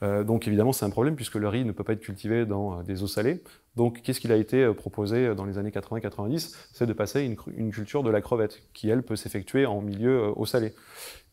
Donc 0.02 0.48
évidemment, 0.48 0.72
c'est 0.72 0.86
un 0.86 0.90
problème 0.90 1.16
puisque 1.16 1.36
le 1.36 1.50
riz 1.50 1.66
ne 1.66 1.74
peut 1.74 1.84
pas 1.84 1.94
être 1.94 2.00
cultivé 2.00 2.46
dans 2.46 2.84
des 2.84 3.04
eaux 3.04 3.08
salées. 3.08 3.42
Donc, 3.80 4.02
qu'est-ce 4.02 4.20
qu'il 4.20 4.34
a 4.34 4.36
été 4.36 4.62
euh, 4.62 4.74
proposé 4.74 5.28
euh, 5.28 5.36
dans 5.36 5.46
les 5.46 5.58
années 5.58 5.70
80-90 5.70 6.54
C'est 6.74 6.86
de 6.86 6.92
passer 6.92 7.22
une, 7.22 7.38
une, 7.56 7.72
culture 7.72 8.04
de 8.04 8.10
la 8.10 8.20
crevette, 8.20 8.62
qui, 8.74 8.90
elle, 8.90 9.04
peut 9.04 9.16
s'effectuer 9.16 9.66
en 9.66 9.80
milieu 9.80 10.20
euh, 10.24 10.34
eau 10.36 10.46
salé. 10.46 10.74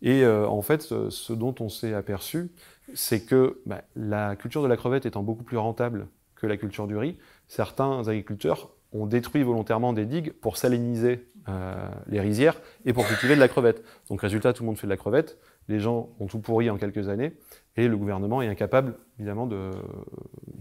Et 0.01 0.25
en 0.27 0.61
fait, 0.61 0.83
ce 0.83 1.33
dont 1.33 1.55
on 1.59 1.71
s'est 1.71 1.95
aperçu, 1.95 2.51
c'est 2.93 3.25
que 3.25 3.63
bah, 3.65 3.83
la 3.97 4.37
culture 4.37 4.63
de 4.63 4.69
la 4.69 4.77
crevette 4.77 5.07
étant 5.07 5.23
beaucoup 5.23 5.43
plus 5.43 5.57
rentable 5.57 6.07
que 6.35 6.47
la 6.47 6.59
culture 6.59 6.87
du 6.87 6.99
riz, 6.99 7.17
certains 7.49 8.07
agriculteurs 8.07 8.71
ont 8.93 9.07
détruit 9.07 9.43
volontairement 9.43 9.95
des 9.95 10.05
digues 10.05 10.33
pour 10.35 10.59
saliniser 10.59 11.27
les 12.09 12.21
rizières 12.21 12.61
et 12.85 12.93
pour 12.93 13.07
cultiver 13.07 13.37
de 13.37 13.41
la 13.41 13.49
crevette. 13.49 13.83
Donc 14.11 14.21
résultat, 14.21 14.53
tout 14.53 14.65
le 14.65 14.67
monde 14.67 14.77
fait 14.77 14.87
de 14.87 14.93
la 14.93 14.99
crevette, 14.99 15.39
les 15.69 15.81
gens 15.81 16.11
ont 16.21 16.27
tout 16.27 16.39
pourri 16.39 16.71
en 16.71 16.77
quelques 16.77 17.09
années, 17.09 17.33
et 17.77 17.89
le 17.89 17.97
gouvernement 17.97 18.43
est 18.43 18.49
incapable, 18.49 18.95
évidemment, 19.19 19.47
de, 19.47 19.71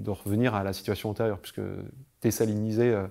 revenir 0.08 0.54
à 0.54 0.64
la 0.64 0.74
situation 0.74 1.10
antérieure, 1.10 1.40
puisque 1.40 1.62
désaliniser 2.22 2.94
euh, 2.94 3.08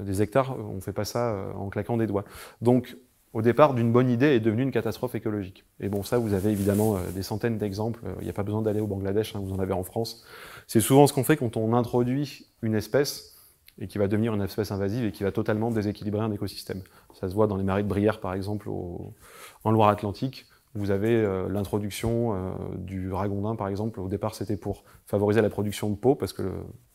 des 0.00 0.22
hectares, 0.22 0.56
on 0.58 0.74
ne 0.74 0.80
fait 0.80 0.92
pas 0.92 1.04
ça 1.04 1.32
euh, 1.32 1.52
en 1.54 1.68
claquant 1.68 1.96
des 1.96 2.06
doigts. 2.06 2.24
Donc, 2.60 2.96
au 3.32 3.42
départ, 3.42 3.74
d'une 3.74 3.92
bonne 3.92 4.08
idée 4.08 4.26
est 4.26 4.40
devenue 4.40 4.62
une 4.62 4.70
catastrophe 4.70 5.14
écologique. 5.14 5.64
Et 5.80 5.88
bon, 5.88 6.02
ça, 6.02 6.18
vous 6.18 6.32
avez 6.32 6.50
évidemment 6.50 6.96
euh, 6.96 7.10
des 7.14 7.22
centaines 7.22 7.58
d'exemples. 7.58 8.00
Il 8.20 8.24
n'y 8.24 8.30
a 8.30 8.32
pas 8.32 8.42
besoin 8.42 8.62
d'aller 8.62 8.80
au 8.80 8.86
Bangladesh, 8.86 9.34
hein, 9.34 9.40
vous 9.42 9.52
en 9.52 9.58
avez 9.58 9.72
en 9.72 9.82
France. 9.82 10.24
C'est 10.66 10.80
souvent 10.80 11.06
ce 11.06 11.12
qu'on 11.12 11.24
fait 11.24 11.36
quand 11.36 11.56
on 11.56 11.74
introduit 11.74 12.46
une 12.62 12.74
espèce 12.74 13.34
et 13.80 13.86
qui 13.86 13.98
va 13.98 14.08
devenir 14.08 14.34
une 14.34 14.42
espèce 14.42 14.72
invasive 14.72 15.04
et 15.04 15.12
qui 15.12 15.22
va 15.22 15.32
totalement 15.32 15.70
déséquilibrer 15.70 16.20
un 16.20 16.32
écosystème. 16.32 16.82
Ça 17.14 17.28
se 17.28 17.34
voit 17.34 17.46
dans 17.46 17.56
les 17.56 17.64
marais 17.64 17.82
de 17.82 17.88
Brière, 17.88 18.20
par 18.20 18.34
exemple, 18.34 18.68
en 18.68 19.70
Loire-Atlantique. 19.70 20.46
Vous 20.78 20.92
avez 20.92 21.12
euh, 21.12 21.48
l'introduction 21.48 22.34
euh, 22.34 22.50
du 22.76 23.12
ragondin, 23.12 23.56
par 23.56 23.66
exemple. 23.66 23.98
Au 23.98 24.06
départ, 24.06 24.36
c'était 24.36 24.56
pour 24.56 24.84
favoriser 25.06 25.42
la 25.42 25.50
production 25.50 25.90
de 25.90 25.96
peau, 25.96 26.14
parce 26.14 26.32
que 26.32 26.52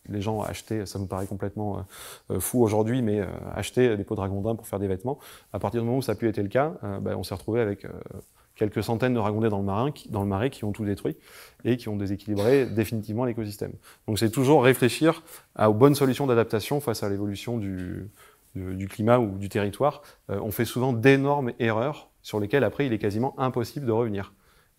les 0.08 0.22
gens 0.22 0.40
achetaient, 0.40 0.86
ça 0.86 0.98
nous 0.98 1.06
paraît 1.06 1.26
complètement 1.26 1.84
euh, 2.30 2.40
fou 2.40 2.62
aujourd'hui, 2.62 3.02
mais 3.02 3.20
achetaient 3.54 3.96
des 3.98 4.04
peaux 4.04 4.14
de 4.14 4.20
ragondin 4.20 4.54
pour 4.54 4.66
faire 4.66 4.78
des 4.78 4.88
vêtements. 4.88 5.18
À 5.52 5.58
partir 5.58 5.82
du 5.82 5.86
moment 5.86 5.98
où 5.98 6.02
ça 6.02 6.12
n'a 6.12 6.16
plus 6.16 6.28
été 6.28 6.42
le 6.42 6.48
cas, 6.48 6.72
ben, 7.02 7.14
on 7.16 7.22
s'est 7.22 7.34
retrouvé 7.34 7.60
avec 7.60 7.86
quelques 8.54 8.82
centaines 8.82 9.14
de 9.14 9.18
ragondins 9.18 9.48
dans 9.48 9.58
le, 10.22 10.26
marais 10.26 10.50
qui 10.50 10.64
ont 10.64 10.72
tout 10.72 10.84
détruit 10.84 11.16
et 11.64 11.76
qui 11.76 11.88
ont 11.88 11.96
déséquilibré 11.96 12.66
définitivement 12.66 13.24
l'écosystème. 13.24 13.72
Donc 14.06 14.18
c'est 14.18 14.30
toujours 14.30 14.62
réfléchir 14.62 15.22
aux 15.58 15.74
bonnes 15.74 15.94
solutions 15.94 16.26
d'adaptation 16.26 16.80
face 16.80 17.02
à 17.02 17.08
l'évolution 17.08 17.58
du, 17.58 18.10
climat 18.88 19.18
ou 19.18 19.38
du 19.38 19.48
territoire. 19.48 20.02
on 20.28 20.50
fait 20.50 20.66
souvent 20.66 20.92
d'énormes 20.92 21.52
erreurs 21.58 22.10
sur 22.24 22.40
lesquels 22.40 22.64
après 22.64 22.86
il 22.86 22.92
est 22.92 22.98
quasiment 22.98 23.38
impossible 23.38 23.86
de 23.86 23.92
revenir. 23.92 24.32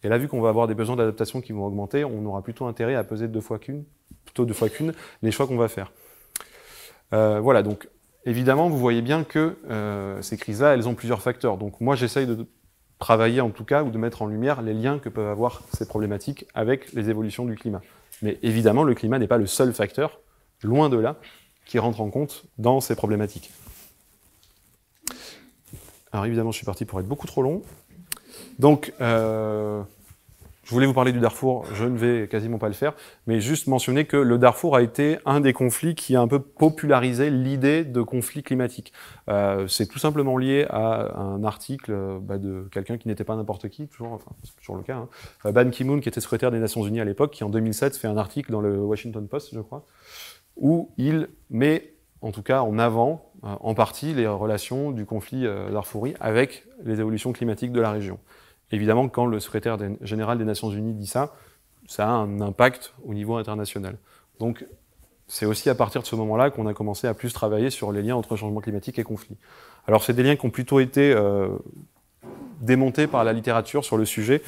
Et 0.03 0.09
là, 0.09 0.17
vu 0.17 0.27
qu'on 0.27 0.41
va 0.41 0.49
avoir 0.49 0.67
des 0.67 0.75
besoins 0.75 0.97
d'adaptation 0.97 1.39
qui 1.39 1.53
vont 1.53 1.65
augmenter, 1.65 2.03
on 2.03 2.25
aura 2.25 2.41
plutôt 2.41 2.65
intérêt 2.65 2.95
à 2.95 3.03
peser 3.03 3.29
deux 3.29 3.39
fois 3.39 3.59
qu'une, 3.59 3.85
plutôt 4.25 4.45
deux 4.45 4.53
fois 4.53 4.67
qu'une, 4.67 4.93
les 5.21 5.31
choix 5.31 5.47
qu'on 5.47 5.55
va 5.55 5.69
faire. 5.69 5.93
Euh, 7.13 7.39
voilà, 7.39 7.63
donc 7.63 7.87
évidemment, 8.25 8.67
vous 8.67 8.77
voyez 8.77 9.01
bien 9.01 9.23
que 9.23 9.57
euh, 9.69 10.21
ces 10.21 10.37
crises-là, 10.37 10.73
elles 10.73 10.89
ont 10.89 10.95
plusieurs 10.95 11.21
facteurs. 11.21 11.57
Donc 11.57 11.79
moi, 11.79 11.95
j'essaye 11.95 12.27
de 12.27 12.45
travailler 12.99 13.41
en 13.41 13.51
tout 13.51 13.63
cas, 13.63 13.83
ou 13.83 13.91
de 13.91 13.97
mettre 13.97 14.21
en 14.21 14.27
lumière 14.27 14.61
les 14.61 14.73
liens 14.73 14.99
que 14.99 15.09
peuvent 15.09 15.29
avoir 15.29 15.61
ces 15.71 15.87
problématiques 15.87 16.45
avec 16.53 16.93
les 16.93 17.09
évolutions 17.09 17.45
du 17.45 17.55
climat. 17.55 17.81
Mais 18.21 18.39
évidemment, 18.41 18.83
le 18.83 18.95
climat 18.95 19.19
n'est 19.19 19.27
pas 19.27 19.37
le 19.37 19.47
seul 19.47 19.73
facteur, 19.73 20.19
loin 20.63 20.89
de 20.89 20.97
là, 20.97 21.17
qui 21.65 21.77
rentre 21.77 22.01
en 22.01 22.09
compte 22.09 22.45
dans 22.57 22.79
ces 22.79 22.95
problématiques. 22.95 23.51
Alors 26.15 26.27
évidemment, 26.27 26.51
je 26.51 26.55
suis 26.55 26.65
parti 26.65 26.85
pour 26.85 27.01
être 27.01 27.09
beaucoup 27.09 27.27
trop 27.27 27.41
long. 27.41 27.61
Donc, 28.57 28.93
euh, 29.01 29.81
je 30.63 30.69
voulais 30.73 30.85
vous 30.85 30.93
parler 30.93 31.11
du 31.11 31.19
Darfour, 31.19 31.65
je 31.73 31.83
ne 31.83 31.97
vais 31.97 32.29
quasiment 32.29 32.57
pas 32.57 32.69
le 32.69 32.73
faire, 32.73 32.93
mais 33.27 33.41
juste 33.41 33.67
mentionner 33.67 34.05
que 34.05 34.15
le 34.15 34.37
Darfour 34.37 34.77
a 34.77 34.81
été 34.81 35.17
un 35.25 35.41
des 35.41 35.51
conflits 35.51 35.93
qui 35.93 36.15
a 36.15 36.21
un 36.21 36.29
peu 36.29 36.39
popularisé 36.39 37.29
l'idée 37.29 37.83
de 37.83 38.01
conflit 38.01 38.43
climatique. 38.43 38.93
Euh, 39.27 39.67
c'est 39.67 39.87
tout 39.87 39.99
simplement 39.99 40.37
lié 40.37 40.65
à 40.69 41.19
un 41.19 41.43
article 41.43 41.93
bah, 42.21 42.37
de 42.37 42.65
quelqu'un 42.71 42.97
qui 42.97 43.09
n'était 43.09 43.25
pas 43.25 43.35
n'importe 43.35 43.67
qui, 43.67 43.89
toujours, 43.89 44.13
enfin, 44.13 44.31
c'est 44.45 44.55
toujours 44.55 44.77
le 44.77 44.83
cas, 44.83 44.95
hein. 45.43 45.51
Ban 45.51 45.69
Ki-moon, 45.69 45.99
qui 45.99 46.07
était 46.07 46.21
secrétaire 46.21 46.49
des 46.49 46.59
Nations 46.59 46.87
Unies 46.87 47.01
à 47.01 47.05
l'époque, 47.05 47.31
qui 47.31 47.43
en 47.43 47.49
2007 47.49 47.97
fait 47.97 48.07
un 48.07 48.15
article 48.15 48.53
dans 48.53 48.61
le 48.61 48.77
Washington 48.77 49.27
Post, 49.27 49.49
je 49.53 49.59
crois, 49.59 49.83
où 50.55 50.93
il 50.97 51.27
met 51.49 51.94
en 52.25 52.31
tout 52.31 52.41
cas 52.41 52.61
en 52.61 52.79
avant 52.79 53.31
euh, 53.43 53.55
en 53.59 53.75
partie 53.75 54.13
les 54.13 54.25
relations 54.27 54.91
du 54.91 55.05
conflit 55.05 55.45
euh, 55.45 55.69
darfouri 55.69 56.15
avec 56.19 56.65
les 56.83 56.99
évolutions 56.99 57.31
climatiques 57.33 57.71
de 57.71 57.79
la 57.79 57.91
région. 57.91 58.19
Évidemment, 58.71 59.07
quand 59.09 59.27
le 59.27 59.39
secrétaire 59.39 59.77
général 60.01 60.39
des 60.39 60.43
Nations 60.43 60.71
Unies 60.71 60.95
dit 60.95 61.05
ça, 61.05 61.35
ça 61.87 62.07
a 62.07 62.11
un 62.11 62.41
impact 62.41 62.95
au 63.05 63.13
niveau 63.13 63.35
international. 63.35 63.97
Donc, 64.39 64.65
c'est 65.27 65.45
aussi 65.45 65.69
à 65.69 65.75
partir 65.75 66.01
de 66.01 66.07
ce 66.07 66.15
moment-là 66.15 66.49
qu'on 66.49 66.65
a 66.65 66.73
commencé 66.73 67.05
à 67.05 67.13
plus 67.13 67.31
travailler 67.31 67.69
sur 67.69 67.91
les 67.91 68.01
liens 68.01 68.15
entre 68.15 68.35
changement 68.35 68.59
climatique 68.59 68.97
et 68.97 69.03
conflit. 69.03 69.37
Alors, 69.87 70.03
c'est 70.03 70.13
des 70.13 70.23
liens 70.23 70.35
qui 70.35 70.47
ont 70.47 70.51
plutôt 70.51 70.79
été 70.79 71.13
euh, 71.13 71.49
démonté 72.61 73.07
par 73.07 73.23
la 73.23 73.33
littérature 73.33 73.85
sur 73.85 73.97
le 73.97 74.05
sujet. 74.05 74.41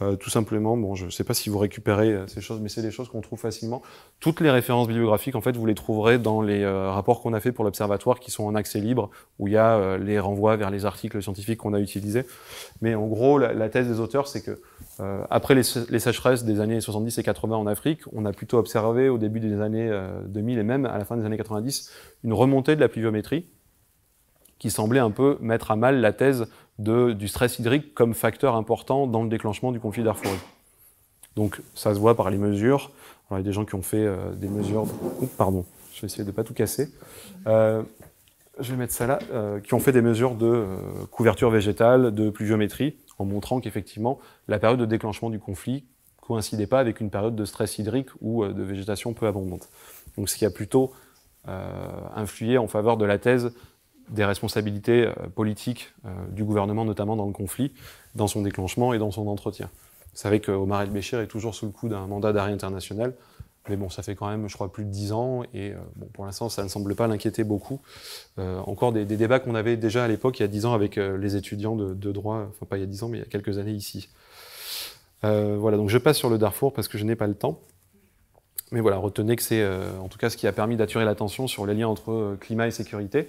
Euh, 0.00 0.16
tout 0.16 0.30
simplement, 0.30 0.76
bon, 0.76 0.94
je 0.94 1.06
ne 1.06 1.10
sais 1.10 1.22
pas 1.22 1.34
si 1.34 1.48
vous 1.48 1.58
récupérez 1.58 2.12
euh, 2.12 2.26
ces 2.26 2.40
choses, 2.40 2.60
mais 2.60 2.68
c'est 2.68 2.82
des 2.82 2.90
choses 2.90 3.08
qu'on 3.08 3.20
trouve 3.20 3.38
facilement. 3.38 3.82
Toutes 4.20 4.40
les 4.40 4.50
références 4.50 4.88
bibliographiques, 4.88 5.36
en 5.36 5.40
fait, 5.40 5.56
vous 5.56 5.66
les 5.66 5.74
trouverez 5.74 6.18
dans 6.18 6.42
les 6.42 6.62
euh, 6.62 6.90
rapports 6.90 7.20
qu'on 7.20 7.34
a 7.34 7.40
fait 7.40 7.52
pour 7.52 7.64
l'Observatoire, 7.64 8.18
qui 8.18 8.30
sont 8.30 8.44
en 8.44 8.54
accès 8.54 8.80
libre, 8.80 9.10
où 9.38 9.48
il 9.48 9.54
y 9.54 9.56
a 9.56 9.96
les 9.98 10.18
renvois 10.18 10.56
vers 10.56 10.70
les 10.70 10.84
articles 10.86 11.22
scientifiques 11.22 11.58
qu'on 11.58 11.74
a 11.74 11.80
utilisés. 11.80 12.24
Mais 12.80 12.94
en 12.94 13.06
gros, 13.06 13.38
la, 13.38 13.68
thèse 13.68 13.88
des 13.88 14.00
auteurs, 14.00 14.28
c'est 14.28 14.42
que 14.42 14.60
après 15.30 15.54
les, 15.54 15.62
les, 15.90 15.98
sécheresses 15.98 16.44
des 16.44 16.60
années 16.60 16.80
70 16.80 17.18
et 17.18 17.22
80 17.22 17.56
en 17.56 17.66
Afrique, 17.66 18.00
on 18.12 18.24
a 18.24 18.32
plutôt 18.32 18.58
observé 18.58 19.08
au 19.08 19.18
début 19.18 19.40
des 19.40 19.60
années 19.60 19.90
2000 20.26 20.58
et 20.58 20.62
même 20.62 20.86
à 20.86 20.98
la 20.98 21.04
fin 21.04 21.16
des 21.16 21.24
années 21.24 21.36
90 21.36 21.90
une 22.24 22.32
remontée 22.32 22.76
de 22.76 22.80
la 22.80 22.88
pluviométrie 22.88 23.46
qui 24.62 24.70
semblait 24.70 25.00
un 25.00 25.10
peu 25.10 25.38
mettre 25.40 25.72
à 25.72 25.76
mal 25.76 26.00
la 26.00 26.12
thèse 26.12 26.46
du 26.78 27.26
stress 27.26 27.58
hydrique 27.58 27.94
comme 27.94 28.14
facteur 28.14 28.54
important 28.54 29.08
dans 29.08 29.24
le 29.24 29.28
déclenchement 29.28 29.72
du 29.72 29.80
conflit 29.80 30.04
Darfour. 30.04 30.30
Donc 31.34 31.60
ça 31.74 31.92
se 31.92 31.98
voit 31.98 32.14
par 32.14 32.30
les 32.30 32.38
mesures. 32.38 32.92
Il 33.32 33.38
y 33.38 33.40
a 33.40 33.42
des 33.42 33.52
gens 33.52 33.64
qui 33.64 33.74
ont 33.74 33.82
fait 33.82 34.06
euh, 34.06 34.30
des 34.34 34.46
mesures. 34.46 34.86
pardon, 35.36 35.64
je 35.92 36.00
vais 36.00 36.06
essayer 36.06 36.22
de 36.22 36.28
ne 36.28 36.32
pas 36.32 36.44
tout 36.44 36.54
casser. 36.54 36.90
Euh, 37.48 37.82
je 38.60 38.70
vais 38.70 38.76
mettre 38.76 38.92
ça 38.92 39.08
là, 39.08 39.18
euh, 39.32 39.58
qui 39.58 39.74
ont 39.74 39.80
fait 39.80 39.90
des 39.90 40.00
mesures 40.00 40.36
de 40.36 40.64
couverture 41.10 41.50
végétale, 41.50 42.14
de 42.14 42.30
pluviométrie, 42.30 42.94
en 43.18 43.24
montrant 43.24 43.60
qu'effectivement 43.60 44.20
la 44.46 44.60
période 44.60 44.78
de 44.78 44.86
déclenchement 44.86 45.28
du 45.28 45.40
conflit 45.40 45.86
coïncidait 46.20 46.68
pas 46.68 46.78
avec 46.78 47.00
une 47.00 47.10
période 47.10 47.34
de 47.34 47.44
stress 47.44 47.80
hydrique 47.80 48.10
ou 48.20 48.46
de 48.46 48.62
végétation 48.62 49.12
peu 49.12 49.26
abondante. 49.26 49.68
Donc 50.16 50.28
ce 50.28 50.36
qui 50.36 50.44
a 50.44 50.50
plutôt 50.50 50.92
influé 52.14 52.58
en 52.58 52.68
faveur 52.68 52.96
de 52.96 53.04
la 53.04 53.18
thèse 53.18 53.52
des 54.12 54.24
responsabilités 54.24 55.06
euh, 55.06 55.12
politiques 55.34 55.92
euh, 56.04 56.10
du 56.30 56.44
gouvernement, 56.44 56.84
notamment 56.84 57.16
dans 57.16 57.26
le 57.26 57.32
conflit, 57.32 57.72
dans 58.14 58.26
son 58.26 58.42
déclenchement 58.42 58.92
et 58.94 58.98
dans 58.98 59.10
son 59.10 59.26
entretien. 59.26 59.68
Vous 60.12 60.18
savez 60.18 60.40
qu'Omar 60.40 60.82
El-Béchir 60.82 61.20
est 61.20 61.26
toujours 61.26 61.54
sous 61.54 61.66
le 61.66 61.72
coup 61.72 61.88
d'un 61.88 62.06
mandat 62.06 62.32
d'arrêt 62.32 62.52
international, 62.52 63.14
mais 63.68 63.76
bon, 63.76 63.88
ça 63.88 64.02
fait 64.02 64.14
quand 64.14 64.28
même, 64.28 64.48
je 64.48 64.54
crois, 64.54 64.70
plus 64.70 64.84
de 64.84 64.90
dix 64.90 65.12
ans, 65.12 65.42
et 65.54 65.72
euh, 65.72 65.76
pour 66.12 66.26
l'instant, 66.26 66.48
ça 66.48 66.62
ne 66.62 66.68
semble 66.68 66.94
pas 66.94 67.06
l'inquiéter 67.06 67.44
beaucoup. 67.44 67.80
encore 68.38 68.92
des, 68.92 69.04
débats 69.04 69.40
qu'on 69.40 69.54
avait 69.54 69.76
déjà 69.76 70.04
à 70.04 70.08
l'époque, 70.08 70.38
il 70.40 70.42
y 70.42 70.44
a 70.44 70.48
dix 70.48 70.66
ans, 70.66 70.74
avec 70.74 70.96
les 70.96 71.36
étudiants 71.36 71.76
de, 71.76 71.94
de, 71.94 72.12
droit, 72.12 72.46
enfin 72.48 72.66
pas 72.66 72.76
il 72.76 72.80
y 72.80 72.84
a 72.84 72.86
dix 72.86 73.02
ans, 73.02 73.08
mais 73.08 73.18
il 73.18 73.20
y 73.20 73.24
a 73.24 73.28
quelques 73.28 73.58
années 73.58 73.72
ici. 73.72 74.08
voilà, 75.22 75.76
donc 75.76 75.88
je 75.88 75.98
passe 75.98 76.18
sur 76.18 76.28
le 76.28 76.38
Darfour 76.38 76.72
parce 76.72 76.88
que 76.88 76.98
je 76.98 77.04
n'ai 77.04 77.16
pas 77.16 77.26
le 77.26 77.34
temps. 77.34 77.60
Mais 78.72 78.80
voilà, 78.80 78.96
retenez 78.96 79.36
que 79.36 79.42
c'est 79.42 79.60
euh, 79.60 79.90
en 80.00 80.08
tout 80.08 80.18
cas 80.18 80.30
ce 80.30 80.36
qui 80.38 80.46
a 80.46 80.52
permis 80.52 80.76
d'attirer 80.76 81.04
l'attention 81.04 81.46
sur 81.46 81.66
les 81.66 81.74
liens 81.74 81.88
entre 81.88 82.10
euh, 82.10 82.36
climat 82.40 82.66
et 82.66 82.70
sécurité. 82.70 83.28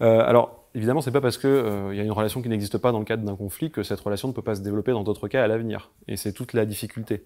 Euh, 0.00 0.20
alors, 0.26 0.64
évidemment, 0.74 1.02
c'est 1.02 1.10
pas 1.10 1.20
parce 1.20 1.36
qu'il 1.36 1.50
y 1.50 2.00
a 2.00 2.02
une 2.02 2.10
relation 2.10 2.40
qui 2.40 2.48
n'existe 2.48 2.78
pas 2.78 2.90
dans 2.90 2.98
le 2.98 3.04
cadre 3.04 3.22
d'un 3.22 3.36
conflit 3.36 3.70
que 3.70 3.82
cette 3.82 4.00
relation 4.00 4.28
ne 4.28 4.32
peut 4.32 4.42
pas 4.42 4.54
se 4.54 4.62
développer 4.62 4.92
dans 4.92 5.04
d'autres 5.04 5.28
cas 5.28 5.44
à 5.44 5.46
l'avenir. 5.46 5.90
Et 6.08 6.16
c'est 6.16 6.32
toute 6.32 6.54
la 6.54 6.64
difficulté. 6.64 7.24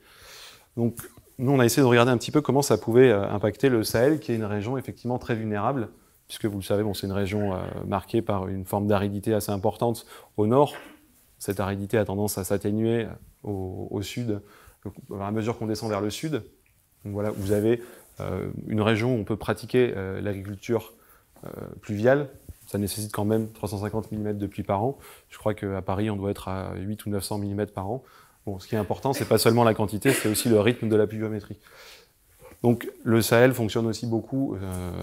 Donc, 0.77 0.99
nous, 1.39 1.53
on 1.53 1.61
a 1.61 1.65
essayé 1.65 1.83
de 1.83 1.87
regarder 1.87 2.11
un 2.11 2.19
petit 2.19 2.33
peu 2.33 2.41
comment 2.41 2.63
ça 2.63 2.77
pouvait 2.77 3.13
impacter 3.13 3.69
le 3.69 3.85
Sahel, 3.85 4.19
qui 4.19 4.33
est 4.33 4.37
une 4.37 4.45
région 4.45 4.77
effectivement 4.77 5.19
très 5.19 5.37
vulnérable, 5.37 5.89
puisque 6.27 6.47
vous 6.47 6.59
le 6.59 6.65
savez, 6.65 6.83
bon, 6.83 6.95
c'est 6.95 7.07
une 7.07 7.13
région 7.13 7.57
marquée 7.87 8.23
par 8.23 8.49
une 8.49 8.65
forme 8.65 8.87
d'aridité 8.87 9.35
assez 9.35 9.51
importante 9.51 10.07
au 10.37 10.47
nord. 10.47 10.75
Cette 11.39 11.59
aridité 11.59 11.99
a 11.99 12.05
tendance 12.05 12.39
à 12.39 12.45
s'atténuer 12.45 13.07
au, 13.43 13.89
au, 13.91 14.03
sud, 14.03 14.41
à 15.21 15.31
mesure 15.33 15.59
qu'on 15.59 15.67
descend 15.67 15.91
vers 15.91 16.01
le 16.01 16.11
sud. 16.11 16.43
Donc 17.05 17.13
voilà, 17.13 17.31
vous 17.31 17.53
avez 17.53 17.81
euh, 18.21 18.51
une 18.69 18.81
région 18.81 19.15
où 19.15 19.19
on 19.19 19.25
peut 19.25 19.37
pratiquer 19.37 19.93
euh, 19.97 20.21
l'agriculture 20.21 20.93
euh, 21.45 21.51
pluviale. 21.81 22.29
Ça 22.67 22.79
nécessite 22.79 23.13
quand 23.13 23.25
même 23.25 23.49
350 23.51 24.13
mm 24.13 24.39
de 24.39 24.47
pluie 24.47 24.63
par 24.63 24.83
an. 24.83 24.99
Je 25.29 25.39
crois 25.39 25.55
qu'à 25.55 25.83
Paris, 25.83 26.11
on 26.11 26.17
doit 26.17 26.31
être 26.31 26.49
à 26.49 26.75
8 26.77 27.07
ou 27.07 27.11
900 27.11 27.39
mm 27.39 27.67
par 27.67 27.89
an. 27.89 28.03
Bon, 28.47 28.59
ce 28.59 28.69
qui 28.69 28.75
est 28.75 28.79
important, 28.79 29.13
c'est 29.13 29.29
pas 29.29 29.39
seulement 29.39 29.65
la 29.65 29.75
quantité, 29.75 30.13
c'est 30.13 30.29
aussi 30.29 30.49
le 30.49 30.61
rythme 30.61 30.89
de 30.89 30.97
la 30.97 31.07
pluviométrie. 31.07 31.59
Donc 32.63 32.91
le 33.03 33.21
Sahel 33.21 33.53
fonctionne 33.53 33.87
aussi 33.87 34.07
beaucoup 34.07 34.57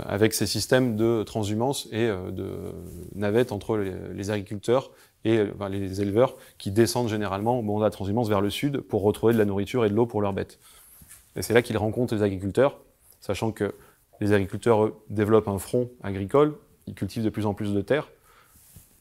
avec 0.08 0.34
ces 0.34 0.48
systèmes 0.48 0.96
de 0.96 1.22
transhumance 1.22 1.88
et 1.92 2.08
de 2.08 2.74
navettes 3.14 3.52
entre 3.52 3.78
les, 3.78 4.32
agriculteurs 4.32 4.92
et 5.26 5.44
les 5.70 6.02
éleveurs 6.02 6.38
qui 6.58 6.72
descendent 6.72 7.10
généralement 7.10 7.60
au 7.60 7.62
moment 7.62 7.80
de 7.80 7.84
la 7.84 7.92
transhumance 7.92 8.30
vers 8.30 8.42
le 8.42 8.50
sud 8.50 8.82
pour 8.82 9.04
retrouver 9.04 9.34
de 9.34 9.40
la 9.40 9.46
nourriture 9.46 9.86
et 9.86 9.90
de 9.90 9.96
l'eau 9.96 10.08
pour 10.08 10.22
leurs 10.22 10.34
bêtes. 10.34 10.60
Et 11.36 11.41
c'est 11.41 11.54
là 11.54 11.62
qu'ils 11.62 11.78
rencontrent 11.78 12.13
les 12.13 12.24
agriculteurs, 12.24 12.80
sachant 13.20 13.52
que 13.52 13.74
les 14.20 14.34
agriculteurs 14.34 14.91
développent 15.10 15.48
un 15.48 15.58
front 15.58 15.89
agricole, 16.04 16.56
ils 16.88 16.94
cultivent 16.94 17.24
de 17.24 17.30
plus 17.30 17.46
en 17.46 17.54
plus 17.54 17.74
de 17.74 17.82
terres. 17.82 18.10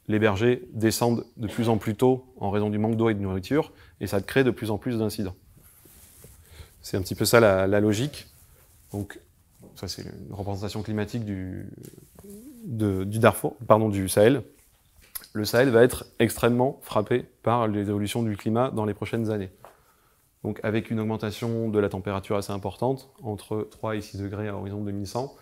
Les 0.09 0.19
bergers 0.19 0.63
descendent 0.73 1.25
de 1.37 1.47
plus 1.47 1.69
en 1.69 1.79
plus 1.79 1.95
tôt 1.95 2.25
en 2.39 2.51
raison 2.51 2.71
du 2.71 2.79
manque 2.79 2.97
d'eau 2.97 3.11
et 3.11 3.15
de 3.15 3.21
nourriture, 3.21 3.73
et 4.01 4.07
ça 4.07 4.21
crée 4.21 4.45
de 4.45 4.51
plus 4.51 4.71
en 4.71 4.79
plus 4.79 4.99
d'incidents. 4.99 5.37
C'est 6.83 6.97
un 6.97 7.03
petit 7.03 7.15
peu 7.15 7.25
ça 7.25 7.41
la, 7.41 7.81
logique. 7.81 8.27
Donc, 8.93 9.21
ça 9.77 9.89
c'est 9.89 10.03
une 10.03 10.33
représentation 10.33 10.83
climatique 10.83 11.25
du, 11.25 11.69
du 12.65 13.19
Darfour, 13.19 13.57
pardon, 13.67 13.89
du 13.89 14.09
Sahel. 14.09 14.43
Le 15.33 15.45
Sahel 15.45 15.69
va 15.69 15.85
être 15.85 16.07
extrêmement 16.19 16.81
frappé 16.83 17.25
par 17.43 17.69
les 17.69 17.89
évolutions 17.89 18.23
du 18.23 18.37
climat 18.37 18.71
dans 18.71 18.85
les 18.85 18.95
prochaines 18.95 19.31
années 19.31 19.51
donc 20.45 20.61
avec 20.63 20.91
une 20.91 21.01
augmentation 21.01 21.69
de 21.69 21.79
la 21.79 21.89
température 21.89 22.37
assez 22.37 22.53
importante, 22.53 23.11
entre 23.23 23.69
3 23.71 23.97
et 23.97 24.01
6 24.01 24.19
degrés 24.19 24.49
à 24.49 24.55
horizon 24.55 24.83
2100. 24.83 25.35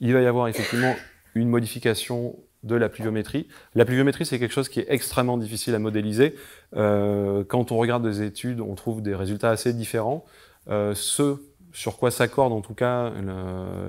Il 0.00 0.12
va 0.12 0.20
y 0.20 0.26
avoir 0.26 0.48
effectivement 0.48 0.94
une 1.34 1.48
modification 1.48 2.36
de 2.62 2.74
la 2.74 2.88
pluviométrie. 2.88 3.48
La 3.74 3.84
pluviométrie, 3.84 4.26
c'est 4.26 4.38
quelque 4.38 4.52
chose 4.52 4.68
qui 4.68 4.80
est 4.80 4.86
extrêmement 4.88 5.38
difficile 5.38 5.74
à 5.74 5.78
modéliser. 5.78 6.34
Euh, 6.76 7.44
quand 7.44 7.72
on 7.72 7.76
regarde 7.76 8.02
des 8.02 8.22
études, 8.22 8.60
on 8.60 8.74
trouve 8.74 9.02
des 9.02 9.14
résultats 9.14 9.50
assez 9.50 9.72
différents. 9.72 10.24
Euh, 10.68 10.94
ce 10.94 11.38
sur 11.72 11.96
quoi 11.96 12.10
s'accordent 12.10 12.52
en 12.52 12.60
tout 12.60 12.74
cas 12.74 13.12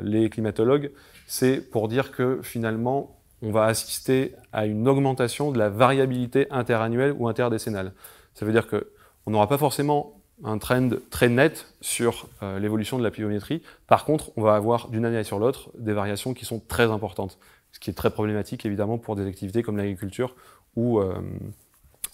les 0.03 0.29
climatologues, 0.29 0.91
c'est 1.25 1.57
pour 1.57 1.87
dire 1.87 2.11
que 2.11 2.39
finalement, 2.43 3.19
on 3.41 3.51
va 3.51 3.65
assister 3.65 4.35
à 4.53 4.65
une 4.65 4.87
augmentation 4.87 5.51
de 5.51 5.57
la 5.57 5.69
variabilité 5.69 6.47
interannuelle 6.51 7.15
ou 7.17 7.27
interdécennale. 7.27 7.93
Ça 8.35 8.45
veut 8.45 8.51
dire 8.51 8.67
que 8.67 8.91
on 9.25 9.31
n'aura 9.31 9.47
pas 9.47 9.57
forcément 9.57 10.20
un 10.43 10.57
trend 10.57 10.89
très 11.09 11.29
net 11.29 11.67
sur 11.81 12.27
euh, 12.41 12.59
l'évolution 12.59 12.97
de 12.97 13.03
la 13.03 13.11
pluviométrie. 13.11 13.61
Par 13.87 14.05
contre, 14.05 14.31
on 14.37 14.41
va 14.41 14.55
avoir 14.55 14.89
d'une 14.89 15.05
année 15.05 15.23
sur 15.23 15.39
l'autre 15.39 15.69
des 15.77 15.93
variations 15.93 16.33
qui 16.33 16.45
sont 16.45 16.61
très 16.67 16.85
importantes, 16.85 17.37
ce 17.71 17.79
qui 17.79 17.89
est 17.89 17.93
très 17.93 18.09
problématique 18.09 18.65
évidemment 18.65 18.97
pour 18.97 19.15
des 19.15 19.25
activités 19.27 19.63
comme 19.63 19.77
l'agriculture 19.77 20.35
ou, 20.75 20.99
euh, 20.99 21.13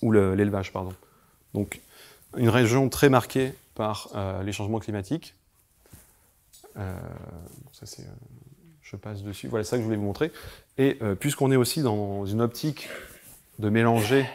ou 0.02 0.12
l'élevage. 0.12 0.72
pardon. 0.74 0.94
Donc, 1.54 1.82
une 2.36 2.50
région 2.50 2.90
très 2.90 3.10
marquée 3.10 3.54
par 3.76 4.10
euh, 4.16 4.44
les 4.44 4.52
changements 4.52 4.80
climatiques. 4.80 5.36
ça 6.76 7.86
c'est, 7.86 8.06
je 8.82 8.96
passe 8.96 9.24
dessus. 9.24 9.48
Voilà, 9.48 9.64
ça 9.64 9.78
que 9.78 9.82
je 9.82 9.86
voulais 9.86 9.98
vous 9.98 10.04
montrer. 10.04 10.32
Et 10.78 11.00
puisqu'on 11.20 11.52
est 11.52 11.56
aussi 11.56 11.82
dans 11.82 12.26
une 12.26 12.42
optique 12.42 12.90
de 13.58 13.70
mélanger 13.70 14.28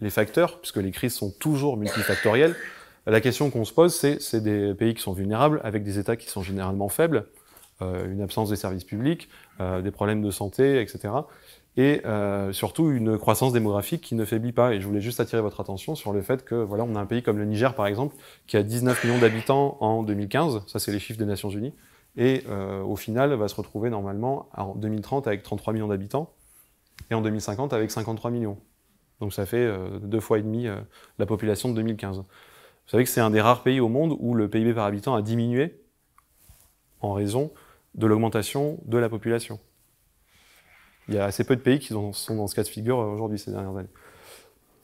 les 0.00 0.10
facteurs, 0.10 0.60
puisque 0.60 0.76
les 0.76 0.90
crises 0.90 1.14
sont 1.14 1.30
toujours 1.30 1.76
multifactorielles, 1.76 2.56
la 3.06 3.20
question 3.20 3.50
qu'on 3.50 3.64
se 3.64 3.72
pose, 3.72 3.94
c'est 3.94 4.20
c'est 4.20 4.40
des 4.42 4.74
pays 4.74 4.94
qui 4.94 5.02
sont 5.02 5.12
vulnérables, 5.12 5.60
avec 5.64 5.82
des 5.82 5.98
États 5.98 6.16
qui 6.16 6.28
sont 6.28 6.42
généralement 6.42 6.88
faibles, 6.88 7.26
euh, 7.82 8.10
une 8.10 8.20
absence 8.20 8.50
des 8.50 8.56
services 8.56 8.84
publics, 8.84 9.28
euh, 9.60 9.80
des 9.80 9.90
problèmes 9.90 10.22
de 10.22 10.30
santé, 10.30 10.80
etc. 10.80 11.14
Et 11.76 12.02
euh, 12.04 12.52
surtout 12.52 12.90
une 12.90 13.16
croissance 13.16 13.52
démographique 13.52 14.02
qui 14.02 14.14
ne 14.14 14.24
faiblit 14.24 14.52
pas. 14.52 14.74
Et 14.74 14.80
je 14.80 14.86
voulais 14.86 15.00
juste 15.00 15.18
attirer 15.20 15.40
votre 15.40 15.60
attention 15.60 15.94
sur 15.94 16.12
le 16.12 16.20
fait 16.20 16.44
que 16.44 16.54
voilà, 16.54 16.84
on 16.84 16.94
a 16.94 17.00
un 17.00 17.06
pays 17.06 17.22
comme 17.22 17.38
le 17.38 17.44
Niger, 17.46 17.74
par 17.74 17.86
exemple, 17.86 18.16
qui 18.46 18.56
a 18.56 18.62
19 18.62 19.04
millions 19.04 19.18
d'habitants 19.18 19.78
en 19.80 20.02
2015. 20.02 20.62
Ça, 20.66 20.78
c'est 20.78 20.92
les 20.92 20.98
chiffres 20.98 21.18
des 21.18 21.26
Nations 21.26 21.48
Unies. 21.48 21.72
Et 22.16 22.42
au 22.84 22.96
final, 22.96 23.32
va 23.34 23.46
se 23.46 23.54
retrouver 23.54 23.88
normalement 23.88 24.48
en 24.56 24.74
2030 24.74 25.28
avec 25.28 25.44
33 25.44 25.72
millions 25.72 25.86
d'habitants 25.86 26.32
et 27.08 27.14
en 27.14 27.22
2050 27.22 27.72
avec 27.72 27.92
53 27.92 28.32
millions. 28.32 28.58
Donc 29.20 29.32
ça 29.32 29.46
fait 29.46 29.72
deux 30.02 30.18
fois 30.18 30.40
et 30.40 30.42
demi 30.42 30.66
la 31.18 31.26
population 31.26 31.68
de 31.68 31.74
2015. 31.74 32.24
Vous 32.90 32.96
savez 32.96 33.04
que 33.04 33.10
c'est 33.10 33.20
un 33.20 33.30
des 33.30 33.40
rares 33.40 33.62
pays 33.62 33.78
au 33.78 33.88
monde 33.88 34.16
où 34.18 34.34
le 34.34 34.50
PIB 34.50 34.74
par 34.74 34.84
habitant 34.84 35.14
a 35.14 35.22
diminué 35.22 35.80
en 37.00 37.12
raison 37.12 37.52
de 37.94 38.04
l'augmentation 38.08 38.80
de 38.84 38.98
la 38.98 39.08
population. 39.08 39.60
Il 41.06 41.14
y 41.14 41.18
a 41.18 41.24
assez 41.24 41.44
peu 41.44 41.54
de 41.54 41.60
pays 41.60 41.78
qui 41.78 41.86
sont 41.86 42.34
dans 42.34 42.48
ce 42.48 42.54
cas 42.56 42.64
de 42.64 42.68
figure 42.68 42.98
aujourd'hui, 42.98 43.38
ces 43.38 43.52
dernières 43.52 43.76
années. 43.76 43.88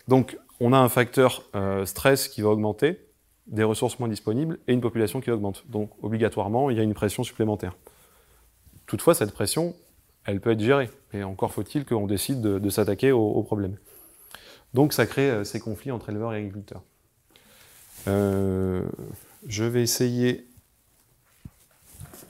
Donc, 0.06 0.38
on 0.60 0.72
a 0.72 0.78
un 0.78 0.88
facteur 0.88 1.42
euh, 1.56 1.84
stress 1.84 2.28
qui 2.28 2.42
va 2.42 2.50
augmenter, 2.50 3.04
des 3.48 3.64
ressources 3.64 3.98
moins 3.98 4.08
disponibles 4.08 4.60
et 4.68 4.72
une 4.72 4.80
population 4.80 5.20
qui 5.20 5.32
augmente. 5.32 5.64
Donc, 5.68 5.90
obligatoirement, 6.00 6.70
il 6.70 6.76
y 6.76 6.80
a 6.80 6.84
une 6.84 6.94
pression 6.94 7.24
supplémentaire. 7.24 7.76
Toutefois, 8.86 9.16
cette 9.16 9.32
pression, 9.32 9.74
elle 10.26 10.40
peut 10.40 10.52
être 10.52 10.60
gérée. 10.60 10.90
Et 11.12 11.24
encore 11.24 11.52
faut-il 11.52 11.84
qu'on 11.84 12.06
décide 12.06 12.40
de, 12.40 12.70
s'attaquer 12.70 13.10
au, 13.10 13.20
au, 13.20 13.42
problème. 13.42 13.78
Donc, 14.74 14.92
ça 14.92 15.06
crée 15.06 15.28
euh, 15.28 15.42
ces 15.42 15.58
conflits 15.58 15.90
entre 15.90 16.10
éleveurs 16.10 16.34
et 16.34 16.36
agriculteurs. 16.36 16.84
Euh, 18.08 18.82
je 19.46 19.64
vais 19.64 19.82
essayer 19.82 20.46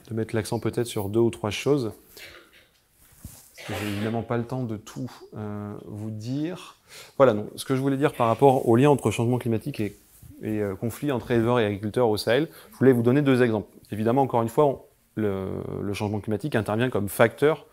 de 0.09 0.13
mettre 0.13 0.35
l'accent 0.35 0.59
peut-être 0.59 0.87
sur 0.87 1.09
deux 1.09 1.19
ou 1.19 1.29
trois 1.29 1.51
choses. 1.51 1.91
J'ai 3.67 3.87
évidemment 3.87 4.21
pas 4.21 4.37
le 4.37 4.45
temps 4.45 4.63
de 4.63 4.77
tout 4.77 5.11
euh, 5.35 5.73
vous 5.85 6.09
dire. 6.09 6.77
Voilà, 7.17 7.33
donc, 7.33 7.47
ce 7.55 7.65
que 7.65 7.75
je 7.75 7.81
voulais 7.81 7.97
dire 7.97 8.13
par 8.13 8.27
rapport 8.27 8.67
au 8.67 8.75
lien 8.75 8.89
entre 8.89 9.11
changement 9.11 9.37
climatique 9.37 9.81
et, 9.81 9.93
euh, 10.43 10.75
conflit 10.75 11.11
entre 11.11 11.31
éleveurs 11.31 11.59
et 11.59 11.65
agriculteurs 11.65 12.07
au 12.07 12.15
Sahel, 12.15 12.47
je 12.71 12.77
voulais 12.77 12.93
vous 12.93 13.03
donner 13.03 13.21
deux 13.21 13.43
exemples. 13.43 13.67
Évidemment, 13.91 14.21
encore 14.21 14.41
une 14.41 14.49
fois, 14.49 14.87
le, 15.15 15.49
le, 15.81 15.93
changement 15.93 16.19
climatique 16.21 16.55
intervient 16.55 16.89
comme 16.89 17.09
facteur 17.09 17.65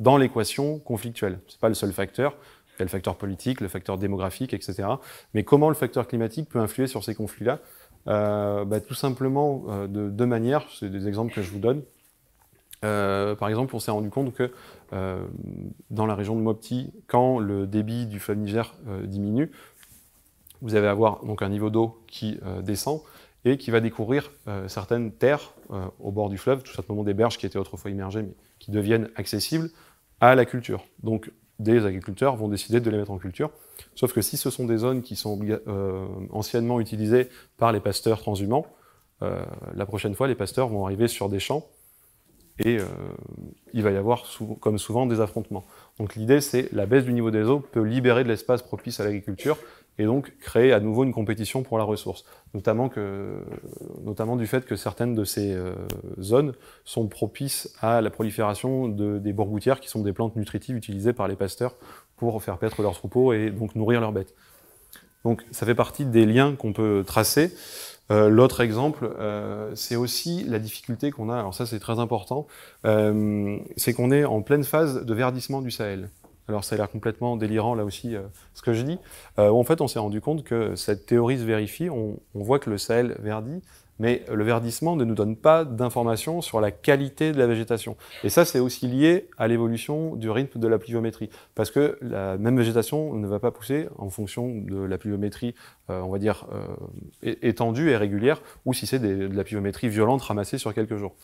dans 0.00 0.18
l'équation 0.18 0.78
conflictuelle. 0.80 1.38
C'est 1.48 1.60
pas 1.60 1.68
le 1.68 1.74
seul 1.74 1.92
facteur. 1.92 2.36
Il 2.78 2.82
y 2.82 2.82
a 2.82 2.84
le 2.84 2.90
facteur 2.90 3.16
politique, 3.16 3.60
le 3.60 3.68
facteur 3.68 3.98
démographique, 3.98 4.54
etc. 4.54 4.88
Mais 5.34 5.42
comment 5.42 5.68
le 5.68 5.74
facteur 5.74 6.06
climatique 6.06 6.48
peut 6.48 6.60
influer 6.60 6.86
sur 6.86 7.02
ces 7.02 7.14
conflits-là? 7.14 7.58
Euh, 8.06 8.64
bah, 8.64 8.80
Tout 8.80 8.94
simplement 8.94 9.64
euh, 9.68 9.86
de 9.86 10.08
deux 10.08 10.26
manières. 10.26 10.64
C'est 10.78 10.90
des 10.90 11.08
exemples 11.08 11.32
que 11.34 11.42
je 11.42 11.50
vous 11.50 11.58
donne. 11.58 11.82
Euh, 12.84 13.34
par 13.34 13.48
exemple, 13.48 13.74
on 13.74 13.80
s'est 13.80 13.90
rendu 13.90 14.10
compte 14.10 14.32
que 14.34 14.52
dans 15.90 16.06
la 16.06 16.14
région 16.14 16.34
de 16.34 16.40
Mopti, 16.40 16.92
quand 17.08 17.38
le 17.38 17.66
débit 17.66 18.06
du 18.06 18.20
fleuve 18.20 18.38
Niger 18.38 18.74
diminue, 19.04 19.50
vous 20.62 20.76
allez 20.76 20.86
avoir 20.86 21.24
donc 21.24 21.42
un 21.42 21.50
niveau 21.50 21.68
d'eau 21.68 22.02
qui 22.06 22.40
descend 22.62 23.02
et 23.44 23.58
qui 23.58 23.70
va 23.70 23.80
découvrir 23.80 24.32
certaines 24.66 25.12
terres 25.12 25.52
au 26.00 26.10
bord 26.10 26.30
du 26.30 26.38
fleuve, 26.38 26.62
tout 26.62 26.72
simplement 26.72 27.04
des 27.04 27.12
berges 27.12 27.36
qui 27.36 27.44
étaient 27.44 27.58
autrefois 27.58 27.90
immergées, 27.90 28.22
mais 28.22 28.34
qui 28.60 28.70
deviennent 28.70 29.10
accessibles 29.14 29.68
à 30.20 30.34
la 30.34 30.46
culture. 30.46 30.86
Donc 31.02 31.30
des 31.58 31.84
agriculteurs 31.84 32.36
vont 32.36 32.48
décider 32.48 32.80
de 32.80 32.90
les 32.90 32.98
mettre 32.98 33.10
en 33.10 33.18
culture. 33.18 33.50
Sauf 33.94 34.12
que 34.12 34.22
si 34.22 34.36
ce 34.36 34.50
sont 34.50 34.64
des 34.64 34.78
zones 34.78 35.02
qui 35.02 35.16
sont 35.16 35.38
anciennement 36.30 36.80
utilisées 36.80 37.28
par 37.56 37.72
les 37.72 37.80
pasteurs 37.80 38.20
transhumants, 38.20 38.66
la 39.20 39.86
prochaine 39.86 40.14
fois, 40.14 40.28
les 40.28 40.36
pasteurs 40.36 40.68
vont 40.68 40.84
arriver 40.84 41.08
sur 41.08 41.28
des 41.28 41.40
champs 41.40 41.66
et 42.58 42.78
euh, 42.78 42.84
il 43.72 43.82
va 43.82 43.90
y 43.90 43.96
avoir, 43.96 44.24
comme 44.60 44.78
souvent, 44.78 45.06
des 45.06 45.20
affrontements. 45.20 45.64
Donc 45.98 46.16
l'idée, 46.16 46.40
c'est 46.40 46.70
la 46.72 46.86
baisse 46.86 47.04
du 47.04 47.12
niveau 47.12 47.30
des 47.30 47.44
eaux 47.44 47.60
peut 47.60 47.82
libérer 47.82 48.24
de 48.24 48.28
l'espace 48.28 48.62
propice 48.62 49.00
à 49.00 49.04
l'agriculture 49.04 49.58
et 49.98 50.04
donc 50.04 50.32
créer 50.40 50.72
à 50.72 50.80
nouveau 50.80 51.04
une 51.04 51.12
compétition 51.12 51.62
pour 51.62 51.76
la 51.76 51.84
ressource, 51.84 52.24
notamment, 52.54 52.88
que, 52.88 53.44
notamment 54.04 54.36
du 54.36 54.46
fait 54.46 54.64
que 54.64 54.76
certaines 54.76 55.14
de 55.14 55.24
ces 55.24 55.52
euh, 55.52 55.72
zones 56.20 56.54
sont 56.84 57.08
propices 57.08 57.74
à 57.80 58.00
la 58.00 58.10
prolifération 58.10 58.88
de, 58.88 59.18
des 59.18 59.32
bourgoutières, 59.32 59.80
qui 59.80 59.88
sont 59.88 60.02
des 60.02 60.12
plantes 60.12 60.36
nutritives 60.36 60.76
utilisées 60.76 61.12
par 61.12 61.26
les 61.26 61.36
pasteurs 61.36 61.74
pour 62.16 62.42
faire 62.42 62.58
paître 62.58 62.80
leurs 62.82 62.94
troupeaux 62.94 63.32
et 63.32 63.50
donc 63.50 63.74
nourrir 63.74 64.00
leurs 64.00 64.12
bêtes. 64.12 64.34
Donc 65.24 65.44
ça 65.50 65.66
fait 65.66 65.74
partie 65.74 66.04
des 66.04 66.26
liens 66.26 66.54
qu'on 66.54 66.72
peut 66.72 67.04
tracer. 67.06 67.52
Euh, 68.10 68.28
L'autre 68.28 68.60
exemple, 68.60 69.10
euh, 69.18 69.70
c'est 69.74 69.96
aussi 69.96 70.44
la 70.44 70.58
difficulté 70.58 71.10
qu'on 71.10 71.28
a, 71.28 71.38
alors 71.38 71.54
ça 71.54 71.66
c'est 71.66 71.78
très 71.78 71.98
important, 71.98 72.46
euh, 72.86 73.58
c'est 73.76 73.92
qu'on 73.92 74.10
est 74.10 74.24
en 74.24 74.40
pleine 74.42 74.64
phase 74.64 75.04
de 75.04 75.14
verdissement 75.14 75.60
du 75.60 75.70
Sahel. 75.70 76.08
Alors 76.48 76.64
ça 76.64 76.76
a 76.76 76.78
l'air 76.78 76.90
complètement 76.90 77.36
délirant 77.36 77.74
là 77.74 77.84
aussi 77.84 78.16
euh, 78.16 78.22
ce 78.54 78.62
que 78.62 78.72
je 78.72 78.82
dis. 78.82 78.98
Euh, 79.38 79.50
en 79.50 79.64
fait 79.64 79.82
on 79.82 79.88
s'est 79.88 79.98
rendu 79.98 80.22
compte 80.22 80.44
que 80.44 80.74
cette 80.76 81.04
théorie 81.04 81.38
se 81.38 81.44
vérifie, 81.44 81.90
on, 81.90 82.18
on 82.34 82.42
voit 82.42 82.58
que 82.58 82.70
le 82.70 82.78
Sahel 82.78 83.16
verdit, 83.18 83.62
mais 83.98 84.24
le 84.32 84.44
verdissement 84.44 84.96
ne 84.96 85.04
nous 85.04 85.14
donne 85.14 85.36
pas 85.36 85.64
d'informations 85.64 86.40
sur 86.40 86.60
la 86.60 86.70
qualité 86.70 87.32
de 87.32 87.38
la 87.38 87.46
végétation. 87.46 87.96
Et 88.24 88.30
ça, 88.30 88.44
c'est 88.44 88.60
aussi 88.60 88.86
lié 88.86 89.28
à 89.38 89.48
l'évolution 89.48 90.16
du 90.16 90.30
rythme 90.30 90.60
de 90.60 90.68
la 90.68 90.78
pluviométrie, 90.78 91.30
parce 91.54 91.70
que 91.70 91.98
la 92.00 92.38
même 92.38 92.56
végétation 92.56 93.14
ne 93.14 93.26
va 93.26 93.38
pas 93.38 93.50
pousser 93.50 93.88
en 93.98 94.10
fonction 94.10 94.48
de 94.48 94.82
la 94.82 94.98
pluviométrie, 94.98 95.54
euh, 95.90 96.00
on 96.00 96.10
va 96.10 96.18
dire, 96.18 96.46
euh, 96.52 97.34
étendue 97.42 97.90
et 97.90 97.96
régulière, 97.96 98.42
ou 98.64 98.74
si 98.74 98.86
c'est 98.86 98.98
de 98.98 99.28
la 99.34 99.44
pluviométrie 99.44 99.88
violente 99.88 100.22
ramassée 100.22 100.58
sur 100.58 100.74
quelques 100.74 100.96
jours. 100.96 101.14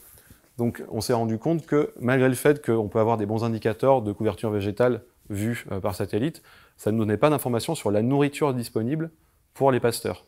Donc 0.57 0.85
on 0.91 1.01
s'est 1.01 1.12
rendu 1.12 1.39
compte 1.39 1.66
que 1.66 1.93
malgré 2.01 2.29
le 2.29 2.35
fait 2.35 2.64
qu'on 2.64 2.89
peut 2.89 3.01
avoir 3.01 3.16
des 3.16 3.27
bons 3.27 3.45
indicateurs 3.45 4.03
de 4.03 4.12
couverture 4.12 4.51
végétale 4.51 5.03
vus 5.29 5.66
euh, 5.72 5.81
par 5.81 5.95
satellite, 5.95 6.43
ça 6.77 6.93
ne 6.93 6.99
donnait 6.99 7.16
pas 7.16 7.31
d'informations 7.31 7.75
sur 7.75 7.91
la 7.91 8.03
nourriture 8.03 8.55
disponible 8.55 9.11
pour 9.53 9.72
les 9.72 9.81
pasteurs. 9.81 10.25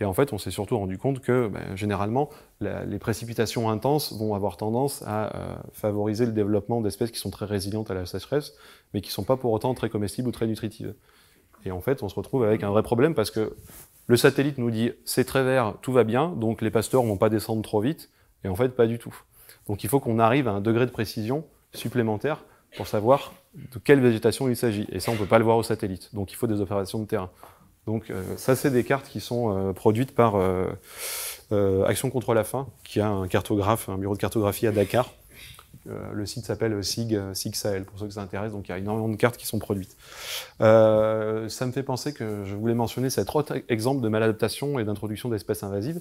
Et 0.00 0.04
en 0.04 0.12
fait, 0.12 0.32
on 0.32 0.38
s'est 0.38 0.50
surtout 0.50 0.76
rendu 0.76 0.98
compte 0.98 1.20
que 1.20 1.48
ben, 1.48 1.74
généralement, 1.74 2.28
les 2.60 2.98
précipitations 2.98 3.70
intenses 3.70 4.12
vont 4.12 4.34
avoir 4.34 4.56
tendance 4.56 5.02
à 5.06 5.34
euh, 5.34 5.56
favoriser 5.72 6.26
le 6.26 6.32
développement 6.32 6.80
d'espèces 6.80 7.10
qui 7.10 7.18
sont 7.18 7.30
très 7.30 7.46
résilientes 7.46 7.90
à 7.90 7.94
la 7.94 8.04
sécheresse, 8.04 8.54
mais 8.92 9.00
qui 9.00 9.08
ne 9.08 9.14
sont 9.14 9.24
pas 9.24 9.36
pour 9.36 9.52
autant 9.52 9.72
très 9.74 9.88
comestibles 9.88 10.28
ou 10.28 10.32
très 10.32 10.46
nutritives. 10.46 10.94
Et 11.64 11.70
en 11.70 11.80
fait, 11.80 12.02
on 12.02 12.08
se 12.08 12.14
retrouve 12.14 12.44
avec 12.44 12.62
un 12.62 12.70
vrai 12.70 12.82
problème 12.82 13.14
parce 13.14 13.30
que 13.30 13.56
le 14.06 14.16
satellite 14.16 14.58
nous 14.58 14.70
dit 14.70 14.92
c'est 15.04 15.24
très 15.24 15.42
vert, 15.42 15.74
tout 15.80 15.92
va 15.92 16.04
bien, 16.04 16.28
donc 16.28 16.60
les 16.60 16.70
pasteurs 16.70 17.02
vont 17.02 17.16
pas 17.16 17.30
descendre 17.30 17.62
trop 17.62 17.80
vite, 17.80 18.10
et 18.44 18.48
en 18.48 18.54
fait, 18.54 18.68
pas 18.70 18.86
du 18.86 18.98
tout. 18.98 19.14
Donc 19.66 19.82
il 19.82 19.90
faut 19.90 19.98
qu'on 19.98 20.18
arrive 20.18 20.46
à 20.46 20.52
un 20.52 20.60
degré 20.60 20.86
de 20.86 20.90
précision 20.90 21.44
supplémentaire 21.72 22.44
pour 22.76 22.86
savoir 22.86 23.32
de 23.54 23.78
quelle 23.78 24.00
végétation 24.00 24.48
il 24.48 24.56
s'agit. 24.56 24.86
Et 24.90 25.00
ça, 25.00 25.10
on 25.10 25.14
ne 25.14 25.18
peut 25.18 25.26
pas 25.26 25.38
le 25.38 25.44
voir 25.44 25.56
au 25.56 25.62
satellite. 25.62 26.14
Donc 26.14 26.30
il 26.32 26.36
faut 26.36 26.46
des 26.46 26.60
opérations 26.60 26.98
de 26.98 27.06
terrain. 27.06 27.30
Donc 27.86 28.10
euh, 28.10 28.22
ça, 28.36 28.56
c'est 28.56 28.70
des 28.70 28.84
cartes 28.84 29.08
qui 29.08 29.20
sont 29.20 29.56
euh, 29.56 29.72
produites 29.72 30.14
par 30.14 30.36
euh, 30.36 31.84
Action 31.86 32.10
contre 32.10 32.34
la 32.34 32.44
faim, 32.44 32.66
qui 32.84 33.00
a 33.00 33.08
un 33.08 33.28
cartographe, 33.28 33.88
un 33.88 33.98
bureau 33.98 34.14
de 34.14 34.20
cartographie 34.20 34.66
à 34.66 34.72
Dakar. 34.72 35.12
Le 36.12 36.26
site 36.26 36.44
s'appelle 36.46 36.82
SIG, 36.82 37.16
SIG 37.32 37.54
Sahel, 37.54 37.84
pour 37.84 37.96
ceux 37.96 38.06
que 38.06 38.14
ça 38.14 38.20
intéresse. 38.20 38.50
Donc 38.50 38.66
il 38.66 38.72
y 38.72 38.74
a 38.74 38.78
énormément 38.78 39.08
de 39.08 39.14
cartes 39.14 39.36
qui 39.36 39.46
sont 39.46 39.60
produites. 39.60 39.96
Ça 40.58 40.66
me 40.66 41.70
fait 41.70 41.84
penser 41.84 42.12
que 42.12 42.44
je 42.44 42.56
voulais 42.56 42.74
mentionner 42.74 43.08
cet 43.08 43.32
autre 43.36 43.62
exemple 43.68 44.02
de 44.02 44.08
maladaptation 44.08 44.80
et 44.80 44.84
d'introduction 44.84 45.28
d'espèces 45.28 45.62
invasives. 45.62 46.00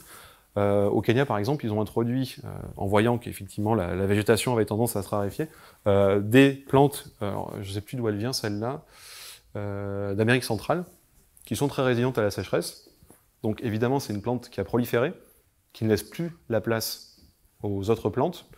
Au 0.56 1.02
Kenya, 1.02 1.28
par 1.28 1.38
exemple, 1.38 1.66
ils 1.68 1.72
ont 1.72 1.82
introduit, 1.82 2.38
en 2.78 2.88
voyant 2.88 3.20
qu'effectivement 3.20 3.76
la, 3.76 4.08
végétation 4.08 4.54
avait 4.54 4.66
tendance 4.66 4.96
à 4.96 5.04
se 5.04 5.10
raréfier, 5.10 5.46
des 5.86 6.54
plantes, 6.68 7.10
je 7.22 7.60
ne 7.60 7.74
sais 7.74 7.82
plus 7.82 7.96
d'où 7.96 8.08
elle 8.10 8.18
vient 8.18 8.34
celle-là, 8.34 8.82
d'Amérique 9.54 10.46
centrale, 10.46 10.84
qui 11.46 11.56
sont 11.56 11.68
très 11.68 11.84
résilientes 11.84 12.18
à 12.18 12.22
la 12.22 12.32
sécheresse. 12.32 12.90
Donc 13.44 13.62
évidemment, 13.64 14.00
c'est 14.00 14.14
une 14.14 14.22
plante 14.22 14.50
qui 14.50 14.60
a 14.60 14.64
proliféré, 14.64 15.14
qui 15.74 15.84
ne 15.86 15.90
laisse 15.90 16.04
plus 16.04 16.32
la 16.50 16.62
place 16.62 17.22
aux 17.64 17.90
autres 17.90 18.10
plantes, 18.10 18.50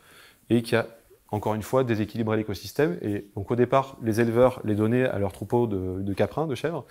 et 0.50 0.62
qui 0.62 0.76
a 0.76 0.88
encore 1.30 1.56
une 1.56 1.62
fois, 1.62 1.84
déséquilibrer 1.84 2.38
l'écosystème. 2.38 2.98
Et 3.02 3.30
donc, 3.36 3.52
au 3.52 3.56
départ, 3.56 3.98
les 4.02 4.22
éleveurs 4.22 4.62
les 4.64 4.76
donnaient 4.76 5.06
à 5.06 5.20
leurs 5.20 5.34
troupeaux 5.34 5.68
de, 5.68 6.14
caprins, 6.14 6.48
de 6.48 6.56
chèvres, 6.56 6.86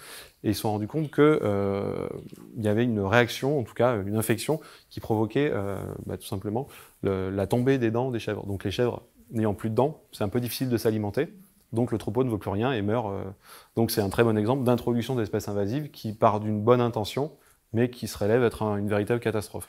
et 0.45 0.51
ils 0.51 0.55
se 0.55 0.63
sont 0.63 0.73
rendus 0.73 0.89
compte 0.89 1.11
qu'il 1.11 1.25
euh, 1.25 2.09
y 2.59 2.69
avait 2.69 2.85
une 2.85 3.01
réaction, 3.01 3.59
en 3.59 3.63
tout 3.63 3.75
cas 3.75 3.97
une 4.03 4.17
infection, 4.17 4.61
qui 4.91 5.01
provoquait 5.01 5.51
euh, 5.53 5.79
bah, 6.05 6.17
tout 6.17 6.27
simplement 6.27 6.69
le, 7.03 7.31
la 7.31 7.47
tombée 7.47 7.79
des 7.79 7.91
dents 7.91 8.11
des 8.11 8.19
chèvres. 8.19 8.47
Donc, 8.47 8.65
les 8.65 8.71
chèvres 8.71 9.03
n'ayant 9.31 9.55
plus 9.55 9.71
de 9.71 9.75
dents, 9.75 10.03
c'est 10.13 10.25
un 10.25 10.29
peu 10.29 10.41
difficile 10.41 10.69
de 10.69 10.77
s'alimenter. 10.77 11.29
Donc, 11.73 11.93
le 11.93 11.99
troupeau 11.99 12.25
ne 12.25 12.31
vaut 12.31 12.39
plus 12.39 12.51
rien 12.51 12.73
et 12.73 12.83
meurt. 12.83 13.09
Euh, 13.09 13.25
donc, 13.77 13.91
c'est 13.91 14.01
un 14.01 14.09
très 14.09 14.25
bon 14.25 14.37
exemple 14.37 14.65
d'introduction 14.65 15.15
d'espèces 15.15 15.49
invasives 15.49 15.91
qui 15.91 16.13
part 16.13 16.41
d'une 16.41 16.61
bonne 16.63 16.81
intention, 16.81 17.33
mais 17.73 17.91
qui 17.91 18.09
se 18.09 18.17
révèle 18.17 18.43
être 18.43 18.63
un, 18.63 18.77
une 18.77 18.89
véritable 18.89 19.21
catastrophe. 19.21 19.69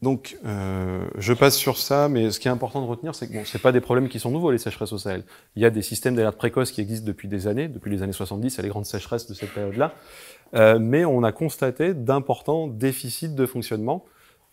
Donc, 0.00 0.38
euh, 0.44 1.04
je 1.16 1.32
passe 1.32 1.56
sur 1.56 1.76
ça, 1.76 2.08
mais 2.08 2.30
ce 2.30 2.38
qui 2.38 2.46
est 2.46 2.50
important 2.50 2.80
de 2.80 2.86
retenir, 2.86 3.16
c'est 3.16 3.26
que 3.26 3.32
bon, 3.32 3.44
ce 3.44 3.58
pas 3.58 3.72
des 3.72 3.80
problèmes 3.80 4.08
qui 4.08 4.20
sont 4.20 4.30
nouveaux, 4.30 4.52
les 4.52 4.58
sécheresses 4.58 4.92
au 4.92 4.98
Sahel. 4.98 5.24
Il 5.56 5.62
y 5.62 5.64
a 5.64 5.70
des 5.70 5.82
systèmes 5.82 6.14
d'alerte 6.14 6.36
précoce 6.36 6.70
qui 6.70 6.80
existent 6.80 7.06
depuis 7.06 7.26
des 7.26 7.48
années, 7.48 7.66
depuis 7.66 7.90
les 7.90 8.02
années 8.02 8.12
70, 8.12 8.54
il 8.54 8.56
y 8.56 8.60
a 8.60 8.62
les 8.62 8.68
grandes 8.68 8.86
sécheresses 8.86 9.26
de 9.26 9.34
cette 9.34 9.52
période-là, 9.52 9.94
euh, 10.54 10.78
mais 10.78 11.04
on 11.04 11.24
a 11.24 11.32
constaté 11.32 11.94
d'importants 11.94 12.68
déficits 12.68 13.30
de 13.30 13.44
fonctionnement 13.44 14.04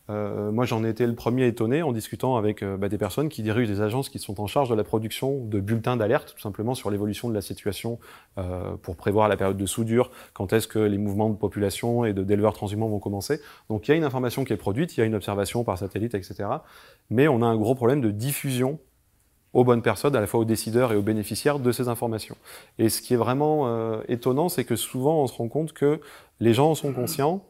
euh, 0.09 0.51
moi, 0.51 0.65
j'en 0.65 0.83
ai 0.83 0.89
été 0.89 1.05
le 1.07 1.15
premier 1.15 1.47
étonné 1.47 1.81
en 1.81 1.91
discutant 1.91 2.37
avec 2.37 2.61
euh, 2.61 2.77
bah, 2.77 2.89
des 2.89 2.97
personnes 2.97 3.29
qui 3.29 3.41
dirigent 3.41 3.71
des 3.71 3.81
agences 3.81 4.09
qui 4.09 4.19
sont 4.19 4.39
en 4.39 4.47
charge 4.47 4.69
de 4.69 4.75
la 4.75 4.83
production 4.83 5.43
de 5.45 5.59
bulletins 5.59 5.97
d'alerte, 5.97 6.33
tout 6.35 6.41
simplement 6.41 6.75
sur 6.75 6.91
l'évolution 6.91 7.27
de 7.27 7.33
la 7.33 7.41
situation 7.41 7.99
euh, 8.37 8.75
pour 8.77 8.95
prévoir 8.95 9.27
la 9.27 9.37
période 9.37 9.57
de 9.57 9.65
soudure, 9.65 10.11
quand 10.33 10.53
est-ce 10.53 10.67
que 10.67 10.79
les 10.79 10.99
mouvements 10.99 11.29
de 11.29 11.35
population 11.35 12.05
et 12.05 12.13
d'éleveurs 12.13 12.53
transhumants 12.53 12.87
vont 12.87 12.99
commencer. 12.99 13.41
Donc, 13.69 13.87
il 13.87 13.91
y 13.91 13.93
a 13.93 13.97
une 13.97 14.03
information 14.03 14.43
qui 14.43 14.53
est 14.53 14.57
produite, 14.57 14.95
il 14.95 14.99
y 14.99 15.03
a 15.03 15.05
une 15.05 15.15
observation 15.15 15.63
par 15.63 15.77
satellite, 15.77 16.13
etc. 16.13 16.35
Mais 17.09 17.27
on 17.27 17.41
a 17.41 17.45
un 17.45 17.55
gros 17.55 17.73
problème 17.73 18.01
de 18.01 18.11
diffusion 18.11 18.79
aux 19.53 19.63
bonnes 19.63 19.81
personnes, 19.81 20.15
à 20.15 20.19
la 20.19 20.27
fois 20.27 20.41
aux 20.41 20.45
décideurs 20.45 20.91
et 20.91 20.97
aux 20.97 21.01
bénéficiaires 21.01 21.59
de 21.59 21.71
ces 21.71 21.87
informations. 21.87 22.35
Et 22.77 22.89
ce 22.89 23.01
qui 23.01 23.13
est 23.13 23.17
vraiment 23.17 24.01
étonnant, 24.09 24.49
c'est 24.49 24.65
que 24.65 24.75
souvent 24.75 25.23
on 25.23 25.27
se 25.27 25.33
rend 25.33 25.47
compte 25.47 25.71
que 25.71 26.01
les 26.41 26.53
gens 26.53 26.71
en 26.71 26.75
sont 26.75 26.91
conscients, 26.91 27.41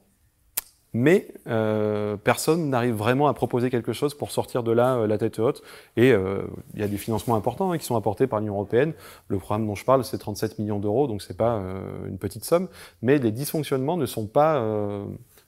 mais 0.95 1.27
euh, 1.47 2.15
personne 2.15 2.69
n'arrive 2.69 2.95
vraiment 2.95 3.27
à 3.27 3.33
proposer 3.33 3.69
quelque 3.69 3.91
chose 3.91 4.13
pour 4.13 4.31
sortir 4.31 4.63
de 4.63 4.71
là 4.71 4.95
euh, 4.95 5.07
la 5.07 5.17
tête 5.17 5.39
haute. 5.39 5.61
Et 5.97 6.13
euh, 6.13 6.43
il 6.73 6.79
y 6.79 6.83
a 6.83 6.87
des 6.87 6.97
financements 6.97 7.35
importants 7.35 7.73
hein, 7.73 7.77
qui 7.77 7.83
sont 7.83 7.97
apportés 7.97 8.27
par 8.27 8.39
l'Union 8.39 8.53
européenne. 8.53 8.93
Le 9.27 9.37
programme 9.37 9.67
dont 9.67 9.75
je 9.75 9.83
parle, 9.83 10.05
c'est 10.05 10.17
37 10.17 10.57
millions 10.57 10.79
d'euros, 10.79 11.07
donc 11.07 11.21
c'est 11.21 11.35
pas 11.35 11.61
une 12.07 12.17
petite 12.17 12.45
somme. 12.45 12.69
Mais 13.01 13.17
les 13.17 13.33
dysfonctionnements 13.33 13.97
ne 13.97 14.05
sont 14.05 14.25
pas 14.25 14.61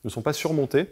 ne 0.03 0.09
sont 0.09 0.21
pas 0.21 0.33
surmontés. 0.33 0.87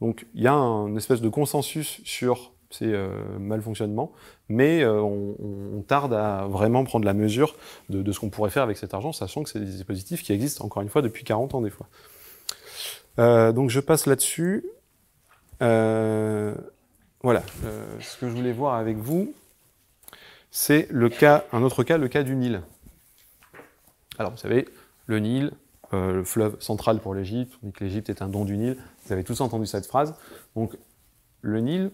Donc 0.00 0.26
il 0.34 0.42
y 0.42 0.48
a 0.48 0.54
un, 0.54 0.88
une 0.88 0.96
espèce 0.96 1.20
de 1.20 1.28
consensus 1.28 2.00
sur 2.04 2.50
ces 2.70 2.92
malfonctionnements, 3.38 4.10
mais 4.48 4.84
on, 4.84 5.36
on, 5.38 5.82
tarde 5.82 6.14
à 6.14 6.48
vraiment 6.48 6.82
prendre 6.82 7.04
la 7.04 7.14
mesure 7.14 7.54
de, 7.90 8.02
de 8.02 8.10
ce 8.10 8.18
qu'on 8.18 8.30
pourrait 8.30 8.50
faire 8.50 8.64
avec 8.64 8.76
cet 8.76 8.92
argent, 8.92 9.12
sachant 9.12 9.44
que 9.44 9.50
c'est 9.50 9.60
des 9.60 9.66
dispositifs 9.66 10.24
qui 10.24 10.32
existent 10.32 10.64
encore 10.64 10.82
une 10.82 10.88
fois 10.88 11.00
depuis 11.00 11.22
40 11.22 11.54
ans 11.54 11.60
des 11.60 11.70
fois. 11.70 11.86
Euh, 13.18 13.52
donc 13.52 13.70
je 13.70 13.80
passe 13.80 14.06
là-dessus. 14.06 14.64
Euh, 15.62 16.54
voilà, 17.22 17.42
ce 18.00 18.18
que 18.18 18.28
je 18.28 18.34
voulais 18.34 18.52
voir 18.52 18.74
avec 18.74 18.96
vous, 18.96 19.32
c'est 20.50 20.86
le 20.90 21.08
cas, 21.08 21.44
un 21.52 21.62
autre 21.62 21.82
cas, 21.84 21.96
le 21.96 22.08
cas 22.08 22.22
du 22.22 22.36
Nil. 22.36 22.62
Alors, 24.18 24.32
vous 24.32 24.36
savez, 24.36 24.68
le 25.06 25.18
Nil, 25.20 25.52
le 25.92 26.22
fleuve 26.22 26.60
central 26.60 27.00
pour 27.00 27.14
l'Égypte, 27.14 27.54
on 27.62 27.68
dit 27.68 27.72
que 27.72 27.84
l'Égypte 27.84 28.10
est 28.10 28.20
un 28.20 28.28
don 28.28 28.44
du 28.44 28.56
Nil. 28.56 28.76
Vous 29.06 29.12
avez 29.12 29.24
tous 29.24 29.40
entendu 29.40 29.64
cette 29.64 29.86
phrase. 29.86 30.14
Donc, 30.54 30.76
le 31.40 31.60
Nil, 31.60 31.90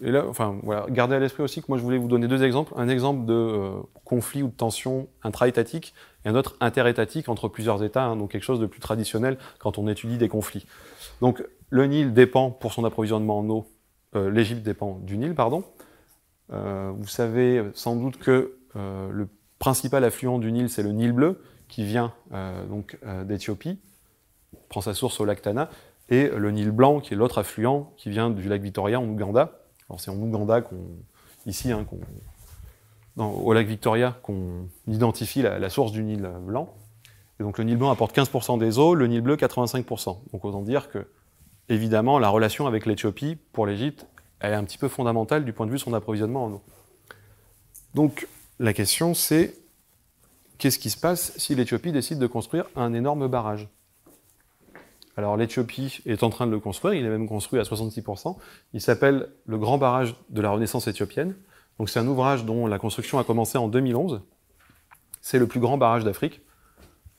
et 0.00 0.12
là, 0.12 0.24
enfin, 0.28 0.58
voilà, 0.62 0.86
gardez 0.90 1.16
à 1.16 1.18
l'esprit 1.18 1.42
aussi 1.42 1.60
que 1.60 1.66
moi 1.68 1.78
je 1.78 1.82
voulais 1.82 1.98
vous 1.98 2.08
donner 2.08 2.28
deux 2.28 2.44
exemples. 2.44 2.72
Un 2.76 2.88
exemple 2.88 3.24
de 3.24 3.32
euh, 3.32 3.70
conflit 4.04 4.42
ou 4.42 4.48
de 4.48 4.52
tension 4.52 5.08
intra-étatique 5.22 5.94
et 6.24 6.28
un 6.28 6.34
autre 6.36 6.56
interétatique 6.60 7.28
entre 7.28 7.48
plusieurs 7.48 7.82
États, 7.82 8.04
hein, 8.04 8.16
donc 8.16 8.30
quelque 8.30 8.44
chose 8.44 8.60
de 8.60 8.66
plus 8.66 8.80
traditionnel 8.80 9.38
quand 9.58 9.78
on 9.78 9.88
étudie 9.88 10.18
des 10.18 10.28
conflits. 10.28 10.66
Donc 11.20 11.42
le 11.70 11.86
Nil 11.86 12.12
dépend 12.12 12.50
pour 12.50 12.72
son 12.72 12.84
approvisionnement 12.84 13.38
en 13.40 13.48
eau, 13.48 13.66
euh, 14.14 14.30
l'Égypte 14.30 14.62
dépend 14.62 15.00
du 15.02 15.18
Nil, 15.18 15.34
pardon. 15.34 15.64
Euh, 16.52 16.92
vous 16.96 17.08
savez 17.08 17.64
sans 17.74 17.96
doute 17.96 18.18
que 18.18 18.52
le 18.78 19.26
principal 19.58 20.04
affluent 20.04 20.38
du 20.38 20.52
Nil, 20.52 20.68
c'est 20.68 20.82
le 20.82 20.92
Nil 20.92 21.12
bleu, 21.12 21.40
qui 21.66 21.82
vient 21.82 22.12
donc 22.68 22.98
d'Éthiopie, 23.24 23.78
prend 24.68 24.82
sa 24.82 24.92
source 24.92 25.18
au 25.18 25.24
lac 25.24 25.40
Tana, 25.40 25.70
et 26.08 26.28
le 26.28 26.50
Nil 26.50 26.70
blanc, 26.70 27.00
qui 27.00 27.14
est 27.14 27.16
l'autre 27.16 27.38
affluent, 27.38 27.92
qui 27.96 28.10
vient 28.10 28.30
du 28.30 28.48
lac 28.48 28.62
Victoria 28.62 29.00
en 29.00 29.04
Ouganda. 29.04 29.58
Alors 29.88 30.00
c'est 30.00 30.10
en 30.10 30.16
Ouganda 30.16 30.60
qu'on, 30.60 30.84
ici, 31.46 31.72
hein, 31.72 31.86
au 33.16 33.52
lac 33.52 33.66
Victoria, 33.66 34.18
qu'on 34.22 34.68
identifie 34.86 35.42
la, 35.42 35.70
source 35.70 35.92
du 35.92 36.02
Nil 36.02 36.28
blanc. 36.40 36.74
Et 37.40 37.42
donc 37.42 37.58
le 37.58 37.64
Nil 37.64 37.76
blanc 37.76 37.90
apporte 37.90 38.16
15% 38.16 38.58
des 38.58 38.78
eaux, 38.78 38.94
le 38.94 39.06
Nil 39.06 39.20
bleu 39.20 39.36
85%. 39.36 40.18
Donc 40.32 40.44
autant 40.44 40.62
dire 40.62 40.90
que, 40.90 41.06
évidemment, 41.68 42.18
la 42.18 42.28
relation 42.28 42.66
avec 42.66 42.86
l'Éthiopie, 42.86 43.36
pour 43.52 43.66
l'Égypte, 43.66 44.06
elle 44.40 44.52
est 44.52 44.56
un 44.56 44.64
petit 44.64 44.78
peu 44.78 44.88
fondamentale 44.88 45.44
du 45.44 45.52
point 45.52 45.66
de 45.66 45.70
vue 45.70 45.78
de 45.78 45.82
son 45.82 45.94
approvisionnement 45.94 46.44
en 46.44 46.52
eau. 46.52 46.62
Donc 47.94 48.28
la 48.58 48.72
question 48.72 49.14
c'est, 49.14 49.54
qu'est-ce 50.58 50.78
qui 50.78 50.90
se 50.90 50.98
passe 50.98 51.32
si 51.36 51.54
l'Éthiopie 51.54 51.92
décide 51.92 52.18
de 52.18 52.26
construire 52.26 52.66
un 52.76 52.92
énorme 52.92 53.28
barrage? 53.28 53.68
Alors 55.16 55.36
l'Éthiopie 55.36 56.00
est 56.06 56.22
en 56.22 56.30
train 56.30 56.46
de 56.46 56.52
le 56.52 56.60
construire, 56.60 56.94
il 56.94 57.04
est 57.04 57.08
même 57.08 57.28
construit 57.28 57.58
à 57.58 57.62
66%. 57.62 58.36
Il 58.74 58.80
s'appelle 58.80 59.28
le 59.46 59.58
Grand 59.58 59.78
Barrage 59.78 60.14
de 60.28 60.40
la 60.40 60.50
Renaissance 60.50 60.88
éthiopienne. 60.88 61.34
Donc 61.78 61.90
c'est 61.90 62.00
un 62.00 62.06
ouvrage 62.06 62.44
dont 62.44 62.66
la 62.66 62.78
construction 62.78 63.18
a 63.18 63.24
commencé 63.24 63.58
en 63.58 63.68
2011. 63.68 64.22
C'est 65.20 65.38
le 65.38 65.46
plus 65.46 65.60
grand 65.60 65.76
barrage 65.78 66.04
d'Afrique. 66.04 66.40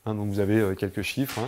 Hein, 0.04 0.14
donc 0.14 0.28
vous 0.28 0.40
avez 0.40 0.58
euh, 0.58 0.74
quelques 0.74 1.02
chiffres. 1.02 1.40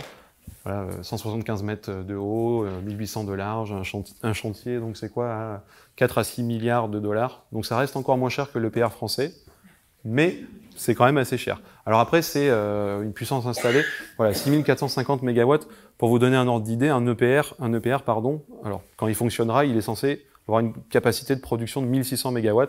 175 1.01 1.59
hein. 1.59 1.63
euh, 1.63 1.65
mètres 1.65 1.91
de 2.03 2.15
haut, 2.15 2.65
1800 2.83 3.23
euh, 3.23 3.27
de 3.27 3.33
large, 3.33 3.73
un 4.21 4.33
chantier, 4.33 4.79
donc 4.79 4.97
c'est 4.97 5.09
quoi 5.09 5.63
4 5.95 6.17
à 6.19 6.23
6 6.23 6.43
milliards 6.43 6.89
de 6.89 6.99
dollars. 6.99 7.45
Donc 7.51 7.65
ça 7.65 7.77
reste 7.77 7.95
encore 7.95 8.17
moins 8.17 8.29
cher 8.29 8.51
que 8.51 8.59
le 8.59 8.69
PR 8.69 8.91
français, 8.91 9.33
mais 10.03 10.39
c'est 10.75 10.93
quand 10.93 11.05
même 11.05 11.17
assez 11.17 11.37
cher. 11.37 11.61
Alors 11.85 11.99
après, 11.99 12.21
c'est 12.21 12.49
une 12.49 13.13
puissance 13.13 13.45
installée, 13.45 13.83
voilà, 14.17 14.33
6450 14.33 15.23
MW. 15.23 15.55
Pour 16.01 16.09
vous 16.09 16.17
donner 16.17 16.35
un 16.35 16.47
ordre 16.47 16.65
d'idée, 16.65 16.89
un 16.89 17.05
EPR, 17.05 17.53
un 17.59 17.71
EPR, 17.73 17.99
pardon, 18.03 18.43
alors 18.63 18.81
quand 18.97 19.07
il 19.07 19.13
fonctionnera, 19.13 19.65
il 19.65 19.77
est 19.77 19.81
censé 19.81 20.25
avoir 20.47 20.61
une 20.61 20.73
capacité 20.89 21.35
de 21.35 21.41
production 21.41 21.79
de 21.83 21.85
1600 21.85 22.31
MW. 22.31 22.63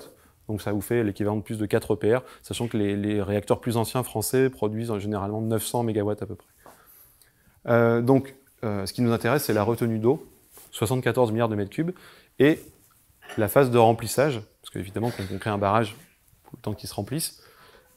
Donc 0.49 0.61
ça 0.61 0.73
vous 0.73 0.83
fait 0.83 1.03
l'équivalent 1.03 1.37
de 1.37 1.41
plus 1.41 1.57
de 1.57 1.65
4 1.65 1.95
EPR, 1.95 2.19
sachant 2.43 2.69
que 2.69 2.77
les, 2.77 3.23
réacteurs 3.23 3.59
plus 3.59 3.79
anciens 3.79 4.03
français 4.03 4.51
produisent 4.51 4.95
généralement 4.99 5.41
900 5.41 5.85
MW 5.85 6.11
à 6.11 6.27
peu 6.27 6.35
près. 6.35 6.49
Euh, 7.69 8.03
donc 8.03 8.35
euh, 8.65 8.85
ce 8.85 8.93
qui 8.93 9.01
nous 9.01 9.13
intéresse, 9.13 9.45
c'est 9.45 9.55
la 9.55 9.63
retenue 9.63 9.99
d'eau, 9.99 10.31
74 10.73 11.33
milliards 11.33 11.49
de 11.49 11.57
mètres 11.57 11.71
cubes, 11.71 11.93
et 12.39 12.61
la 13.39 13.49
phase 13.49 13.71
de 13.71 13.79
remplissage, 13.79 14.43
parce 14.61 14.69
qu'évidemment, 14.75 15.11
quand 15.11 15.23
on 15.35 15.39
crée 15.39 15.49
un 15.49 15.57
barrage, 15.57 15.97
faut 16.45 16.59
le 16.59 16.61
temps 16.61 16.75
qu'il 16.75 16.87
se 16.87 16.95
remplisse, 16.95 17.43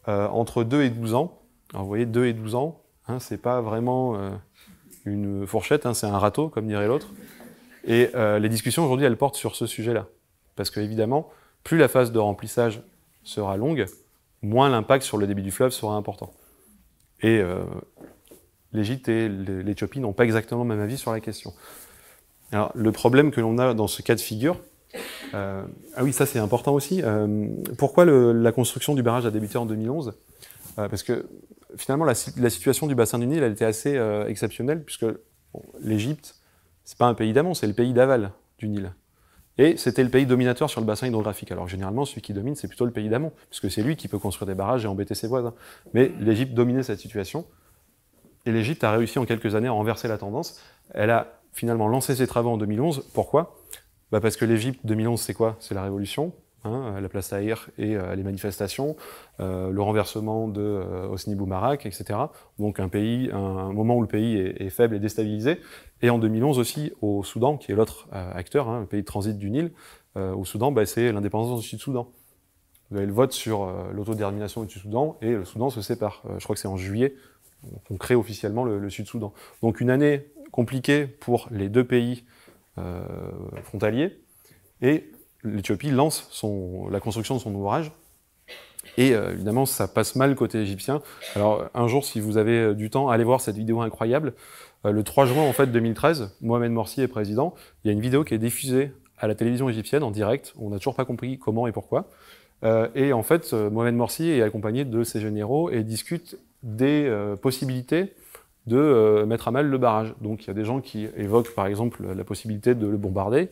euh, 0.07 0.29
entre 0.29 0.63
2 0.63 0.83
et 0.83 0.89
12 0.89 1.13
ans. 1.13 1.41
Alors 1.73 1.83
vous 1.83 1.89
voyez, 1.89 2.05
2 2.05 2.27
et 2.27 2.31
12 2.31 2.55
ans, 2.55 2.83
hein, 3.09 3.19
c'est 3.19 3.41
pas 3.41 3.59
vraiment 3.59 4.17
une 5.05 5.45
fourchette, 5.45 5.85
hein, 5.85 5.93
c'est 5.93 6.07
un 6.07 6.17
râteau, 6.17 6.49
comme 6.49 6.67
dirait 6.67 6.87
l'autre. 6.87 7.13
Et 7.87 8.09
euh, 8.15 8.39
les 8.39 8.49
discussions 8.49 8.83
aujourd'hui, 8.83 9.05
elles 9.05 9.17
portent 9.17 9.35
sur 9.35 9.55
ce 9.55 9.67
sujet-là. 9.67 10.07
Parce 10.55 10.69
que, 10.69 10.79
évidemment, 10.79 11.29
plus 11.63 11.77
la 11.77 11.87
phase 11.87 12.11
de 12.11 12.19
remplissage 12.19 12.81
sera 13.23 13.57
longue, 13.57 13.85
moins 14.41 14.69
l'impact 14.69 15.03
sur 15.03 15.17
le 15.17 15.27
débit 15.27 15.43
du 15.43 15.51
fleuve 15.51 15.71
sera 15.71 15.95
important. 15.95 16.33
Et 17.21 17.39
euh, 17.39 17.63
l'Égypte 18.73 19.07
et 19.09 19.29
l'Éthiopie 19.29 19.99
n'ont 19.99 20.13
pas 20.13 20.25
exactement 20.25 20.63
le 20.63 20.69
même 20.69 20.81
avis 20.81 20.97
sur 20.97 21.11
la 21.11 21.19
question. 21.19 21.53
Alors, 22.51 22.71
le 22.75 22.91
problème 22.91 23.31
que 23.31 23.41
l'on 23.41 23.57
a 23.57 23.73
dans 23.73 23.87
ce 23.87 24.01
cas 24.01 24.15
de 24.15 24.21
figure, 24.21 24.59
euh, 25.33 25.63
ah 25.95 26.03
oui, 26.03 26.13
ça 26.13 26.25
c'est 26.25 26.39
important 26.39 26.73
aussi. 26.73 27.03
pourquoi 27.77 28.05
la 28.05 28.51
construction 28.51 28.95
du 28.95 29.03
barrage 29.03 29.25
a 29.25 29.31
débuté 29.31 29.57
en 29.57 29.65
2011 29.65 30.13
Parce 30.75 31.03
que 31.03 31.25
finalement, 31.77 32.05
la, 32.05 32.15
situation 32.15 32.87
du 32.87 32.95
bassin 32.95 33.19
du 33.19 33.27
Nil, 33.27 33.43
elle 33.43 33.53
était 33.53 33.65
assez 33.65 33.97
euh, 33.97 34.27
exceptionnelle, 34.27 34.83
puisque 34.83 35.05
l'Égypte, 35.79 36.35
c'est 36.83 36.97
pas 36.97 37.07
un 37.07 37.13
pays 37.13 37.33
d'amont, 37.33 37.53
c'est 37.53 37.67
le 37.67 37.73
pays 37.73 37.93
d'aval 37.93 38.31
du 38.57 38.67
Nil. 38.67 38.91
Et 39.57 39.77
c'était 39.77 40.03
le 40.03 40.09
pays 40.09 40.25
dominateur 40.25 40.69
sur 40.69 40.81
le 40.81 40.85
bassin 40.85 41.07
hydrographique. 41.07 41.51
Alors 41.51 41.67
généralement, 41.67 42.03
celui 42.03 42.21
qui 42.21 42.33
domine, 42.33 42.55
c'est 42.55 42.67
plutôt 42.67 42.85
le 42.85 42.91
pays 42.91 43.07
d'amont, 43.07 43.31
puisque 43.49 43.71
c'est 43.71 43.83
lui 43.83 43.95
qui 43.95 44.07
peut 44.07 44.19
construire 44.19 44.47
des 44.47 44.55
barrages 44.55 44.83
et 44.83 44.87
embêter 44.87 45.15
ses 45.15 45.27
voisins. 45.27 45.53
Mais 45.93 46.11
l'Égypte 46.19 46.53
dominait 46.53 46.83
cette 46.83 46.99
situation, 46.99 47.45
et 48.45 48.51
l'Égypte 48.51 48.83
a 48.83 48.91
réussi 48.91 49.17
en 49.17 49.25
quelques 49.25 49.55
années 49.55 49.67
à 49.67 49.71
renverser 49.71 50.07
la 50.07 50.17
tendance. 50.17 50.61
Elle 50.93 51.09
a 51.09 51.39
finalement 51.53 51.87
lancé 51.87 52.15
ses 52.15 52.27
travaux 52.27 52.49
en 52.49 52.57
2011. 52.57 53.09
Pourquoi? 53.13 53.61
Bah 54.11 54.19
Parce 54.19 54.35
que 54.35 54.45
l'Égypte 54.45 54.81
2011, 54.83 55.19
c'est 55.19 55.33
quoi? 55.33 55.55
C'est 55.59 55.73
la 55.73 55.83
révolution. 55.83 56.33
Hein, 56.65 56.99
la 56.99 57.09
place 57.09 57.29
Tahrir 57.29 57.69
et 57.77 57.95
euh, 57.95 58.15
les 58.15 58.23
manifestations, 58.23 58.95
euh, 59.39 59.69
le 59.69 59.81
renversement 59.83 60.47
de 60.47 60.61
euh, 60.61 61.07
Hosni 61.07 61.35
Boumarak, 61.35 61.85
etc. 61.85 62.19
Donc 62.57 62.79
un 62.79 62.89
pays, 62.89 63.29
un, 63.31 63.71
moment 63.71 63.95
où 63.95 64.01
le 64.01 64.07
pays 64.07 64.37
est, 64.37 64.69
faible 64.69 64.95
et 64.95 64.99
déstabilisé. 64.99 65.61
Et 66.01 66.09
en 66.09 66.17
2011 66.17 66.57
aussi 66.57 66.91
au 67.01 67.23
Soudan, 67.23 67.57
qui 67.57 67.71
est 67.71 67.75
l'autre 67.75 68.07
acteur, 68.11 68.67
hein, 68.67 68.79
le 68.79 68.85
pays 68.87 69.01
de 69.01 69.05
transit 69.05 69.37
du 69.37 69.51
Nil, 69.51 69.71
au 70.15 70.45
Soudan, 70.45 70.71
bah, 70.71 70.85
c'est 70.85 71.11
l'indépendance 71.11 71.59
du 71.59 71.67
Sud-Soudan. 71.67 72.09
Vous 72.89 72.97
avez 72.97 73.05
le 73.05 73.13
vote 73.13 73.31
sur 73.31 73.71
l'autodétermination 73.93 74.63
du 74.63 74.69
Sud-Soudan 74.69 75.17
et 75.21 75.31
le 75.31 75.45
Soudan 75.45 75.69
se 75.69 75.81
sépare. 75.81 76.23
je 76.37 76.43
crois 76.43 76.55
que 76.55 76.59
c'est 76.59 76.67
en 76.67 76.77
juillet 76.77 77.15
qu'on 77.87 77.97
crée 77.97 78.15
officiellement 78.15 78.63
le, 78.63 78.79
le 78.79 78.89
Sud-Soudan. 78.89 79.33
Donc 79.61 79.81
une 79.81 79.89
année 79.89 80.27
compliquée 80.51 81.05
pour 81.05 81.47
les 81.51 81.69
deux 81.69 81.83
pays 81.83 82.23
frontaliers 83.63 84.19
et 84.81 85.11
l'Éthiopie 85.45 85.91
lance 85.91 86.29
la 86.89 86.99
construction 86.99 87.35
de 87.35 87.39
son 87.39 87.53
ouvrage. 87.55 87.91
Et 88.97 89.13
euh, 89.13 89.33
évidemment, 89.33 89.65
ça 89.65 89.87
passe 89.87 90.15
mal 90.15 90.35
côté 90.35 90.59
égyptien. 90.59 91.01
Alors, 91.35 91.65
un 91.73 91.87
jour, 91.87 92.05
si 92.05 92.19
vous 92.19 92.37
avez 92.37 92.57
euh, 92.57 92.73
du 92.73 92.89
temps, 92.89 93.09
allez 93.09 93.23
voir 93.23 93.41
cette 93.41 93.55
vidéo 93.55 93.81
incroyable. 93.81 94.33
Euh, 94.85 94.91
le 94.91 95.03
3 95.03 95.25
juin 95.25 95.43
en 95.43 95.53
fait 95.53 95.67
2013, 95.67 96.35
Mohamed 96.41 96.71
Morsi 96.71 97.01
est 97.01 97.07
président. 97.07 97.53
Il 97.83 97.87
y 97.87 97.89
a 97.89 97.93
une 97.93 97.99
vidéo 98.01 98.23
qui 98.23 98.33
est 98.33 98.39
diffusée 98.39 98.91
à 99.17 99.27
la 99.27 99.35
télévision 99.35 99.69
égyptienne 99.69 100.03
en 100.03 100.11
direct. 100.11 100.53
On 100.59 100.69
n'a 100.69 100.77
toujours 100.77 100.95
pas 100.95 101.05
compris 101.05 101.39
comment 101.39 101.67
et 101.67 101.71
pourquoi. 101.71 102.09
et 102.95 103.13
en 103.13 103.23
fait, 103.23 103.53
Mohamed 103.53 103.95
Morsi 103.95 104.29
est 104.29 104.41
accompagné 104.41 104.83
de 104.83 105.03
ses 105.03 105.21
généraux 105.21 105.69
et 105.69 105.83
discute 105.83 106.37
des 106.63 107.09
possibilités 107.41 108.13
de 108.67 109.23
mettre 109.25 109.47
à 109.47 109.51
mal 109.51 109.67
le 109.67 109.77
barrage. 109.77 110.13
Donc, 110.19 110.43
il 110.43 110.47
y 110.47 110.49
a 110.49 110.53
des 110.53 110.65
gens 110.65 110.81
qui 110.81 111.07
évoquent, 111.15 111.55
par 111.55 111.65
exemple, 111.67 112.03
la 112.13 112.23
possibilité 112.25 112.75
de 112.75 112.87
le 112.87 112.97
bombarder 112.97 113.51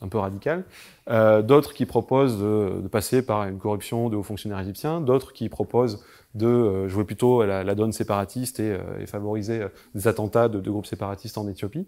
un 0.00 0.08
peu 0.08 0.18
radical, 0.18 0.64
euh, 1.10 1.42
d'autres 1.42 1.74
qui 1.74 1.86
proposent 1.86 2.38
de, 2.38 2.86
passer 2.88 3.22
par 3.22 3.44
une 3.44 3.58
corruption 3.58 4.08
de 4.08 4.16
hauts 4.16 4.22
fonctionnaires 4.22 4.60
égyptiens, 4.60 5.00
d'autres 5.00 5.32
qui 5.32 5.48
proposent 5.48 6.04
de 6.34 6.46
euh, 6.46 6.88
jouer 6.88 7.04
plutôt 7.04 7.40
à 7.40 7.46
la, 7.46 7.74
donne 7.74 7.92
séparatiste 7.92 8.60
et, 8.60 8.70
euh, 8.70 9.06
favoriser 9.06 9.66
des 9.94 10.06
attentats 10.06 10.48
de, 10.48 10.70
groupes 10.70 10.86
séparatistes 10.86 11.38
en 11.38 11.48
Éthiopie. 11.48 11.86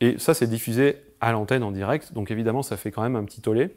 Et 0.00 0.18
ça, 0.18 0.34
c'est 0.34 0.46
diffusé 0.46 0.96
à 1.20 1.32
l'antenne 1.32 1.62
en 1.62 1.70
direct, 1.70 2.12
donc 2.12 2.30
évidemment, 2.30 2.62
ça 2.62 2.76
fait 2.76 2.90
quand 2.90 3.02
même 3.02 3.16
un 3.16 3.24
petit 3.24 3.40
tollé. 3.40 3.70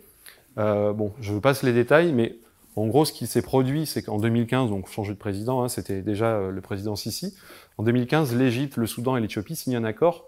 bon, 0.57 1.13
je 1.19 1.37
passe 1.37 1.61
les 1.61 1.71
détails, 1.71 2.13
mais 2.13 2.37
en 2.75 2.87
gros, 2.87 3.05
ce 3.05 3.13
qui 3.13 3.27
s'est 3.27 3.43
produit, 3.43 3.85
c'est 3.85 4.01
qu'en 4.01 4.17
2015, 4.17 4.69
donc 4.69 4.89
changé 4.89 5.13
de 5.13 5.19
président, 5.19 5.63
hein, 5.63 5.69
c'était 5.69 6.01
déjà 6.01 6.49
le 6.49 6.61
président 6.61 6.95
Sisi. 6.95 7.35
En 7.77 7.83
2015, 7.83 8.35
l'Égypte, 8.35 8.75
le 8.77 8.87
Soudan 8.87 9.15
et 9.15 9.21
l'Éthiopie 9.21 9.55
signent 9.55 9.77
un 9.77 9.83
accord 9.83 10.25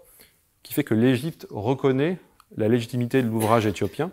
qui 0.62 0.72
fait 0.72 0.84
que 0.84 0.94
l'Égypte 0.94 1.46
reconnaît 1.50 2.18
la 2.56 2.68
légitimité 2.68 3.22
de 3.22 3.28
l'ouvrage 3.28 3.66
éthiopien, 3.66 4.10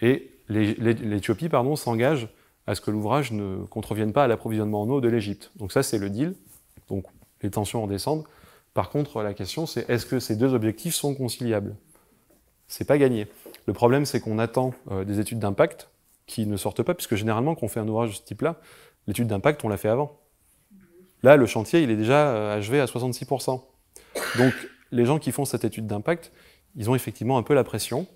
et 0.00 0.30
l'Éthiopie 0.48 1.48
s'engage 1.76 2.28
à 2.66 2.74
ce 2.74 2.80
que 2.80 2.90
l'ouvrage 2.90 3.32
ne 3.32 3.64
contrevienne 3.64 4.12
pas 4.12 4.24
à 4.24 4.26
l'approvisionnement 4.26 4.82
en 4.82 4.88
eau 4.88 5.00
de 5.00 5.08
l'Égypte. 5.08 5.50
Donc 5.56 5.72
ça, 5.72 5.82
c'est 5.82 5.98
le 5.98 6.10
deal. 6.10 6.34
Donc 6.88 7.04
les 7.42 7.50
tensions 7.50 7.82
redescendent. 7.82 8.24
Par 8.74 8.90
contre, 8.90 9.22
la 9.22 9.34
question, 9.34 9.66
c'est 9.66 9.88
est-ce 9.90 10.06
que 10.06 10.20
ces 10.20 10.36
deux 10.36 10.54
objectifs 10.54 10.94
sont 10.94 11.14
conciliables? 11.14 11.74
C'est 12.68 12.84
pas 12.84 12.98
gagné. 12.98 13.26
Le 13.66 13.72
problème, 13.72 14.04
c'est 14.04 14.20
qu'on 14.20 14.38
attend 14.38 14.74
euh, 14.90 15.04
des 15.04 15.18
études 15.18 15.40
d'impact 15.40 15.90
qui 16.26 16.46
ne 16.46 16.56
sortent 16.56 16.82
pas, 16.82 16.94
puisque 16.94 17.16
généralement, 17.16 17.56
quand 17.56 17.66
on 17.66 17.68
fait 17.68 17.80
un 17.80 17.88
ouvrage 17.88 18.10
de 18.10 18.14
ce 18.14 18.22
type-là, 18.22 18.60
l'étude 19.08 19.26
d'impact, 19.26 19.64
on 19.64 19.68
l'a 19.68 19.76
fait 19.76 19.88
avant. 19.88 20.20
Là, 21.24 21.36
le 21.36 21.46
chantier, 21.46 21.82
il 21.82 21.90
est 21.90 21.96
déjà 21.96 22.28
euh, 22.28 22.58
achevé 22.58 22.78
à 22.78 22.84
66%. 22.84 23.60
Donc, 24.38 24.54
les 24.92 25.04
gens 25.04 25.18
qui 25.18 25.32
font 25.32 25.44
cette 25.44 25.64
étude 25.64 25.88
d'impact, 25.88 26.32
ils 26.76 26.90
ont 26.90 26.94
effectivement 26.94 27.38
un 27.38 27.42
peu 27.42 27.54
la 27.54 27.64
pression 27.64 28.06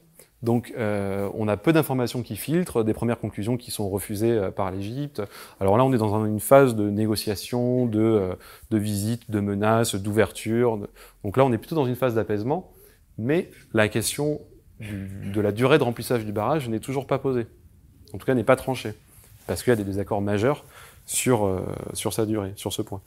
Donc 0.43 0.73
on 0.77 1.49
a 1.49 1.57
peu 1.57 1.73
d'informations 1.73 2.23
qui 2.23 2.37
filtrent, 2.37 2.85
des 2.85 2.95
premières 2.95 3.19
conclusions 3.19 3.57
qui 3.57 3.71
sont 3.71 3.89
refusées 3.89 4.51
par 4.55 4.71
l'Égypte. 4.71 5.23
Alors 5.61 5.77
là, 5.77 5.85
on 5.85 5.93
est 5.93 5.99
dans 5.99 6.25
une 6.25 6.41
phase 6.41 6.75
de 6.75 6.91
négociation, 6.91 7.87
de, 7.87 8.37
de 8.71 8.79
visite, 8.79 9.31
de 9.31 9.41
menaces, 9.41 9.95
d'ouverture. 9.95 10.79
Donc 11.25 11.37
là, 11.37 11.45
on 11.45 11.53
est 11.53 11.59
plutôt 11.59 11.75
dans 11.75 11.87
une 11.87 11.97
phase 11.97 12.15
d'apaisement. 12.15 12.73
Mais 13.17 13.51
la 13.73 13.89
question 13.89 14.41
de 14.81 15.41
la 15.41 15.53
durée 15.53 15.79
de 15.79 15.85
remplissage 15.85 16.25
du 16.25 16.33
barrage 16.33 16.69
n'est 16.69 16.81
toujours 16.81 17.07
pas 17.07 17.19
posée. 17.19 17.47
En 18.13 18.19
tout 18.19 18.27
cas, 18.27 18.35
n'est 18.35 18.45
pas 18.45 18.57
tranchée. 18.57 18.93
Parce 19.47 19.63
qu'il 19.63 19.71
y 19.71 19.73
a 19.73 19.77
des 19.77 19.85
désaccords 19.85 20.21
majeurs 20.21 20.65
sur, 21.07 21.45
euh, 21.45 21.61
sur 21.93 22.13
sa 22.13 22.27
durée, 22.27 22.53
sur 22.57 22.73
ce 22.73 22.83
point. 22.83 23.01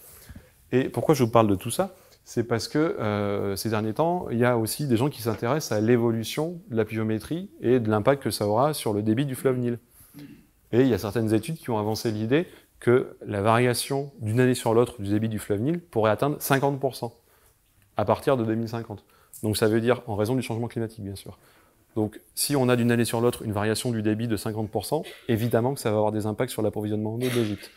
Et 0.71 0.89
pourquoi 0.89 1.15
je 1.15 1.23
vous 1.23 1.31
parle 1.31 1.47
de 1.47 1.55
tout 1.55 1.71
ça? 1.71 1.95
C'est 2.29 2.43
parce 2.43 2.67
que 2.67 2.77
euh, 2.77 3.55
ces 3.55 3.69
derniers 3.69 3.93
temps, 3.93 4.27
il 4.29 4.37
y 4.37 4.43
a 4.43 4.57
aussi 4.57 4.85
des 4.85 4.97
gens 4.97 5.07
qui 5.09 5.21
s'intéressent 5.21 5.71
à 5.71 5.79
l'évolution 5.79 6.59
de 6.69 6.75
la 6.75 6.83
pluviométrie 6.83 7.49
et 7.61 7.79
de 7.79 7.89
l'impact 7.89 8.21
que 8.21 8.31
ça 8.31 8.45
aura 8.45 8.73
sur 8.73 8.91
le 8.91 9.01
débit 9.01 9.25
du 9.25 9.33
fleuve 9.33 9.57
Nil. 9.57 9.79
Et 10.73 10.81
il 10.81 10.89
y 10.89 10.93
a 10.93 10.97
certaines 10.97 11.33
études 11.33 11.55
qui 11.55 11.69
ont 11.69 11.77
avancé 11.77 12.11
l'idée 12.11 12.45
que 12.81 13.15
la 13.25 13.41
variation 13.41 14.11
d'une 14.19 14.41
année 14.41 14.55
sur 14.55 14.73
l'autre 14.73 15.01
du 15.01 15.09
débit 15.09 15.29
du 15.29 15.39
fleuve 15.39 15.61
Nil 15.61 15.79
pourrait 15.79 16.11
atteindre 16.11 16.35
50% 16.39 17.13
à 17.95 18.03
partir 18.03 18.35
de 18.35 18.43
2050. 18.43 19.05
Donc 19.41 19.55
ça 19.55 19.69
veut 19.69 19.79
dire 19.79 20.01
en 20.05 20.17
raison 20.17 20.35
du 20.35 20.41
changement 20.41 20.67
climatique, 20.67 21.05
bien 21.05 21.15
sûr. 21.15 21.39
Donc 21.95 22.19
si 22.35 22.57
on 22.57 22.67
a 22.67 22.75
d'une 22.75 22.91
année 22.91 23.05
sur 23.05 23.21
l'autre 23.21 23.43
une 23.43 23.53
variation 23.53 23.89
du 23.89 24.01
débit 24.01 24.27
de 24.27 24.35
50%, 24.35 25.05
évidemment 25.29 25.75
que 25.75 25.79
ça 25.79 25.91
va 25.91 25.95
avoir 25.95 26.11
des 26.11 26.25
impacts 26.25 26.51
sur 26.51 26.61
l'approvisionnement 26.61 27.13
en 27.13 27.21
eau 27.21 27.29
de 27.29 27.35
l'Égypte. 27.35 27.71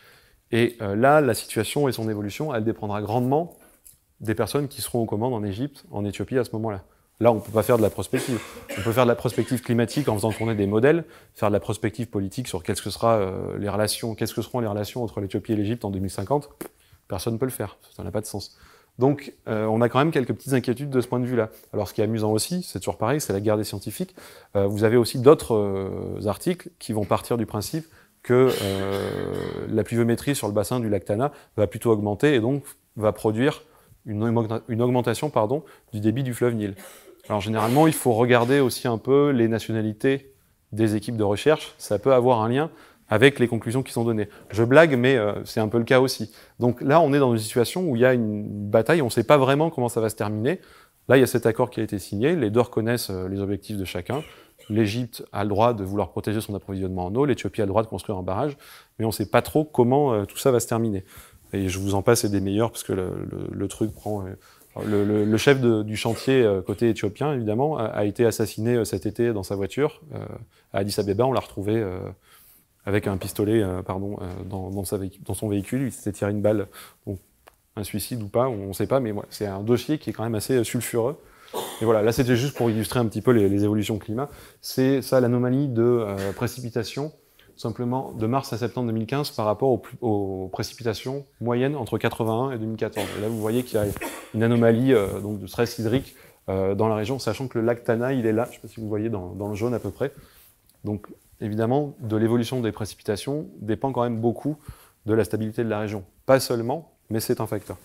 Et 0.51 0.75
euh, 0.81 0.97
là, 0.97 1.21
la 1.21 1.35
situation 1.35 1.87
et 1.87 1.93
son 1.93 2.09
évolution, 2.09 2.53
elle 2.53 2.65
dépendra 2.65 3.01
grandement 3.01 3.55
des 4.21 4.35
personnes 4.35 4.67
qui 4.67 4.81
seront 4.81 5.01
aux 5.01 5.05
commandes 5.05 5.33
en 5.33 5.43
Égypte, 5.43 5.83
en 5.91 6.05
Éthiopie 6.05 6.37
à 6.37 6.43
ce 6.43 6.51
moment-là. 6.53 6.83
Là, 7.21 7.31
on 7.31 7.35
ne 7.35 7.39
peut 7.39 7.51
pas 7.51 7.61
faire 7.61 7.77
de 7.77 7.83
la 7.83 7.91
prospective. 7.91 8.39
On 8.79 8.81
peut 8.81 8.91
faire 8.91 9.03
de 9.03 9.09
la 9.09 9.15
prospective 9.15 9.61
climatique 9.61 10.07
en 10.07 10.15
faisant 10.15 10.31
tourner 10.31 10.55
des 10.55 10.65
modèles, 10.65 11.05
faire 11.35 11.49
de 11.49 11.53
la 11.53 11.59
prospective 11.59 12.07
politique 12.07 12.47
sur 12.47 12.63
qu'est-ce 12.63 12.81
que 12.81 12.89
sera 12.89 13.17
euh, 13.17 13.57
les 13.59 13.69
relations, 13.69 14.15
qu'est-ce 14.15 14.33
que 14.33 14.41
seront 14.41 14.59
les 14.59 14.67
relations 14.67 15.03
entre 15.03 15.21
l'Éthiopie 15.21 15.53
et 15.53 15.55
l'Égypte 15.55 15.85
en 15.85 15.91
2050. 15.91 16.49
Personne 17.07 17.33
ne 17.33 17.37
peut 17.37 17.45
le 17.45 17.51
faire. 17.51 17.77
Ça 17.95 18.03
n'a 18.03 18.09
pas 18.09 18.21
de 18.21 18.25
sens. 18.25 18.57
Donc, 18.97 19.33
euh, 19.47 19.65
on 19.65 19.81
a 19.81 19.89
quand 19.89 19.99
même 19.99 20.09
quelques 20.09 20.33
petites 20.33 20.53
inquiétudes 20.53 20.89
de 20.89 20.99
ce 20.99 21.07
point 21.07 21.19
de 21.19 21.25
vue-là. 21.27 21.49
Alors, 21.73 21.87
ce 21.87 21.93
qui 21.93 22.01
est 22.01 22.05
amusant 22.05 22.31
aussi, 22.31 22.63
c'est 22.63 22.79
toujours 22.79 22.97
pareil, 22.97 23.21
c'est 23.21 23.33
la 23.33 23.39
guerre 23.39 23.57
des 23.57 23.63
scientifiques. 23.65 24.15
Euh, 24.55 24.65
vous 24.65 24.83
avez 24.83 24.97
aussi 24.97 25.19
d'autres 25.19 26.19
articles 26.25 26.69
qui 26.79 26.91
vont 26.91 27.05
partir 27.05 27.37
du 27.37 27.45
principe 27.45 27.85
que 28.23 28.51
la 29.67 29.83
pluviométrie 29.83 30.35
sur 30.35 30.47
le 30.47 30.53
bassin 30.53 30.79
du 30.79 30.89
lac 30.89 31.05
Tana 31.05 31.31
va 31.57 31.65
plutôt 31.65 31.91
augmenter 31.91 32.35
et 32.35 32.39
donc 32.39 32.63
va 32.95 33.11
produire 33.11 33.63
une, 34.05 34.81
augmentation 34.81 35.29
pardon, 35.29 35.63
du 35.93 35.99
débit 35.99 36.23
du 36.23 36.33
fleuve 36.33 36.55
Nil. 36.55 36.75
Alors, 37.29 37.41
généralement, 37.41 37.87
il 37.87 37.93
faut 37.93 38.13
regarder 38.13 38.59
aussi 38.59 38.87
un 38.87 38.97
peu 38.97 39.29
les 39.29 39.47
nationalités 39.47 40.33
des 40.71 40.95
équipes 40.95 41.17
de 41.17 41.23
recherche. 41.23 41.73
Ça 41.77 41.99
peut 41.99 42.13
avoir 42.13 42.41
un 42.41 42.49
lien 42.49 42.71
avec 43.09 43.39
les 43.39 43.47
conclusions 43.47 43.83
qui 43.83 43.91
sont 43.91 44.05
données. 44.05 44.29
Je 44.49 44.63
blague, 44.63 44.97
mais 44.97 45.17
euh, 45.17 45.33
c'est 45.43 45.59
un 45.59 45.67
peu 45.67 45.77
le 45.77 45.83
cas 45.83 45.99
aussi. 45.99 46.31
Donc 46.59 46.81
là, 46.81 47.01
on 47.01 47.13
est 47.13 47.19
dans 47.19 47.33
une 47.33 47.39
situation 47.39 47.89
où 47.89 47.95
il 47.95 48.01
y 48.01 48.05
a 48.05 48.13
une 48.13 48.69
bataille, 48.69 49.01
on 49.01 49.05
ne 49.05 49.11
sait 49.11 49.25
pas 49.25 49.37
vraiment 49.37 49.69
comment 49.69 49.89
ça 49.89 49.99
va 49.99 50.09
se 50.09 50.15
terminer. 50.15 50.61
Là, 51.09 51.17
il 51.17 51.19
y 51.19 51.23
a 51.23 51.27
cet 51.27 51.45
accord 51.45 51.69
qui 51.69 51.81
a 51.81 51.83
été 51.83 51.99
signé, 51.99 52.35
les 52.37 52.49
deux 52.49 52.61
reconnaissent 52.61 53.09
euh, 53.09 53.27
les 53.27 53.39
objectifs 53.41 53.77
de 53.77 53.83
chacun. 53.85 54.23
L'Égypte 54.69 55.25
a 55.33 55.43
le 55.43 55.49
droit 55.49 55.73
de 55.73 55.83
vouloir 55.83 56.11
protéger 56.11 56.39
son 56.39 56.55
approvisionnement 56.55 57.07
en 57.07 57.15
eau, 57.15 57.25
l'Éthiopie 57.25 57.61
a 57.61 57.65
le 57.65 57.69
droit 57.69 57.83
de 57.83 57.87
construire 57.87 58.17
un 58.17 58.23
barrage, 58.23 58.55
mais 58.97 59.03
on 59.03 59.09
ne 59.09 59.13
sait 59.13 59.29
pas 59.29 59.41
trop 59.41 59.65
comment 59.65 60.13
euh, 60.13 60.25
tout 60.25 60.37
ça 60.37 60.51
va 60.51 60.61
se 60.61 60.67
terminer. 60.67 61.03
Et 61.53 61.69
je 61.69 61.79
vous 61.79 61.95
en 61.95 62.01
passe 62.01 62.25
des 62.25 62.41
meilleurs, 62.41 62.71
parce 62.71 62.83
que 62.83 62.93
le, 62.93 63.67
truc 63.67 63.93
prend... 63.93 64.25
Le, 64.85 65.37
chef 65.37 65.59
du 65.61 65.97
chantier 65.97 66.47
côté 66.65 66.89
éthiopien, 66.89 67.33
évidemment, 67.33 67.77
a, 67.77 68.05
été 68.05 68.25
assassiné 68.25 68.85
cet 68.85 69.05
été 69.05 69.33
dans 69.33 69.43
sa 69.43 69.55
voiture 69.55 70.01
à 70.73 70.79
Addis 70.79 70.99
Abeba. 70.99 71.25
On 71.25 71.33
l'a 71.33 71.41
retrouvé 71.41 71.83
avec 72.85 73.07
un 73.07 73.17
pistolet 73.17 73.61
euh, 73.61 73.81
pardon, 73.81 74.17
euh, 74.21 74.43
dans, 74.43 74.83
son 75.33 75.47
véhicule. 75.47 75.83
Il 75.83 75.91
s'était 75.91 76.11
tiré 76.11 76.31
une 76.31 76.41
balle. 76.41 76.67
un 77.75 77.83
suicide 77.83 78.21
ou 78.21 78.27
pas, 78.27 78.47
on 78.47 78.69
ne 78.69 78.73
sait 78.73 78.87
pas, 78.87 78.99
mais 78.99 79.13
c'est 79.29 79.45
un 79.45 79.61
dossier 79.61 79.97
qui 79.97 80.09
est 80.09 80.13
quand 80.13 80.23
même 80.23 80.35
assez 80.35 80.57
euh, 80.57 80.63
sulfureux. 80.63 81.17
Et 81.81 81.85
voilà, 81.85 82.01
là 82.01 82.13
c'était 82.13 82.37
juste 82.37 82.55
pour 82.55 82.69
illustrer 82.69 82.99
un 82.99 83.05
petit 83.05 83.21
peu 83.21 83.31
les, 83.31 83.63
évolutions 83.63 83.97
climat. 83.97 84.29
C'est 84.61 85.01
ça 85.01 85.19
l'anomalie 85.19 85.67
de 85.67 86.05
précipitation, 86.33 87.11
simplement 87.61 88.11
de 88.11 88.25
mars 88.27 88.51
à 88.53 88.57
septembre 88.57 88.87
2015 88.87 89.31
par 89.31 89.45
rapport 89.45 89.81
aux, 90.01 90.49
précipitations 90.51 91.25
moyennes 91.39 91.75
entre 91.75 91.97
81 91.97 92.51
et 92.51 92.57
2014. 92.57 93.05
Et 93.17 93.21
là 93.21 93.27
vous 93.27 93.39
voyez 93.39 93.63
qu'il 93.63 93.79
y 93.79 93.81
a 93.81 93.85
une 94.33 94.43
anomalie 94.43 94.93
donc 95.21 95.39
de 95.39 95.47
stress 95.47 95.77
hydrique 95.77 96.15
dans 96.47 96.87
la 96.87 96.95
région, 96.95 97.19
sachant 97.19 97.47
que 97.47 97.59
le 97.59 97.65
lac 97.65 97.83
Tana, 97.83 98.13
il 98.13 98.25
est 98.25 98.33
là, 98.33 98.45
je 98.45 98.49
ne 98.49 98.55
sais 98.55 98.61
pas 98.61 98.67
si 98.67 98.79
vous 98.81 98.89
voyez 98.89 99.09
dans, 99.09 99.29
dans 99.35 99.47
le 99.47 99.55
jaune 99.55 99.73
à 99.73 99.79
peu 99.79 99.91
près. 99.91 100.11
Donc 100.83 101.07
évidemment, 101.39 101.95
de 101.99 102.17
l'évolution 102.17 102.61
des 102.61 102.71
précipitations 102.71 103.47
dépend 103.59 103.91
quand 103.91 104.03
même 104.03 104.19
beaucoup 104.19 104.57
de 105.05 105.13
la 105.13 105.23
stabilité 105.23 105.63
de 105.63 105.69
la 105.69 105.79
région. 105.79 106.03
Pas 106.25 106.39
seulement, 106.39 106.91
mais 107.09 107.19
c'est 107.19 107.41
un 107.41 107.47
facteur. 107.47 107.77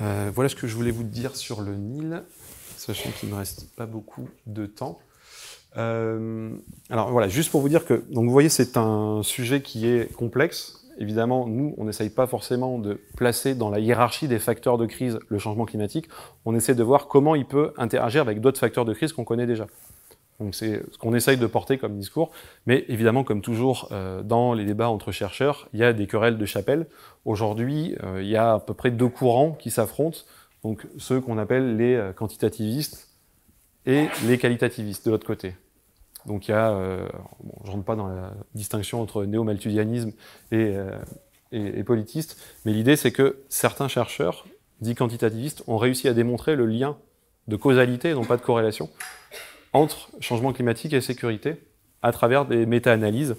Euh, 0.00 0.30
voilà 0.34 0.48
ce 0.48 0.56
que 0.56 0.66
je 0.66 0.76
voulais 0.76 0.90
vous 0.90 1.04
dire 1.04 1.36
sur 1.36 1.62
le 1.62 1.74
Nil, 1.74 2.22
sachant 2.76 3.10
qu'il 3.10 3.28
ne 3.28 3.34
me 3.34 3.38
reste 3.38 3.74
pas 3.74 3.86
beaucoup 3.86 4.28
de 4.46 4.66
temps. 4.66 4.98
Euh, 5.76 6.50
alors 6.90 7.10
voilà, 7.10 7.28
juste 7.28 7.50
pour 7.50 7.60
vous 7.60 7.68
dire 7.68 7.84
que, 7.84 8.04
donc 8.10 8.24
vous 8.24 8.32
voyez, 8.32 8.48
c'est 8.48 8.76
un 8.76 9.22
sujet 9.22 9.60
qui 9.60 9.86
est 9.86 10.12
complexe. 10.14 10.82
Évidemment, 10.98 11.46
nous, 11.46 11.74
on 11.76 11.84
n'essaye 11.84 12.08
pas 12.08 12.26
forcément 12.26 12.78
de 12.78 12.98
placer 13.16 13.54
dans 13.54 13.68
la 13.68 13.78
hiérarchie 13.78 14.28
des 14.28 14.38
facteurs 14.38 14.78
de 14.78 14.86
crise 14.86 15.18
le 15.28 15.38
changement 15.38 15.66
climatique. 15.66 16.08
On 16.46 16.54
essaie 16.54 16.74
de 16.74 16.82
voir 16.82 17.06
comment 17.06 17.34
il 17.34 17.44
peut 17.44 17.74
interagir 17.76 18.22
avec 18.22 18.40
d'autres 18.40 18.58
facteurs 18.58 18.86
de 18.86 18.94
crise 18.94 19.12
qu'on 19.12 19.24
connaît 19.24 19.46
déjà. 19.46 19.66
Donc 20.40 20.54
c'est 20.54 20.82
ce 20.90 20.98
qu'on 20.98 21.14
essaye 21.14 21.36
de 21.36 21.46
porter 21.46 21.76
comme 21.76 21.98
discours. 21.98 22.30
Mais 22.66 22.86
évidemment, 22.88 23.24
comme 23.24 23.42
toujours 23.42 23.88
euh, 23.92 24.22
dans 24.22 24.54
les 24.54 24.64
débats 24.64 24.88
entre 24.88 25.12
chercheurs, 25.12 25.68
il 25.74 25.80
y 25.80 25.84
a 25.84 25.92
des 25.92 26.06
querelles 26.06 26.38
de 26.38 26.46
chapelle. 26.46 26.86
Aujourd'hui, 27.26 27.94
euh, 28.02 28.22
il 28.22 28.28
y 28.28 28.36
a 28.36 28.54
à 28.54 28.60
peu 28.60 28.72
près 28.72 28.90
deux 28.90 29.08
courants 29.08 29.52
qui 29.52 29.70
s'affrontent. 29.70 30.20
Donc 30.62 30.86
ceux 30.96 31.20
qu'on 31.20 31.36
appelle 31.36 31.76
les 31.76 32.10
quantitativistes 32.16 33.10
et 33.84 34.06
les 34.26 34.38
qualitativistes 34.38 35.04
de 35.04 35.10
l'autre 35.10 35.26
côté. 35.26 35.54
Donc 36.26 36.48
il 36.48 36.50
y 36.50 36.54
a, 36.54 36.72
bon, 36.72 37.54
je 37.64 37.70
rentre 37.70 37.84
pas 37.84 37.96
dans 37.96 38.08
la 38.08 38.32
distinction 38.54 39.00
entre 39.00 39.24
néo-malthusianisme 39.24 40.12
et, 40.50 40.74
et, 41.52 41.78
et 41.78 41.84
politiste, 41.84 42.36
mais 42.64 42.72
l'idée 42.72 42.96
c'est 42.96 43.12
que 43.12 43.38
certains 43.48 43.88
chercheurs, 43.88 44.44
dits 44.80 44.94
quantitativistes, 44.94 45.62
ont 45.66 45.78
réussi 45.78 46.08
à 46.08 46.14
démontrer 46.14 46.56
le 46.56 46.66
lien 46.66 46.96
de 47.48 47.56
causalité 47.56 48.12
non 48.12 48.24
pas 48.24 48.36
de 48.36 48.42
corrélation 48.42 48.90
entre 49.72 50.10
changement 50.20 50.52
climatique 50.52 50.92
et 50.92 51.00
sécurité 51.00 51.62
à 52.02 52.12
travers 52.12 52.46
des 52.46 52.66
méta-analyses. 52.66 53.36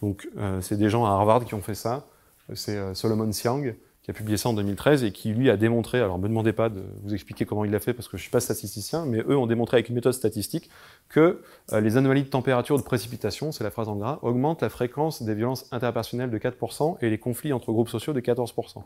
Donc, 0.00 0.28
euh, 0.36 0.60
c'est 0.60 0.76
des 0.76 0.90
gens 0.90 1.04
à 1.06 1.10
Harvard 1.10 1.44
qui 1.44 1.54
ont 1.54 1.62
fait 1.62 1.74
ça. 1.74 2.06
C'est 2.54 2.76
euh, 2.76 2.94
Solomon 2.94 3.30
Siang 3.32 3.62
qui 4.02 4.10
a 4.10 4.14
publié 4.14 4.36
ça 4.36 4.48
en 4.48 4.52
2013 4.52 5.04
et 5.04 5.12
qui, 5.12 5.32
lui, 5.32 5.48
a 5.48 5.56
démontré, 5.56 6.00
alors 6.00 6.18
ne 6.18 6.22
me 6.24 6.28
demandez 6.28 6.52
pas 6.52 6.68
de 6.68 6.82
vous 7.04 7.14
expliquer 7.14 7.44
comment 7.44 7.64
il 7.64 7.70
l'a 7.70 7.78
fait 7.78 7.94
parce 7.94 8.08
que 8.08 8.16
je 8.16 8.22
ne 8.22 8.22
suis 8.22 8.30
pas 8.30 8.40
statisticien, 8.40 9.06
mais 9.06 9.18
eux 9.20 9.36
ont 9.36 9.46
démontré 9.46 9.76
avec 9.76 9.88
une 9.88 9.94
méthode 9.94 10.12
statistique 10.12 10.70
que 11.08 11.40
euh, 11.72 11.80
les 11.80 11.96
anomalies 11.96 12.24
de 12.24 12.28
température 12.28 12.76
de 12.76 12.82
précipitation, 12.82 13.52
c'est 13.52 13.62
la 13.62 13.70
phrase 13.70 13.88
en 13.88 13.94
gras, 13.94 14.18
augmentent 14.22 14.62
la 14.62 14.70
fréquence 14.70 15.22
des 15.22 15.34
violences 15.34 15.66
interpersonnelles 15.70 16.30
de 16.30 16.38
4% 16.38 16.96
et 17.00 17.10
les 17.10 17.18
conflits 17.18 17.52
entre 17.52 17.70
groupes 17.70 17.88
sociaux 17.88 18.12
de 18.12 18.20
14%. 18.20 18.82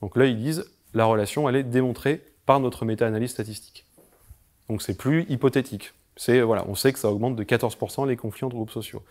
Donc 0.00 0.16
là, 0.16 0.26
ils 0.26 0.36
disent, 0.36 0.64
la 0.92 1.04
relation, 1.04 1.48
elle 1.48 1.56
est 1.56 1.62
démontrée 1.62 2.20
par 2.44 2.58
notre 2.58 2.84
méta-analyse 2.84 3.30
statistique. 3.30 3.86
Donc 4.68 4.82
c'est 4.82 4.96
plus 4.96 5.24
hypothétique. 5.28 5.92
On 6.18 6.74
sait 6.74 6.92
que 6.92 6.98
ça 6.98 7.10
augmente 7.10 7.36
de 7.36 7.44
14% 7.44 8.06
les 8.06 8.16
conflits 8.16 8.44
entre 8.44 8.54
groupes 8.54 8.70
sociaux. 8.70 9.02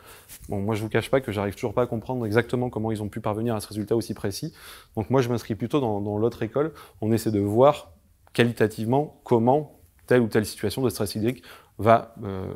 Bon, 0.50 0.62
moi 0.62 0.76
je 0.76 0.84
vous 0.84 0.90
cache 0.90 1.10
pas 1.10 1.20
que 1.20 1.32
j'arrive 1.32 1.56
toujours 1.56 1.74
pas 1.74 1.84
à 1.84 1.88
comprendre 1.88 2.26
exactement 2.26 2.70
comment 2.70 2.92
ils 2.92 3.02
ont 3.02 3.10
pu 3.10 3.20
parvenir 3.20 3.56
à 3.56 3.60
ce 3.60 3.68
résultat 3.68 3.96
aussi 3.96 4.14
précis. 4.14 4.54
Donc 4.96 5.10
moi 5.10 5.22
je 5.22 5.30
m'inscris 5.30 5.56
plutôt 5.56 5.80
dans, 5.80 6.18
l'autre 6.18 6.44
école. 6.44 6.74
On 7.02 7.12
essaie 7.12 7.32
de 7.32 7.40
voir 7.40 7.92
qualitativement 8.34 9.20
comment 9.24 9.80
telle 10.08 10.22
ou 10.22 10.28
telle 10.28 10.46
situation 10.46 10.82
de 10.82 10.90
stress 10.90 11.16
hydrique 11.16 11.44
va 11.78 12.14
euh, 12.24 12.54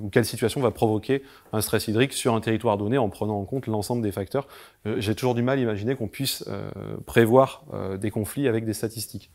ou 0.00 0.08
quelle 0.08 0.24
situation 0.24 0.60
va 0.60 0.70
provoquer 0.70 1.22
un 1.52 1.60
stress 1.60 1.88
hydrique 1.88 2.12
sur 2.12 2.34
un 2.34 2.40
territoire 2.40 2.78
donné 2.78 2.96
en 2.96 3.10
prenant 3.10 3.38
en 3.38 3.44
compte 3.44 3.66
l'ensemble 3.66 4.02
des 4.02 4.12
facteurs. 4.12 4.48
Euh, 4.86 4.96
j'ai 4.98 5.14
toujours 5.14 5.34
du 5.34 5.42
mal 5.42 5.58
à 5.58 5.62
imaginer 5.62 5.94
qu'on 5.94 6.08
puisse 6.08 6.44
euh, 6.48 6.70
prévoir 7.04 7.64
des 8.00 8.10
conflits 8.10 8.48
avec 8.48 8.64
des 8.64 8.74
statistiques. 8.74 9.30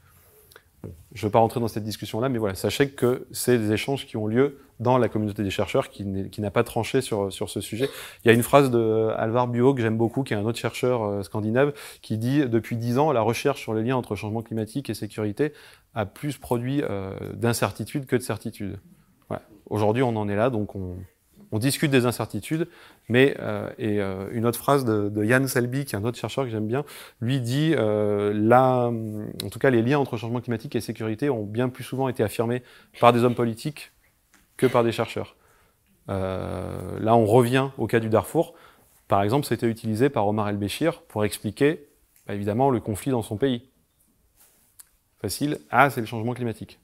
Je 1.13 1.21
ne 1.21 1.27
veux 1.27 1.31
pas 1.31 1.39
rentrer 1.39 1.59
dans 1.59 1.67
cette 1.67 1.83
discussion-là, 1.83 2.27
mais 2.29 2.39
voilà, 2.39 2.55
sachez 2.55 2.89
que 2.89 3.27
c'est 3.31 3.57
des 3.57 3.71
échanges 3.71 4.05
qui 4.05 4.17
ont 4.17 4.27
lieu 4.27 4.59
dans 4.79 4.97
la 4.97 5.07
communauté 5.07 5.43
des 5.43 5.49
chercheurs 5.49 5.89
qui, 5.89 6.03
n'a 6.05 6.51
pas 6.51 6.63
tranché 6.63 7.01
sur, 7.01 7.31
sur 7.31 7.49
ce 7.49 7.61
sujet. 7.61 7.89
Il 8.23 8.27
y 8.27 8.31
a 8.31 8.33
une 8.33 8.43
phrase 8.43 8.71
de 8.71 9.09
Alvar 9.15 9.47
Buo 9.47 9.73
que 9.73 9.81
j'aime 9.81 9.97
beaucoup, 9.97 10.23
qui 10.23 10.33
est 10.33 10.37
un 10.37 10.45
autre 10.45 10.57
chercheur 10.57 11.03
euh, 11.03 11.23
scandinave, 11.23 11.73
qui 12.01 12.17
dit 12.17 12.45
depuis 12.47 12.75
dix 12.75 12.97
ans, 12.97 13.11
la 13.11 13.21
recherche 13.21 13.61
sur 13.61 13.73
les 13.73 13.83
liens 13.83 13.95
entre 13.95 14.15
changement 14.15 14.41
climatique 14.41 14.89
et 14.89 14.93
sécurité 14.93 15.53
a 15.93 16.05
plus 16.05 16.37
produit 16.37 16.81
euh, 16.81 17.13
d'incertitudes 17.33 18.05
que 18.05 18.15
de 18.15 18.21
certitudes. 18.21 18.79
Aujourd'hui, 19.69 20.03
on 20.03 20.15
en 20.17 20.27
est 20.27 20.35
là, 20.35 20.49
donc 20.49 20.75
on, 20.75 20.97
on 21.53 21.59
discute 21.59 21.91
des 21.91 22.07
incertitudes, 22.07 22.67
mais 23.09 23.37
euh, 23.39 23.69
et 23.77 24.01
euh, 24.01 24.27
une 24.31 24.47
autre 24.47 24.57
phrase 24.57 24.85
de, 24.85 25.23
Yann 25.23 25.47
Selby, 25.47 25.85
qui 25.85 25.95
est 25.95 25.99
un 25.99 26.03
autre 26.03 26.17
chercheur 26.17 26.45
que 26.45 26.49
j'aime 26.49 26.65
bien, 26.65 26.83
lui 27.21 27.39
dit 27.39 27.75
euh, 27.77 28.33
en 28.51 29.49
tout 29.49 29.59
cas, 29.59 29.69
les 29.69 29.83
liens 29.83 29.99
entre 29.99 30.17
changement 30.17 30.41
climatique 30.41 30.75
et 30.75 30.81
sécurité 30.81 31.29
ont 31.29 31.43
bien 31.43 31.69
plus 31.69 31.83
souvent 31.83 32.09
été 32.09 32.23
affirmés 32.23 32.63
par 32.99 33.13
des 33.13 33.23
hommes 33.23 33.35
politiques 33.35 33.91
que 34.57 34.65
par 34.65 34.83
des 34.83 34.91
chercheurs. 34.91 35.35
Là, 36.07 37.15
on 37.15 37.25
revient 37.25 37.69
au 37.77 37.85
cas 37.85 37.99
du 37.99 38.09
Darfour. 38.09 38.55
Par 39.07 39.21
exemple, 39.21 39.45
c'était 39.45 39.67
utilisé 39.67 40.09
par 40.09 40.27
Omar 40.27 40.49
El-Béchir 40.49 41.03
pour 41.03 41.23
expliquer, 41.23 41.87
bah, 42.25 42.33
évidemment, 42.33 42.71
le 42.71 42.79
conflit 42.79 43.11
dans 43.11 43.21
son 43.21 43.37
pays. 43.37 43.69
Facile. 45.21 45.59
Ah, 45.69 45.91
c'est 45.91 46.01
le 46.01 46.07
changement 46.07 46.33
climatique 46.33 46.79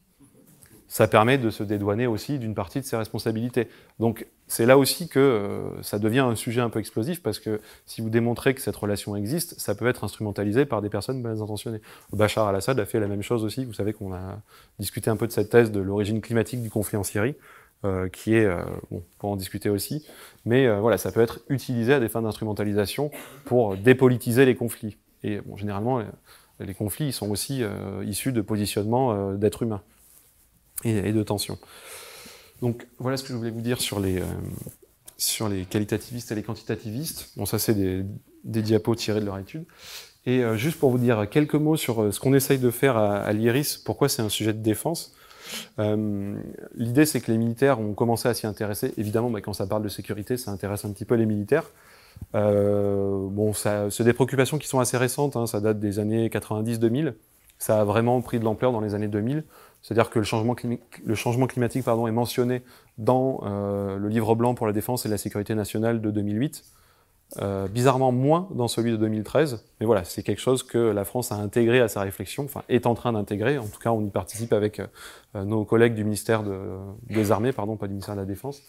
ça 0.90 1.08
permet 1.08 1.38
de 1.38 1.50
se 1.50 1.64
dédouaner 1.64 2.08
aussi 2.08 2.40
d'une 2.40 2.54
partie 2.54 2.82
de 2.82 2.86
ses 2.86 2.98
responsabilités. 2.98 3.70
Donc 4.00 4.28
c'est 4.48 4.66
là 4.66 4.78
aussi 4.78 5.08
que 5.08 5.20
euh, 5.20 5.82
ça 5.82 6.00
devient 6.00 6.20
un 6.20 6.36
sujet 6.36 6.60
un 6.60 6.70
peu 6.70 6.80
explosif 6.80 7.24
parce 7.24 7.40
que 7.40 7.62
si 7.86 8.02
vous 8.02 8.10
démontrez 8.10 8.54
que 8.54 8.60
cette 8.60 8.76
relation 8.76 9.16
existe, 9.16 9.58
ça 9.60 9.76
peut 9.76 9.88
être 9.88 10.04
instrumentalisé 10.04 10.66
par 10.66 10.82
des 10.82 10.90
personnes 10.90 11.22
mal 11.22 11.42
intentionnées. 11.42 11.82
Bachar 12.12 12.48
al-Assad 12.48 12.78
a 12.80 12.86
fait 12.86 13.00
la 13.00 13.08
même 13.08 13.22
chose 13.22 13.46
aussi. 13.46 13.64
Vous 13.64 13.74
savez 13.74 13.94
qu'on 13.94 14.14
a 14.14 14.42
discuté 14.80 15.10
un 15.10 15.16
peu 15.16 15.28
de 15.28 15.32
cette 15.32 15.50
thèse 15.50 15.72
de 15.72 15.80
l'origine 15.80 16.20
climatique 16.20 16.62
du 16.62 16.70
conflit 16.70 16.98
en 16.98 17.04
Syrie, 17.04 17.36
euh, 17.86 18.10
qui 18.10 18.36
est, 18.36 18.44
euh, 18.44 18.62
bon, 18.92 19.02
pour 19.20 19.30
en 19.30 19.38
discuter 19.38 19.70
aussi, 19.70 20.06
mais 20.44 20.68
euh, 20.68 20.82
voilà, 20.82 20.98
ça 20.98 21.14
peut 21.14 21.22
être 21.22 21.40
utilisé 21.48 21.94
à 21.94 22.02
des 22.02 22.10
fins 22.10 22.22
d'instrumentalisation 22.22 23.10
pour 23.46 23.78
dépolitiser 23.78 24.44
les 24.44 24.54
conflits. 24.54 24.98
Et 25.24 25.40
bon, 25.40 25.56
généralement, 25.56 26.04
les 26.60 26.74
conflits 26.74 27.06
ils 27.06 27.14
sont 27.14 27.30
aussi 27.30 27.64
issus 28.06 28.34
de 28.34 28.42
positionnements 28.42 29.34
d'êtres 29.34 29.64
humains 29.64 29.82
et, 30.84 31.12
de 31.12 31.24
tension. 31.24 31.58
Donc 32.62 32.88
voilà 32.98 33.18
ce 33.18 33.24
que 33.24 33.30
je 33.30 33.36
voulais 33.36 33.52
vous 33.52 33.62
dire 33.62 33.82
sur 33.82 34.00
les, 34.00 34.20
euh, 34.20 34.26
sur 35.18 35.50
les 35.50 35.66
qualitativistes 35.66 36.32
et 36.32 36.36
les 36.36 36.44
quantitativistes. 36.44 37.30
Bon, 37.38 37.46
ça 37.46 37.60
c'est 37.60 37.76
des, 37.76 38.04
diapos 38.44 38.96
tirés 38.96 39.22
de 39.22 39.26
leur 39.26 39.38
étude. 39.38 39.66
Et 40.26 40.44
euh, 40.44 40.56
juste 40.56 40.80
pour 40.80 40.92
vous 40.92 40.98
dire 40.98 41.30
quelques 41.30 41.56
mots 41.56 41.78
sur 41.78 42.02
euh, 42.02 42.12
ce 42.12 42.20
qu'on 42.20 42.34
essaye 42.34 42.60
de 42.60 42.70
faire 42.70 42.98
à, 42.98 43.32
l'IRIS, 43.32 43.78
pourquoi 43.78 44.10
c'est 44.10 44.22
un 44.22 44.30
sujet 44.30 44.54
de 44.54 44.62
défense. 44.62 45.14
L'idée 46.76 47.06
c'est 47.08 47.22
que 47.22 47.32
les 47.32 47.38
militaires 47.40 47.80
ont 47.80 47.94
commencé 47.94 48.28
à 48.28 48.34
s'y 48.34 48.46
intéresser. 48.46 48.94
Évidemment, 48.98 49.32
bah, 49.32 49.42
quand 49.42 49.54
ça 49.54 49.66
parle 49.66 49.82
de 49.82 49.90
sécurité, 49.90 50.38
ça 50.38 50.52
intéresse 50.52 50.86
un 50.86 50.92
petit 50.92 51.06
peu 51.06 51.16
les 51.16 51.26
militaires. 51.26 51.72
Bon, 52.34 53.54
c'est 53.54 54.04
des 54.04 54.14
préoccupations 54.14 54.60
qui 54.60 54.68
sont 54.68 54.80
assez 54.80 54.98
récentes, 54.98 55.36
hein, 55.36 55.48
ça 55.48 55.60
date 55.60 55.80
des 55.80 55.98
années 55.98 56.28
90-2000. 56.28 57.14
Ça 57.60 57.82
a 57.82 57.84
vraiment 57.84 58.22
pris 58.22 58.40
de 58.40 58.46
l'ampleur 58.46 58.72
dans 58.72 58.80
les 58.80 58.96
années 58.96 59.10
2000. 59.10 59.44
C'est-à-dire 59.82 60.10
que 60.10 60.20
le 60.20 60.26
changement, 60.26 60.56
climatique 61.48 61.88
est 61.88 62.12
mentionné 62.12 62.62
dans 62.98 63.42
euh, 63.44 63.98
le 63.98 64.10
livre 64.10 64.36
blanc 64.36 64.54
pour 64.54 64.68
la 64.68 64.74
défense 64.74 65.06
et 65.06 65.10
la 65.10 65.18
sécurité 65.18 65.56
nationale 65.56 66.02
de 66.02 66.12
2008. 66.12 66.64
Euh, 67.38 67.68
bizarrement 67.68 68.12
moins 68.12 68.48
dans 68.56 68.68
celui 68.68 68.92
de 68.92 68.98
2013, 68.98 69.64
mais 69.80 69.86
voilà, 69.86 70.04
c'est 70.04 70.24
quelque 70.24 70.42
chose 70.42 70.64
que 70.64 70.80
la 70.80 71.06
France 71.06 71.32
a 71.32 71.36
intégré 71.36 71.80
à 71.80 71.88
sa 71.88 72.02
réflexion, 72.02 72.46
enfin 72.46 72.64
est 72.70 72.88
en 72.88 72.96
train 72.96 73.14
d'intégrer. 73.14 73.60
En 73.60 73.68
tout 73.68 73.78
cas, 73.78 73.92
on 73.92 74.04
y 74.04 74.10
participe 74.10 74.52
avec 74.52 74.80
euh, 74.80 75.46
nos 75.46 75.64
collègues 75.64 75.94
du 75.94 76.04
ministère 76.04 76.42
de, 76.42 76.60
des 77.08 77.32
Armées, 77.32 77.52
pardon, 77.52 77.78
pas 77.78 77.86
du 77.86 77.94
ministère 77.94 78.16
de 78.16 78.22
la 78.22 78.26
Défense. 78.26 78.64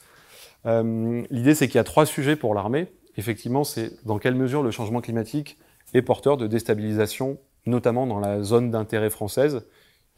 L'idée, 0.66 1.54
c'est 1.54 1.68
qu'il 1.68 1.76
y 1.76 1.78
a 1.78 1.84
trois 1.84 2.04
sujets 2.04 2.36
pour 2.36 2.54
l'armée. 2.54 2.92
Effectivement, 3.16 3.64
c'est 3.64 4.04
dans 4.04 4.18
quelle 4.18 4.34
mesure 4.34 4.62
le 4.62 4.70
changement 4.70 5.00
climatique 5.00 5.56
est 5.94 6.02
porteur 6.02 6.36
de 6.36 6.46
déstabilisation, 6.46 7.38
notamment 7.64 8.06
dans 8.06 8.20
la 8.20 8.42
zone 8.42 8.70
d'intérêt 8.70 9.08
française, 9.08 9.64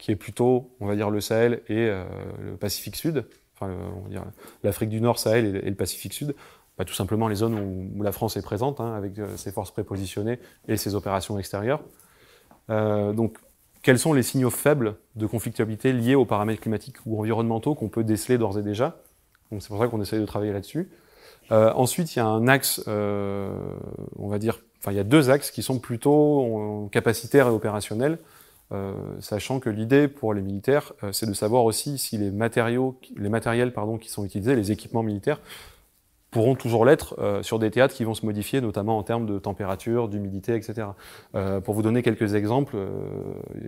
qui 0.03 0.11
est 0.11 0.17
plutôt, 0.17 0.69
on 0.81 0.85
va 0.85 0.97
dire, 0.97 1.09
le 1.09 1.21
Sahel 1.21 1.61
et 1.69 1.87
euh, 1.87 2.03
le 2.43 2.57
Pacifique 2.57 2.97
Sud, 2.97 3.25
enfin, 3.55 3.73
l'Afrique 4.61 4.89
du 4.89 4.99
Nord, 4.99 5.17
Sahel 5.17 5.61
et, 5.63 5.69
le 5.69 5.75
Pacifique 5.75 6.11
Sud, 6.11 6.35
bah, 6.77 6.83
tout 6.83 6.93
simplement 6.93 7.29
les 7.29 7.35
zones 7.35 7.57
où, 7.95 8.03
la 8.03 8.11
France 8.11 8.35
est 8.35 8.41
présente, 8.41 8.81
hein, 8.81 8.95
avec 8.95 9.17
euh, 9.17 9.37
ses 9.37 9.53
forces 9.53 9.71
prépositionnées 9.71 10.39
et 10.67 10.75
ses 10.75 10.95
opérations 10.95 11.39
extérieures. 11.39 11.81
Euh, 12.69 13.13
donc, 13.13 13.37
quels 13.81 13.97
sont 13.97 14.11
les 14.11 14.23
signaux 14.23 14.49
faibles 14.49 14.95
de 15.15 15.25
conflictualité 15.25 15.93
liés 15.93 16.15
aux 16.15 16.25
paramètres 16.25 16.59
climatiques 16.59 16.97
ou 17.05 17.17
environnementaux 17.17 17.73
qu'on 17.73 17.87
peut 17.87 18.03
déceler 18.03 18.37
d'ores 18.37 18.59
et 18.59 18.61
déjà? 18.61 18.97
C'est 19.57 19.69
pour 19.69 19.79
ça 19.79 19.87
qu'on 19.87 20.01
essaye 20.01 20.19
de 20.19 20.25
travailler 20.25 20.51
là-dessus. 20.51 20.89
Ensuite, 21.49 22.13
il 22.13 22.19
y 22.19 22.21
a 22.21 22.25
un 22.25 22.47
axe, 22.47 22.83
on 22.87 24.27
va 24.27 24.39
dire, 24.39 24.59
enfin, 24.79 24.91
il 24.91 24.95
y 24.95 24.99
a 24.99 25.03
deux 25.03 25.29
axes 25.29 25.51
qui 25.51 25.61
sont 25.61 25.77
plutôt 25.77 26.89
capacitaires 26.91 27.47
et 27.47 27.51
opérationnels. 27.51 28.17
Euh, 28.73 28.93
sachant 29.19 29.59
que 29.59 29.69
l'idée 29.69 30.07
pour 30.07 30.33
les 30.33 30.41
militaires, 30.41 30.93
euh, 31.03 31.11
c'est 31.11 31.27
de 31.27 31.33
savoir 31.33 31.65
aussi 31.65 31.97
si 31.97 32.17
les 32.17 32.31
matériaux, 32.31 32.99
les 33.15 33.29
matériels 33.29 33.71
pardon, 33.71 33.97
qui 33.97 34.09
sont 34.09 34.25
utilisés, 34.25 34.55
les 34.55 34.71
équipements 34.71 35.03
militaires, 35.03 35.39
pourront 36.31 36.55
toujours 36.55 36.83
l'être 36.83 37.15
euh, 37.19 37.43
sur 37.43 37.59
des 37.59 37.69
théâtres 37.69 37.93
qui 37.93 38.03
vont 38.03 38.15
se 38.15 38.25
modifier, 38.25 38.61
notamment 38.61 38.97
en 38.97 39.03
termes 39.03 39.27
de 39.27 39.37
température, 39.37 40.07
d'humidité, 40.09 40.55
etc. 40.55 40.87
Pour 41.63 41.75
vous 41.75 41.83
donner 41.83 42.01
quelques 42.01 42.33
exemples, 42.33 42.77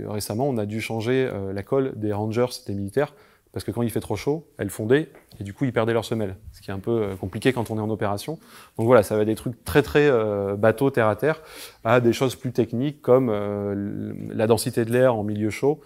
récemment, 0.07 0.49
on 0.49 0.57
a 0.57 0.65
dû 0.65 0.81
changer 0.81 1.29
la 1.53 1.63
colle 1.63 1.93
des 1.95 2.11
rangers 2.11 2.45
des 2.65 2.73
militaires 2.73 3.13
parce 3.55 3.63
que 3.63 3.71
quand 3.71 3.83
il 3.83 3.89
fait 3.89 4.01
trop 4.01 4.17
chaud, 4.17 4.45
elles 4.57 4.69
fondaient, 4.69 5.07
et 5.39 5.45
du 5.45 5.53
coup, 5.53 5.63
ils 5.63 5.71
perdaient 5.71 5.93
leurs 5.93 6.03
semelles, 6.03 6.35
ce 6.51 6.59
qui 6.59 6.71
est 6.71 6.73
un 6.73 6.79
peu 6.79 7.03
euh, 7.03 7.15
compliqué 7.15 7.53
quand 7.53 7.71
on 7.71 7.77
est 7.77 7.81
en 7.81 7.89
opération. 7.89 8.37
Donc 8.77 8.85
voilà, 8.85 9.01
ça 9.01 9.15
va 9.15 9.23
des 9.23 9.35
trucs 9.35 9.63
très 9.63 9.81
très 9.81 10.09
euh, 10.09 10.57
bateaux, 10.57 10.89
terre 10.89 11.07
à 11.07 11.15
terre, 11.15 11.41
à 11.85 12.01
des 12.01 12.11
choses 12.11 12.35
plus 12.35 12.51
techniques 12.51 13.01
comme 13.01 13.29
euh, 13.29 14.13
la 14.27 14.45
densité 14.45 14.83
de 14.83 14.91
l'air 14.91 15.15
en 15.15 15.23
milieu 15.23 15.49
chaud, 15.51 15.79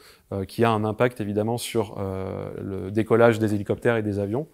qui 0.48 0.64
a 0.64 0.72
un 0.72 0.84
impact 0.84 1.22
évidemment 1.22 1.58
sur 1.58 2.00
le 2.00 2.92
décollage 2.92 3.40
des 3.40 3.56
hélicoptères 3.56 3.98
et 3.98 4.04
des 4.04 4.20
avions. 4.20 4.48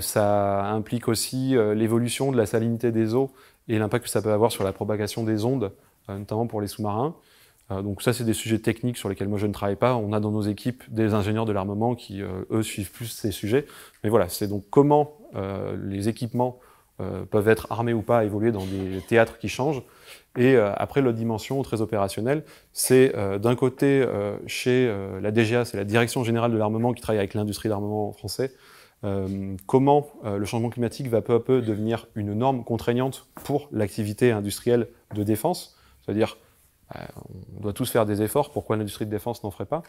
Ça 0.00 0.64
implique 0.64 1.06
aussi 1.06 1.54
l'évolution 1.76 2.32
de 2.32 2.36
la 2.36 2.46
salinité 2.46 2.90
des 2.90 3.14
eaux 3.14 3.30
et 3.68 3.78
l'impact 3.78 4.06
que 4.06 4.10
ça 4.10 4.22
peut 4.22 4.32
avoir 4.32 4.50
sur 4.50 4.64
la 4.64 4.72
propagation 4.72 5.22
des 5.22 5.44
ondes, 5.44 5.70
notamment 6.08 6.48
pour 6.48 6.60
les 6.60 6.66
sous-marins. 6.66 7.14
Euh, 7.70 7.82
donc 7.82 8.02
ça, 8.02 8.12
c'est 8.12 8.24
des 8.24 8.34
sujets 8.34 8.58
techniques 8.58 8.96
sur 8.96 9.08
lesquels 9.08 9.28
moi 9.28 9.38
je 9.38 9.46
ne 9.46 9.52
travaille 9.52 9.76
pas. 9.76 9.96
On 9.96 10.12
a 10.12 10.20
dans 10.20 10.30
nos 10.30 10.42
équipes 10.42 10.82
des 10.88 11.14
ingénieurs 11.14 11.46
de 11.46 11.52
l'armement 11.52 11.94
qui, 11.94 12.22
euh, 12.22 12.44
eux, 12.50 12.62
suivent 12.62 12.90
plus 12.90 13.06
ces 13.06 13.30
sujets. 13.30 13.66
Mais 14.04 14.10
voilà, 14.10 14.28
c'est 14.28 14.48
donc 14.48 14.64
comment 14.70 15.18
euh, 15.34 15.76
les 15.84 16.08
équipements 16.08 16.58
peuvent 17.30 17.48
être 17.48 17.70
armés 17.70 17.92
ou 17.92 18.00
pas, 18.00 18.24
évoluer 18.24 18.52
dans 18.52 18.64
des 18.64 19.02
théâtres 19.06 19.36
qui 19.36 19.50
changent. 19.50 19.82
Et 20.38 20.56
après, 20.56 21.02
l'autre 21.02 21.18
dimension 21.18 21.60
très 21.62 21.82
opérationnelle, 21.82 22.42
c'est 22.72 23.12
d'un 23.38 23.54
côté, 23.54 24.02
chez 24.46 24.90
la 25.20 25.30
DGA, 25.30 25.66
c'est 25.66 25.76
la 25.76 25.84
Direction 25.84 26.24
Générale 26.24 26.52
de 26.52 26.56
l'Armement 26.56 26.94
qui 26.94 27.02
travaille 27.02 27.18
avec 27.18 27.34
l'industrie 27.34 27.68
d'armement 27.68 28.12
français, 28.12 28.54
comment 29.66 30.06
le 30.24 30.46
changement 30.46 30.70
climatique 30.70 31.08
va 31.08 31.20
peu 31.20 31.34
à 31.34 31.40
peu 31.40 31.60
devenir 31.60 32.06
une 32.14 32.32
norme 32.32 32.64
contraignante 32.64 33.28
pour 33.44 33.68
l'activité 33.72 34.32
industrielle 34.32 34.88
de 35.14 35.22
défense, 35.22 35.76
c'est-à-dire 36.00 36.38
on 36.94 37.60
doit 37.60 37.72
tous 37.72 37.90
faire 37.90 38.06
des 38.06 38.22
efforts. 38.22 38.50
Pourquoi 38.50 38.76
l'industrie 38.76 39.06
de 39.06 39.10
défense 39.10 39.42
n'en 39.42 39.50
ferait 39.50 39.66
pas? 39.66 39.82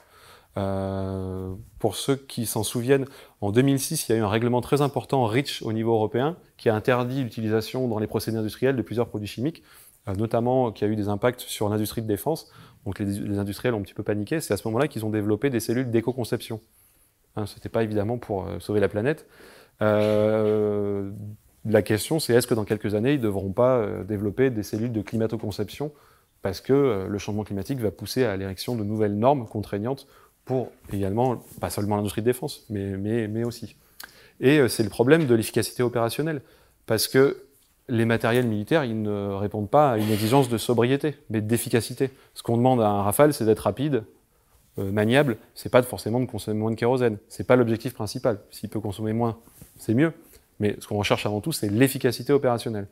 Euh, 0.57 1.53
Pour 1.79 1.95
ceux 1.95 2.15
qui 2.15 2.45
s'en 2.45 2.63
souviennent, 2.63 3.05
en 3.41 3.51
2006, 3.51 4.07
il 4.07 4.11
y 4.13 4.15
a 4.15 4.17
eu 4.17 4.23
un 4.23 4.29
règlement 4.29 4.61
très 4.61 4.81
important, 4.81 5.25
REACH, 5.25 5.61
au 5.61 5.73
niveau 5.73 5.93
européen, 5.93 6.37
qui 6.57 6.69
a 6.69 6.75
interdit 6.75 7.23
l'utilisation 7.23 7.87
dans 7.87 7.99
les 7.99 8.07
procédés 8.07 8.37
industriels 8.37 8.75
de 8.75 8.81
plusieurs 8.81 9.07
produits 9.07 9.27
chimiques, 9.27 9.63
euh, 10.07 10.15
notamment 10.15 10.71
qui 10.71 10.83
a 10.83 10.87
eu 10.87 10.95
des 10.95 11.09
impacts 11.09 11.41
sur 11.41 11.69
l'industrie 11.69 12.01
de 12.01 12.07
défense. 12.07 12.51
Donc 12.85 12.99
les, 12.99 13.37
industriels 13.37 13.73
ont 13.73 13.79
un 13.79 13.83
petit 13.83 13.93
peu 13.93 14.03
paniqué. 14.03 14.39
C'est 14.39 14.53
à 14.53 14.57
ce 14.57 14.67
moment-là 14.69 14.87
qu'ils 14.87 15.05
ont 15.05 15.09
développé 15.09 15.49
des 15.49 15.59
cellules 15.59 15.91
d'éco-conception. 15.91 16.61
Hein, 17.35 17.45
Ce 17.45 17.55
n'était 17.55 17.69
pas 17.69 17.83
évidemment 17.83 18.17
pour 18.17 18.47
euh, 18.47 18.59
sauver 18.59 18.79
la 18.79 18.87
planète. 18.87 19.27
Euh, 19.81 21.11
la 21.65 21.81
question, 21.81 22.19
c'est 22.19 22.33
est-ce 22.33 22.47
que 22.47 22.53
dans 22.53 22.63
quelques 22.63 22.95
années, 22.95 23.13
ils 23.13 23.19
ne 23.19 23.23
devront 23.23 23.51
pas 23.51 23.77
euh, 23.77 24.03
développer 24.03 24.49
des 24.49 24.63
cellules 24.63 24.93
de 24.93 25.01
climato-conception 25.01 25.91
parce 26.41 26.61
que 26.61 26.73
euh, 26.73 27.07
le 27.07 27.17
changement 27.17 27.43
climatique 27.43 27.79
va 27.79 27.91
pousser 27.91 28.23
à 28.23 28.38
l'érection 28.38 28.75
de 28.75 28.83
nouvelles 28.83 29.17
normes 29.17 29.47
contraignantes 29.47 30.07
pour 30.45 30.71
également, 30.93 31.43
pas 31.59 31.69
seulement 31.69 31.97
l'industrie 31.97 32.21
de 32.21 32.27
défense, 32.27 32.65
mais, 32.69 32.97
mais, 32.97 33.27
mais 33.27 33.43
aussi. 33.43 33.75
Et 34.39 34.59
euh, 34.59 34.67
c'est 34.67 34.83
le 34.83 34.89
problème 34.89 35.27
de 35.27 35.35
l'efficacité 35.35 35.83
opérationnelle, 35.83 36.41
parce 36.85 37.07
que 37.07 37.43
les 37.89 38.05
matériels 38.05 38.47
militaires, 38.47 38.83
ils 38.83 39.01
ne 39.01 39.33
répondent 39.33 39.69
pas 39.69 39.91
à 39.91 39.97
une 39.97 40.09
exigence 40.11 40.49
de 40.49 40.57
sobriété, 40.57 41.15
mais 41.29 41.41
d'efficacité. 41.41 42.09
Ce 42.33 42.43
qu'on 42.43 42.57
demande 42.57 42.81
à 42.81 42.88
un 42.88 43.01
Rafale, 43.01 43.33
c'est 43.33 43.45
d'être 43.45 43.59
rapide, 43.59 44.03
euh, 44.79 44.91
maniable, 44.91 45.38
c'est 45.55 45.69
pas 45.69 45.81
forcément 45.81 46.19
de 46.19 46.25
consommer 46.25 46.59
moins 46.59 46.71
de 46.71 46.75
kérosène. 46.75 47.17
C'est 47.29 47.45
pas 47.45 47.55
l'objectif 47.55 47.93
principal. 47.93 48.39
S'il 48.51 48.69
peut 48.69 48.79
consommer 48.79 49.13
moins, 49.13 49.38
c'est 49.77 49.93
mieux. 49.93 50.13
Mais 50.59 50.75
ce 50.79 50.88
qu'on 50.88 50.97
recherche 50.97 51.25
avant 51.25 51.41
tout, 51.41 51.51
c'est 51.51 51.69
l'efficacité 51.69 52.33
opérationnelle. 52.33 52.88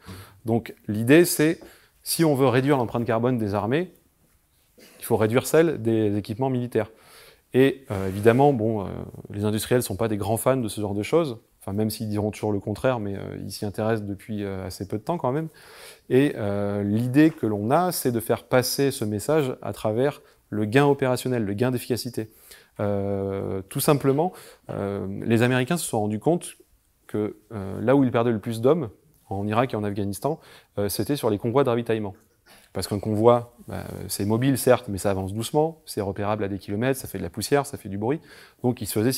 Donc 0.45 0.73
l'idée, 0.87 1.25
c'est 1.25 1.59
si 2.05 2.23
on 2.23 2.35
veut 2.35 2.47
réduire 2.47 2.77
l'empreinte 2.77 3.03
carbone 3.03 3.37
des 3.37 3.55
armées, 3.55 3.91
il 4.99 5.05
faut 5.05 5.17
réduire 5.17 5.47
celle 5.47 5.81
des 5.81 6.15
équipements 6.15 6.51
militaires. 6.51 6.91
Et 7.53 7.83
euh, 7.89 8.07
évidemment, 8.07 8.53
bon, 8.53 8.85
euh, 8.85 8.89
les 9.31 9.43
industriels 9.43 9.79
ne 9.79 9.83
sont 9.83 9.95
pas 9.95 10.07
des 10.07 10.15
grands 10.15 10.37
fans 10.37 10.55
de 10.55 10.67
ce 10.67 10.79
genre 10.79 10.93
de 10.93 11.01
choses, 11.01 11.39
enfin 11.59 11.73
même 11.73 11.89
s'ils 11.89 12.07
diront 12.07 12.29
toujours 12.29 12.51
le 12.51 12.59
contraire, 12.59 12.99
mais 12.99 13.15
euh, 13.15 13.37
ils 13.43 13.51
s'y 13.51 13.65
intéressent 13.65 14.07
depuis 14.07 14.45
assez 14.45 14.87
peu 14.87 14.99
de 14.99 15.03
temps 15.03 15.17
quand 15.17 15.31
même. 15.31 15.47
Et 16.09 16.35
l'idée 16.83 17.31
que 17.31 17.47
l'on 17.47 17.71
a, 17.71 17.91
c'est 17.91 18.11
de 18.11 18.19
faire 18.19 18.43
passer 18.43 18.91
ce 18.91 19.03
message 19.03 19.55
à 19.63 19.73
travers 19.73 20.21
le 20.49 20.65
gain 20.65 20.85
opérationnel, 20.85 21.43
le 21.43 21.53
gain 21.53 21.71
d'efficacité. 21.71 22.29
tout 22.77 23.79
simplement, 23.79 24.31
les 24.69 25.41
Américains 25.41 25.77
se 25.77 25.85
sont 25.85 26.01
rendus 26.01 26.19
compte 26.19 26.57
que 27.07 27.35
là 27.81 27.95
où 27.95 28.03
ils 28.03 28.11
perdaient 28.11 28.31
le 28.31 28.39
plus 28.39 28.61
d'hommes, 28.61 28.89
en 29.29 29.47
Irak 29.47 29.73
et 29.73 29.77
en 29.77 29.83
Afghanistan, 29.83 30.39
c'était 30.87 31.15
sur 31.15 31.29
les 31.29 31.37
convois 31.37 31.63
de 31.63 31.69
ravitaillement. 31.69 32.13
Parce 32.73 32.87
qu'un 32.87 32.99
convoi, 32.99 33.55
bah, 33.69 33.85
c'est 34.09 34.25
mobile 34.25 34.57
certes, 34.57 34.87
mais 34.89 34.97
ça 34.97 35.09
avance 35.09 35.33
doucement, 35.33 35.81
c'est 35.85 36.01
repérable 36.01 36.43
à 36.43 36.49
des 36.49 36.59
kilomètres, 36.59 36.99
ça 36.99 37.07
fait 37.07 37.17
de 37.17 37.23
la 37.23 37.29
poussière, 37.29 37.65
ça 37.65 37.77
fait 37.77 37.87
du 37.87 37.97
bruit. 37.97 38.19
Donc 38.63 38.81
ils 38.81 38.85
se 38.85 38.99
faisaient 38.99 39.13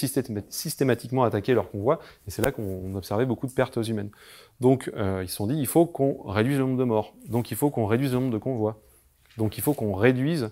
systématiquement 0.50 1.24
attaquer 1.24 1.56
leur 1.56 1.72
convoi, 1.72 2.00
et 2.28 2.32
c'est 2.32 2.44
là 2.44 2.52
qu'on 2.52 2.94
observait 2.94 3.26
beaucoup 3.26 3.48
de 3.48 3.52
pertes 3.52 3.78
humaines. 3.88 4.12
Donc 4.60 4.92
euh, 4.96 5.22
ils 5.24 5.28
se 5.28 5.36
sont 5.36 5.48
dit, 5.48 5.56
il 5.56 5.66
faut 5.66 5.88
qu'on 5.88 6.22
réduise 6.24 6.60
le 6.60 6.66
nombre 6.66 6.78
de 6.78 6.84
morts, 6.84 7.16
donc 7.28 7.50
il 7.50 7.58
faut 7.58 7.72
qu'on 7.72 7.88
réduise 7.88 8.14
le 8.14 8.20
nombre 8.20 8.34
de 8.34 8.38
convois, 8.38 8.80
donc 9.38 9.58
il 9.58 9.62
faut 9.62 9.74
qu'on 9.74 9.96
réduise, 9.96 10.52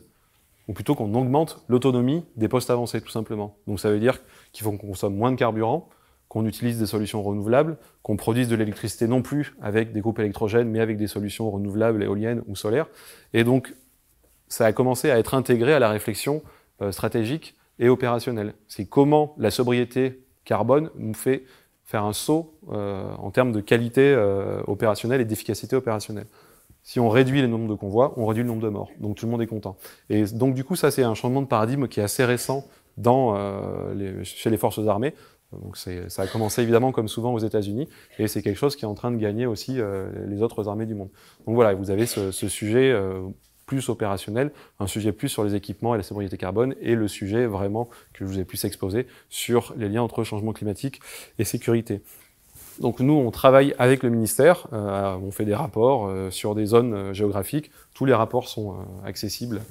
ou 0.68 0.74
plutôt 0.74 0.96
qu'on 0.96 1.14
augmente 1.14 1.64
l'autonomie 1.68 2.26
des 2.36 2.48
postes 2.48 2.72
avancés, 2.72 3.02
tout 3.02 3.10
simplement. 3.10 3.56
Donc 3.68 3.80
ça 3.80 3.92
veut 3.92 4.00
dire 4.00 4.20
qu'il 4.52 4.64
faut 4.64 4.72
qu'on 4.72 4.88
consomme 4.88 5.16
moins 5.16 5.32
de 5.32 5.38
carburant, 5.38 5.88
qu'on 6.36 6.46
utilise 6.46 6.78
des 6.78 6.86
solutions 6.86 7.24
renouvelables, 7.24 7.78
qu'on 8.04 8.18
produise 8.18 8.50
de 8.50 8.58
l'électricité 8.58 9.08
non 9.08 9.22
plus 9.22 9.56
avec 9.62 9.94
des 9.94 10.02
groupes 10.02 10.20
électrogènes, 10.20 10.68
mais 10.68 10.82
avec 10.82 10.98
des 10.98 11.08
solutions 11.08 11.50
renouvelables, 11.50 12.04
éoliennes 12.04 12.44
ou 12.48 12.58
solaires. 12.58 12.88
Et 13.34 13.46
donc, 13.46 13.74
ça 14.50 14.66
a 14.66 14.74
commencé 14.74 15.10
à 15.10 15.18
être 15.18 15.34
intégré 15.34 15.74
à 15.74 15.80
la 15.80 15.88
réflexion 15.88 16.44
euh, 16.82 16.92
stratégique 16.92 17.56
et 17.80 17.88
opérationnelle. 17.88 18.54
C'est 18.68 18.84
comment 18.84 19.34
la 19.38 19.50
sobriété 19.50 20.26
carbone 20.44 20.90
nous 20.98 21.14
fait 21.14 21.46
faire 21.86 22.04
un 22.04 22.12
saut 22.12 22.60
euh, 22.70 23.10
en 23.18 23.32
termes 23.32 23.54
de 23.54 23.62
qualité 23.62 24.14
euh, 24.14 24.62
opérationnelle 24.68 25.22
et 25.22 25.26
d'efficacité 25.26 25.78
opérationnelle. 25.78 26.28
Si 26.84 27.00
on 27.00 27.08
réduit 27.08 27.42
le 27.42 27.48
nombre 27.48 27.70
de 27.70 27.76
convois, 27.76 28.14
on 28.18 28.26
réduit 28.26 28.44
le 28.44 28.50
nombre 28.50 28.62
de 28.62 28.70
morts. 28.70 28.90
Donc 29.00 29.16
tout 29.16 29.26
le 29.26 29.32
monde 29.32 29.42
est 29.42 29.48
content. 29.48 29.78
Et 30.10 30.26
donc 30.26 30.54
du 30.54 30.66
coup, 30.66 30.76
ça 30.76 30.92
c'est 30.92 31.04
un 31.04 31.14
changement 31.14 31.42
de 31.42 31.48
paradigme 31.48 31.88
qui 31.88 32.02
est 32.02 32.04
assez 32.04 32.26
récent 32.26 32.68
chez 34.24 34.50
les 34.50 34.58
forces 34.58 34.80
armées. 34.86 35.14
Donc 35.52 35.78
ça 35.78 36.22
a 36.22 36.28
commencé 36.28 36.62
évidemment 36.62 36.92
comme 36.92 37.08
souvent 37.08 37.34
aux 37.34 37.40
États-Unis, 37.40 37.88
et 38.20 38.28
c'est 38.28 38.42
quelque 38.42 38.58
chose 38.58 38.76
qui 38.76 38.86
est 38.86 38.88
en 38.88 38.94
train 38.94 39.12
de 39.12 39.18
gagner 39.18 39.46
aussi 39.46 39.80
euh, 39.80 40.10
les 40.28 40.42
autres 40.42 40.68
armées 40.68 40.86
du 40.86 40.96
monde. 40.96 41.10
Donc 41.46 41.56
voilà, 41.56 41.74
vous 41.74 41.92
avez 41.92 42.06
ce, 42.06 42.32
sujet 42.32 42.92
euh, 42.92 43.22
plus 43.66 43.90
opérationnel, 43.90 44.52
un 44.80 44.88
sujet 44.88 45.12
plus 45.12 45.30
sur 45.30 45.44
les 45.44 45.56
équipements 45.56 45.96
et 45.96 45.98
la 45.98 46.04
sobriété 46.04 46.38
carbone, 46.38 46.76
et 46.82 46.96
le 46.96 47.08
sujet 47.08 47.46
vraiment 47.46 47.86
que 48.14 48.26
je 48.26 48.26
vous 48.26 48.40
ai 48.40 48.46
plus 48.46 48.64
exposé 48.66 49.08
sur 49.30 49.74
les 49.78 49.90
liens 49.90 50.02
entre 50.02 50.24
changement 50.24 50.54
climatique 50.54 51.00
et 51.40 51.44
sécurité. 51.44 52.02
Donc 52.82 53.00
nous, 53.00 53.14
on 53.14 53.32
travaille 53.32 53.74
avec 53.78 54.04
le 54.04 54.10
ministère, 54.10 54.68
euh, 54.74 55.16
on 55.16 55.32
fait 55.32 55.46
des 55.46 55.56
rapports 55.56 56.12
sur 56.32 56.56
des 56.56 56.66
zones 56.66 57.14
géographiques. 57.14 57.72
Tous 57.94 58.04
les 58.04 58.14
rapports 58.14 58.50
sont 58.50 58.76
accessibles 59.06 59.62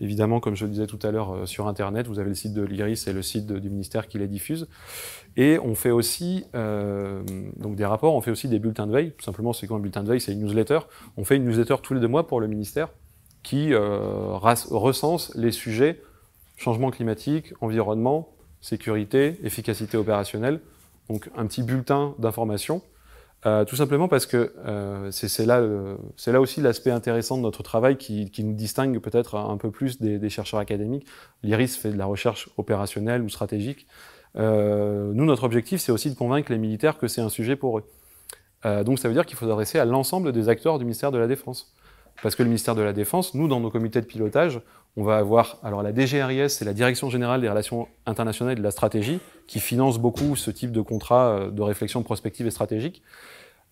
Évidemment, 0.00 0.40
comme 0.40 0.54
je 0.54 0.64
le 0.64 0.70
disais 0.70 0.86
tout 0.86 0.98
à 1.02 1.10
l'heure, 1.10 1.34
euh, 1.34 1.46
sur 1.46 1.66
Internet, 1.66 2.06
vous 2.06 2.18
avez 2.18 2.28
le 2.28 2.34
site 2.34 2.54
de 2.54 2.62
l'IRIS 2.62 3.06
et 3.08 3.12
le 3.12 3.22
site 3.22 3.46
du 3.46 3.68
ministère 3.68 4.06
qui 4.06 4.18
les 4.18 4.28
diffuse. 4.28 4.68
Et 5.36 5.58
on 5.58 5.74
fait 5.74 5.90
aussi 5.90 6.44
euh, 6.54 7.22
des 7.56 7.84
rapports, 7.84 8.14
on 8.14 8.20
fait 8.20 8.30
aussi 8.30 8.48
des 8.48 8.58
bulletins 8.58 8.86
de 8.86 8.92
veille. 8.92 9.12
Tout 9.12 9.24
simplement, 9.24 9.52
c'est 9.52 9.66
quoi 9.66 9.76
un 9.76 9.80
bulletin 9.80 10.04
de 10.04 10.08
veille 10.08 10.20
C'est 10.20 10.32
une 10.32 10.40
newsletter. 10.40 10.80
On 11.16 11.24
fait 11.24 11.36
une 11.36 11.44
newsletter 11.44 11.76
tous 11.82 11.94
les 11.94 12.00
deux 12.00 12.08
mois 12.08 12.26
pour 12.26 12.40
le 12.40 12.46
ministère 12.46 12.88
qui 13.42 13.72
euh, 13.72 14.36
recense 14.36 15.34
les 15.34 15.52
sujets 15.52 16.02
changement 16.56 16.90
climatique, 16.90 17.54
environnement, 17.60 18.28
sécurité, 18.60 19.38
efficacité 19.42 19.96
opérationnelle. 19.96 20.60
Donc 21.08 21.30
un 21.36 21.46
petit 21.46 21.62
bulletin 21.62 22.14
d'information 22.18 22.82
euh, 23.46 23.64
tout 23.64 23.76
simplement 23.76 24.08
parce 24.08 24.26
que 24.26 24.52
euh, 24.66 25.10
c'est 25.12 25.46
là, 25.46 25.60
là 26.26 26.40
aussi 26.40 26.60
l'aspect 26.60 26.90
intéressant 26.90 27.36
de 27.36 27.42
notre 27.42 27.62
travail 27.62 27.96
qui, 27.96 28.30
nous 28.38 28.54
distingue 28.54 28.98
peut-être 28.98 29.36
un 29.36 29.56
peu 29.56 29.70
plus 29.70 30.00
des, 30.00 30.18
des 30.18 30.28
chercheurs 30.28 30.60
académiques. 30.60 31.06
L'IRIS 31.42 31.76
fait 31.76 31.90
de 31.90 31.98
la 31.98 32.06
recherche 32.06 32.48
opérationnelle 32.56 33.22
ou 33.22 33.28
stratégique. 33.28 33.86
Euh, 34.36 35.12
nous, 35.14 35.24
notre 35.24 35.44
objectif, 35.44 35.80
c'est 35.80 35.92
aussi 35.92 36.10
de 36.10 36.14
convaincre 36.14 36.52
les 36.52 36.58
militaires 36.58 36.98
que 36.98 37.08
c'est 37.08 37.20
un 37.20 37.28
sujet 37.28 37.56
pour 37.56 37.78
eux. 37.78 37.84
Euh, 38.64 38.84
donc 38.84 38.98
ça 38.98 39.08
veut 39.08 39.14
dire 39.14 39.26
qu'il 39.26 39.36
faut 39.36 39.46
s'adresser 39.46 39.78
à 39.78 39.84
l'ensemble 39.84 40.32
des 40.32 40.48
acteurs 40.48 40.78
du 40.78 40.84
ministère 40.84 41.12
de 41.12 41.18
la 41.18 41.26
Défense. 41.26 41.74
Parce 42.22 42.34
que 42.34 42.42
le 42.42 42.48
ministère 42.48 42.74
de 42.74 42.82
la 42.82 42.92
Défense, 42.92 43.34
nous, 43.34 43.46
dans 43.46 43.60
nos 43.60 43.70
comités 43.70 44.00
de 44.00 44.06
pilotage, 44.06 44.60
on 44.96 45.04
va 45.04 45.18
avoir, 45.18 45.58
alors 45.62 45.82
la 45.82 45.92
DGRIS, 45.92 46.48
c'est 46.48 46.64
la 46.64 46.74
Direction 46.74 47.08
Générale 47.08 47.40
des 47.40 47.48
Relations 47.48 47.86
Internationales 48.06 48.54
et 48.54 48.58
de 48.58 48.64
la 48.64 48.72
Stratégie, 48.72 49.20
qui 49.46 49.60
finance 49.60 49.98
beaucoup 49.98 50.34
ce 50.34 50.50
type 50.50 50.72
de 50.72 50.80
contrat 50.80 51.28
euh, 51.28 51.50
de 51.50 51.62
réflexion 51.62 52.02
prospective 52.02 52.46
et 52.46 52.50
stratégique. 52.50 53.02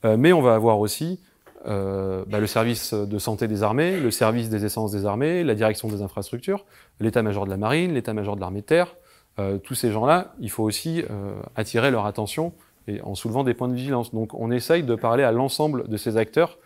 Euh, 0.05 0.17
mais 0.17 0.33
on 0.33 0.41
va 0.41 0.55
avoir 0.55 0.79
aussi 0.79 1.21
euh, 1.67 2.25
bah, 2.29 2.39
le 2.39 2.47
service 2.47 2.95
de 2.95 3.19
santé 3.19 3.49
des 3.49 3.63
armées, 3.63 3.99
le 3.99 4.11
service 4.11 4.49
des 4.49 4.65
essences 4.65 4.93
des 4.93 5.05
armées, 5.05 5.43
la 5.43 5.55
direction 5.55 5.89
des 5.89 6.01
infrastructures, 6.03 6.65
l'état-major 7.01 7.45
de 7.45 7.51
la 7.51 7.57
marine, 7.57 7.93
l'état-major 7.93 8.37
de 8.37 8.41
l'armée 8.41 8.61
de 8.61 8.67
terre. 8.67 8.97
Tous 9.65 9.75
ces 9.75 9.93
gens-là, 9.93 10.33
il 10.41 10.49
faut 10.49 10.63
aussi 10.63 11.05
attirer 11.57 11.91
leur 11.91 12.07
attention 12.07 12.55
et 12.89 13.03
en 13.03 13.15
soulevant 13.15 13.45
des 13.45 13.53
points 13.53 13.69
de 13.69 13.75
vigilance. 13.75 14.15
Donc 14.15 14.33
on 14.33 14.51
essaye 14.51 14.83
de 14.83 14.95
parler 14.95 15.25
à 15.25 15.33
l'ensemble 15.33 15.89
de 15.89 15.97
ces 15.99 16.17
acteurs 16.17 16.57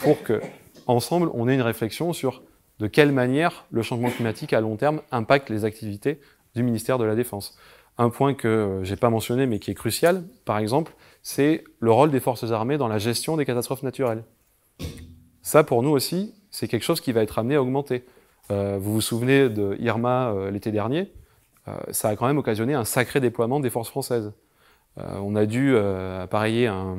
pour 0.00 0.20
que, 0.24 0.40
ensemble, 0.88 1.30
on 1.34 1.48
ait 1.48 1.54
une 1.54 1.62
réflexion 1.62 2.12
sur 2.12 2.42
de 2.78 2.86
quelle 2.86 3.12
manière 3.12 3.66
le 3.70 3.82
changement 3.82 4.10
climatique 4.10 4.52
à 4.52 4.60
long 4.60 4.76
terme 4.76 5.00
impacte 5.10 5.50
les 5.50 5.64
activités 5.64 6.20
du 6.54 6.62
ministère 6.62 6.98
de 6.98 7.04
la 7.04 7.14
Défense? 7.14 7.56
Un 7.98 8.10
point 8.10 8.34
que 8.34 8.48
euh, 8.48 8.84
j'ai 8.84 8.96
pas 8.96 9.10
mentionné 9.10 9.46
mais 9.46 9.58
qui 9.58 9.70
est 9.70 9.74
crucial, 9.74 10.24
par 10.44 10.58
exemple, 10.58 10.92
c'est 11.22 11.64
le 11.80 11.90
rôle 11.90 12.10
des 12.10 12.20
forces 12.20 12.50
armées 12.50 12.78
dans 12.78 12.88
la 12.88 12.98
gestion 12.98 13.36
des 13.36 13.44
catastrophes 13.44 13.82
naturelles. 13.82 14.24
Ça, 15.42 15.64
pour 15.64 15.82
nous 15.82 15.90
aussi, 15.90 16.34
c'est 16.50 16.68
quelque 16.68 16.82
chose 16.82 17.00
qui 17.00 17.12
va 17.12 17.22
être 17.22 17.38
amené 17.38 17.54
à 17.54 17.62
augmenter. 17.62 18.04
Euh, 18.50 18.78
vous 18.80 18.92
vous 18.92 19.00
souvenez 19.00 19.48
de 19.48 19.76
Irma 19.80 20.30
euh, 20.30 20.50
l'été 20.50 20.70
dernier, 20.70 21.12
ça 21.90 22.10
a 22.10 22.14
quand 22.14 22.28
même 22.28 22.38
occasionné 22.38 22.74
un 22.74 22.84
sacré 22.84 23.18
déploiement 23.18 23.58
des 23.58 23.70
forces 23.70 23.88
françaises. 23.88 24.32
Euh, 24.98 25.18
on 25.22 25.36
a 25.36 25.46
dû 25.46 25.74
euh, 25.74 26.22
appareiller 26.22 26.66
un, 26.68 26.96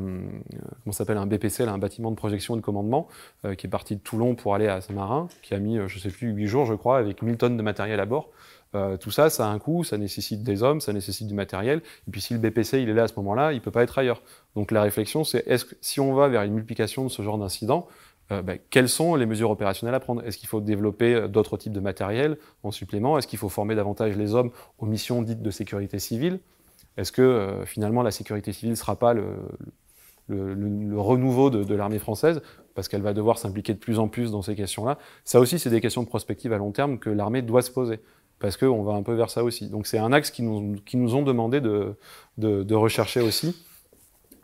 comment 0.83 0.91
s'appelle, 0.91 1.17
un 1.17 1.25
BPC, 1.25 1.63
un 1.63 1.77
bâtiment 1.77 2.11
de 2.11 2.15
projection 2.15 2.55
et 2.55 2.57
de 2.57 2.63
commandement, 2.63 3.07
euh, 3.45 3.55
qui 3.55 3.67
est 3.67 3.69
parti 3.69 3.95
de 3.95 4.01
Toulon 4.01 4.35
pour 4.35 4.53
aller 4.53 4.67
à 4.67 4.81
Saint-Marin, 4.81 5.27
qui 5.41 5.53
a 5.53 5.59
mis, 5.59 5.79
je 5.87 5.99
sais 5.99 6.09
plus, 6.09 6.31
8 6.31 6.47
jours, 6.47 6.65
je 6.65 6.75
crois, 6.75 6.97
avec 6.97 7.21
1000 7.21 7.37
tonnes 7.37 7.57
de 7.57 7.63
matériel 7.63 7.99
à 7.99 8.05
bord. 8.05 8.29
tout 8.99 9.11
ça, 9.11 9.29
ça 9.31 9.47
a 9.47 9.51
un 9.51 9.57
coût, 9.59 9.83
ça 9.83 9.97
nécessite 9.97 10.43
des 10.43 10.61
hommes, 10.61 10.81
ça 10.81 10.93
nécessite 10.93 11.27
du 11.27 11.33
matériel. 11.33 11.81
Et 12.07 12.11
puis 12.11 12.21
si 12.21 12.33
le 12.33 12.39
BPC 12.39 12.81
il 12.81 12.89
est 12.89 12.93
là 12.93 13.03
à 13.03 13.07
ce 13.07 13.15
moment-là, 13.17 13.53
il 13.53 13.61
peut 13.61 13.71
pas 13.71 13.83
être 13.83 13.97
ailleurs. 13.97 14.21
Donc 14.55 14.71
la 14.71 14.83
réflexion, 14.83 15.23
c'est 15.23 15.47
est-ce 15.47 15.65
que 15.65 15.75
si 15.81 15.99
on 15.99 16.13
va 16.13 16.27
vers 16.27 16.43
une 16.43 16.53
multiplication 16.53 17.03
de 17.03 17.09
ce 17.09 17.23
genre 17.23 17.39
d'incidents, 17.39 17.87
euh, 18.31 18.41
ben, 18.41 18.59
quelles 18.69 18.89
sont 18.89 19.15
les 19.15 19.25
mesures 19.25 19.49
opérationnelles 19.49 19.95
à 19.95 19.99
prendre? 19.99 20.23
Est-ce 20.23 20.37
qu'il 20.37 20.49
faut 20.49 20.61
développer 20.61 21.27
d'autres 21.29 21.57
types 21.57 21.73
de 21.73 21.79
matériel 21.79 22.37
en 22.61 22.71
supplément? 22.71 23.17
Est-ce 23.17 23.25
qu'il 23.25 23.39
faut 23.39 23.49
former 23.49 23.73
davantage 23.73 24.15
les 24.15 24.35
hommes 24.35 24.51
aux 24.77 24.85
missions 24.85 25.21
dites 25.23 25.41
de 25.41 25.49
sécurité 25.49 25.97
civile? 25.97 26.39
Est-ce 26.97 27.11
que 27.11 27.21
euh, 27.21 27.65
finalement 27.65 28.01
la 28.01 28.11
sécurité 28.11 28.51
civile 28.51 28.71
ne 28.71 28.75
sera 28.75 28.95
pas 28.95 29.13
le, 29.13 29.25
renouveau 30.29 31.49
de, 31.49 31.73
l'armée 31.73 31.99
française 31.99 32.41
parce 32.75 32.89
qu'elle 32.89 33.01
va 33.01 33.13
devoir 33.13 33.37
s'impliquer 33.37 33.73
de 33.73 33.79
plus 33.79 33.97
en 33.97 34.09
plus 34.09 34.31
dans 34.31 34.41
ces 34.41 34.55
questions-là 34.55 34.97
Ça 35.23 35.39
aussi, 35.39 35.57
c'est 35.57 35.69
des 35.69 35.79
questions 35.79 36.03
de 36.03 36.07
prospective 36.07 36.51
à 36.51 36.57
long 36.57 36.71
terme 36.71 36.99
que 36.99 37.09
l'armée 37.09 37.41
doit 37.41 37.61
se 37.61 37.71
poser 37.71 38.01
parce 38.39 38.57
qu'on 38.57 38.83
va 38.83 38.93
un 38.93 39.03
peu 39.03 39.13
vers 39.13 39.29
ça 39.29 39.43
aussi. 39.43 39.69
Donc 39.69 39.87
c'est 39.87 39.97
un 39.97 40.11
axe 40.11 40.29
qui 40.31 40.43
nous, 40.43 41.15
ont 41.15 41.21
demandé 41.21 41.61
de, 41.61 42.73
rechercher 42.73 43.21
aussi 43.21 43.55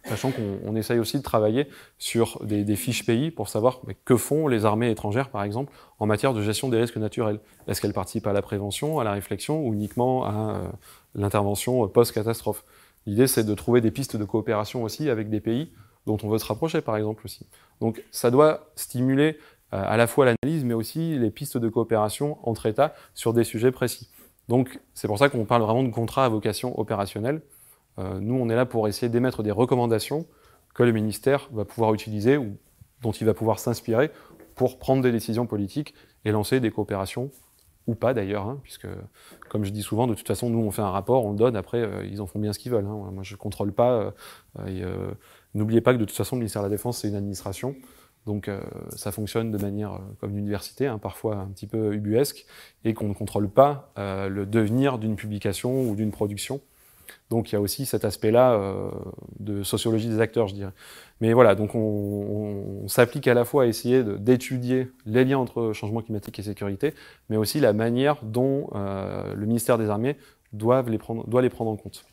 sachant 0.06 0.32
qu'on 0.32 0.76
essaye 0.76 1.00
aussi 1.00 1.18
de 1.18 1.24
travailler 1.24 1.68
sur 1.98 2.44
des, 2.44 2.66
des, 2.66 2.76
fiches 2.76 3.06
pays 3.06 3.32
pour 3.32 3.48
savoir 3.48 3.80
que 4.04 4.18
font 4.18 4.50
les 4.50 4.66
armées 4.66 4.92
étrangères, 4.92 5.30
par 5.30 5.44
exemple, 5.44 5.72
en 5.98 6.06
matière 6.06 6.34
de 6.34 6.42
gestion 6.42 6.68
des 6.68 6.78
risques 6.78 6.98
naturels? 6.98 7.40
Est-ce 7.68 7.80
qu'elles 7.80 7.94
participent 7.94 8.28
à 8.28 8.34
la 8.34 8.42
prévention, 8.42 9.00
à 9.00 9.06
la 9.06 9.14
réflexion, 9.14 9.66
ou 9.66 9.74
uniquement 9.74 10.26
à 10.26 10.58
euh, 10.58 10.68
l'intervention 11.16 11.88
post-catastrophe 11.88 12.64
L'idée, 13.06 13.28
c'est 13.28 13.44
de 13.44 13.54
trouver 13.54 13.82
des 13.82 13.92
pistes 13.92 14.16
de 14.16 14.24
coopération 14.24 14.84
aussi 14.84 15.10
avec 15.10 15.30
des 15.30 15.42
pays 15.42 15.72
dont 16.06 16.18
on 16.24 16.30
veut 16.30 16.38
se 16.38 16.46
rapprocher, 16.46 16.82
par 16.82 16.98
exemple, 16.98 17.24
aussi. 17.26 17.46
Donc, 17.82 18.04
ça 18.12 18.32
doit 18.32 18.72
stimuler 18.76 19.38
euh, 19.74 19.84
à 19.86 19.98
la 19.98 20.08
fois 20.08 20.26
l'analyse, 20.26 20.64
mais 20.64 20.74
aussi 20.74 21.18
les 21.18 21.32
pistes 21.32 21.58
de 21.58 21.70
coopération 21.70 22.38
entre 22.48 22.66
États 22.66 22.94
sur 23.14 23.34
des 23.34 23.44
sujets 23.44 23.72
précis. 23.72 24.10
Donc, 24.48 24.80
c'est 24.94 25.08
pour 25.08 25.18
ça 25.18 25.30
qu'on 25.30 25.46
parle 25.46 25.62
vraiment 25.64 25.84
de 25.84 25.90
contrats 25.90 26.26
à 26.26 26.30
vocation 26.30 26.78
opérationnelle, 26.80 27.42
euh, 28.00 28.20
nous, 28.20 28.36
on 28.36 28.50
est 28.50 28.56
là 28.56 28.66
pour 28.66 28.88
essayer 28.88 29.10
d'émettre 29.10 29.44
des 29.44 29.52
recommandations 29.52 30.26
que 30.74 30.84
le 30.84 30.92
ministère 30.92 31.50
va 31.52 31.66
pouvoir 31.66 31.94
utiliser 31.94 32.38
ou 32.38 32.58
dont 33.02 33.12
il 33.12 33.26
va 33.26 33.34
pouvoir 33.34 33.60
s'inspirer 33.60 34.10
pour 34.56 34.80
prendre 34.80 35.04
des 35.04 35.12
décisions 35.12 35.46
politiques 35.46 35.94
et 36.26 36.32
lancer 36.32 36.60
des 36.60 36.72
coopérations 36.72 37.30
ou 37.88 37.96
pas 37.96 38.14
d'ailleurs, 38.14 38.48
hein, 38.48 38.60
puisque 38.64 38.88
comme 39.50 39.66
je 39.66 39.72
dis 39.72 39.82
souvent, 39.82 40.08
de 40.08 40.14
toute 40.14 40.28
façon, 40.28 40.50
nous 40.50 40.60
on 40.60 40.72
fait 40.72 40.82
un 40.82 40.90
rapport, 40.90 41.26
on 41.26 41.32
le 41.32 41.38
donne, 41.38 41.56
après 41.56 41.80
euh, 41.80 42.06
ils 42.06 42.22
en 42.22 42.28
font 42.28 42.40
bien 42.40 42.54
ce 42.54 42.60
qu'ils 42.60 42.72
veulent. 42.72 42.86
Hein. 42.86 43.12
Moi 43.12 43.24
je 43.24 43.36
contrôle 43.36 43.74
pas. 43.74 43.92
Euh, 43.92 44.12
euh, 44.68 45.12
N'oubliez 45.54 45.82
pas 45.82 45.94
que 45.94 46.00
de 46.00 46.06
toute 46.06 46.16
façon, 46.16 46.36
le 46.36 46.40
ministère 46.40 46.64
de 46.64 46.68
la 46.68 46.72
Défense 46.72 47.00
c'est 47.00 47.10
une 47.10 47.16
administration, 47.16 47.76
donc 48.26 48.48
euh, 48.48 48.62
ça 48.90 49.12
fonctionne 49.12 49.52
de 49.52 49.58
manière 49.58 50.00
comme 50.20 50.32
une 50.32 50.40
université, 50.40 50.88
hein, 50.88 50.98
parfois 50.98 51.36
un 51.36 51.48
petit 51.48 51.68
peu 51.68 51.94
ubuesque, 51.94 52.46
et 52.86 52.94
qu'on 52.94 53.10
ne 53.10 53.14
contrôle 53.14 53.50
pas 53.50 53.92
le 53.98 54.46
devenir 54.46 54.98
d'une 54.98 55.16
publication 55.16 55.88
ou 55.88 55.96
d'une 55.96 56.12
production. 56.12 56.62
Donc 57.30 57.52
il 57.52 57.56
y 57.56 57.58
a 57.58 57.62
aussi 57.62 57.86
cet 57.86 58.06
aspect-là 58.06 58.54
euh, 58.54 58.90
de 59.40 59.64
sociologie 59.64 60.08
des 60.08 60.20
acteurs, 60.20 60.48
je 60.48 60.56
dirais. 60.56 60.72
Mais 61.22 61.34
voilà, 61.34 61.56
donc 61.56 61.76
on, 61.76 62.88
s'applique 62.88 63.28
à 63.28 63.34
la 63.34 63.46
fois 63.46 63.64
à 63.64 63.66
essayer 63.66 64.04
d'étudier 64.04 64.92
les 65.06 65.24
liens 65.24 65.38
entre 65.38 65.72
changement 65.74 66.02
climatique 66.02 66.38
et 66.40 66.44
sécurité, 66.44 66.94
mais 67.30 67.38
aussi 67.38 67.60
la 67.60 67.74
manière 67.74 68.18
dont 68.24 68.70
euh, 68.76 69.34
le 69.34 69.46
ministère 69.46 69.78
des 69.78 69.90
Armées 69.90 70.18
doit 70.52 70.84
les 70.84 70.98
prendre, 70.98 71.72
en 71.72 71.78
compte. 71.78 72.06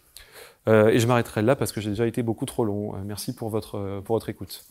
et 0.66 0.98
je 0.98 1.06
m'arrêterai 1.06 1.42
là 1.42 1.56
parce 1.56 1.72
que 1.72 1.80
j'ai 1.80 1.90
déjà 1.90 2.06
été 2.06 2.22
beaucoup 2.22 2.46
trop 2.46 2.64
long. 2.64 2.94
merci 3.04 3.34
pour 3.34 3.50
votre 3.50 4.28
écoute. 4.28 4.64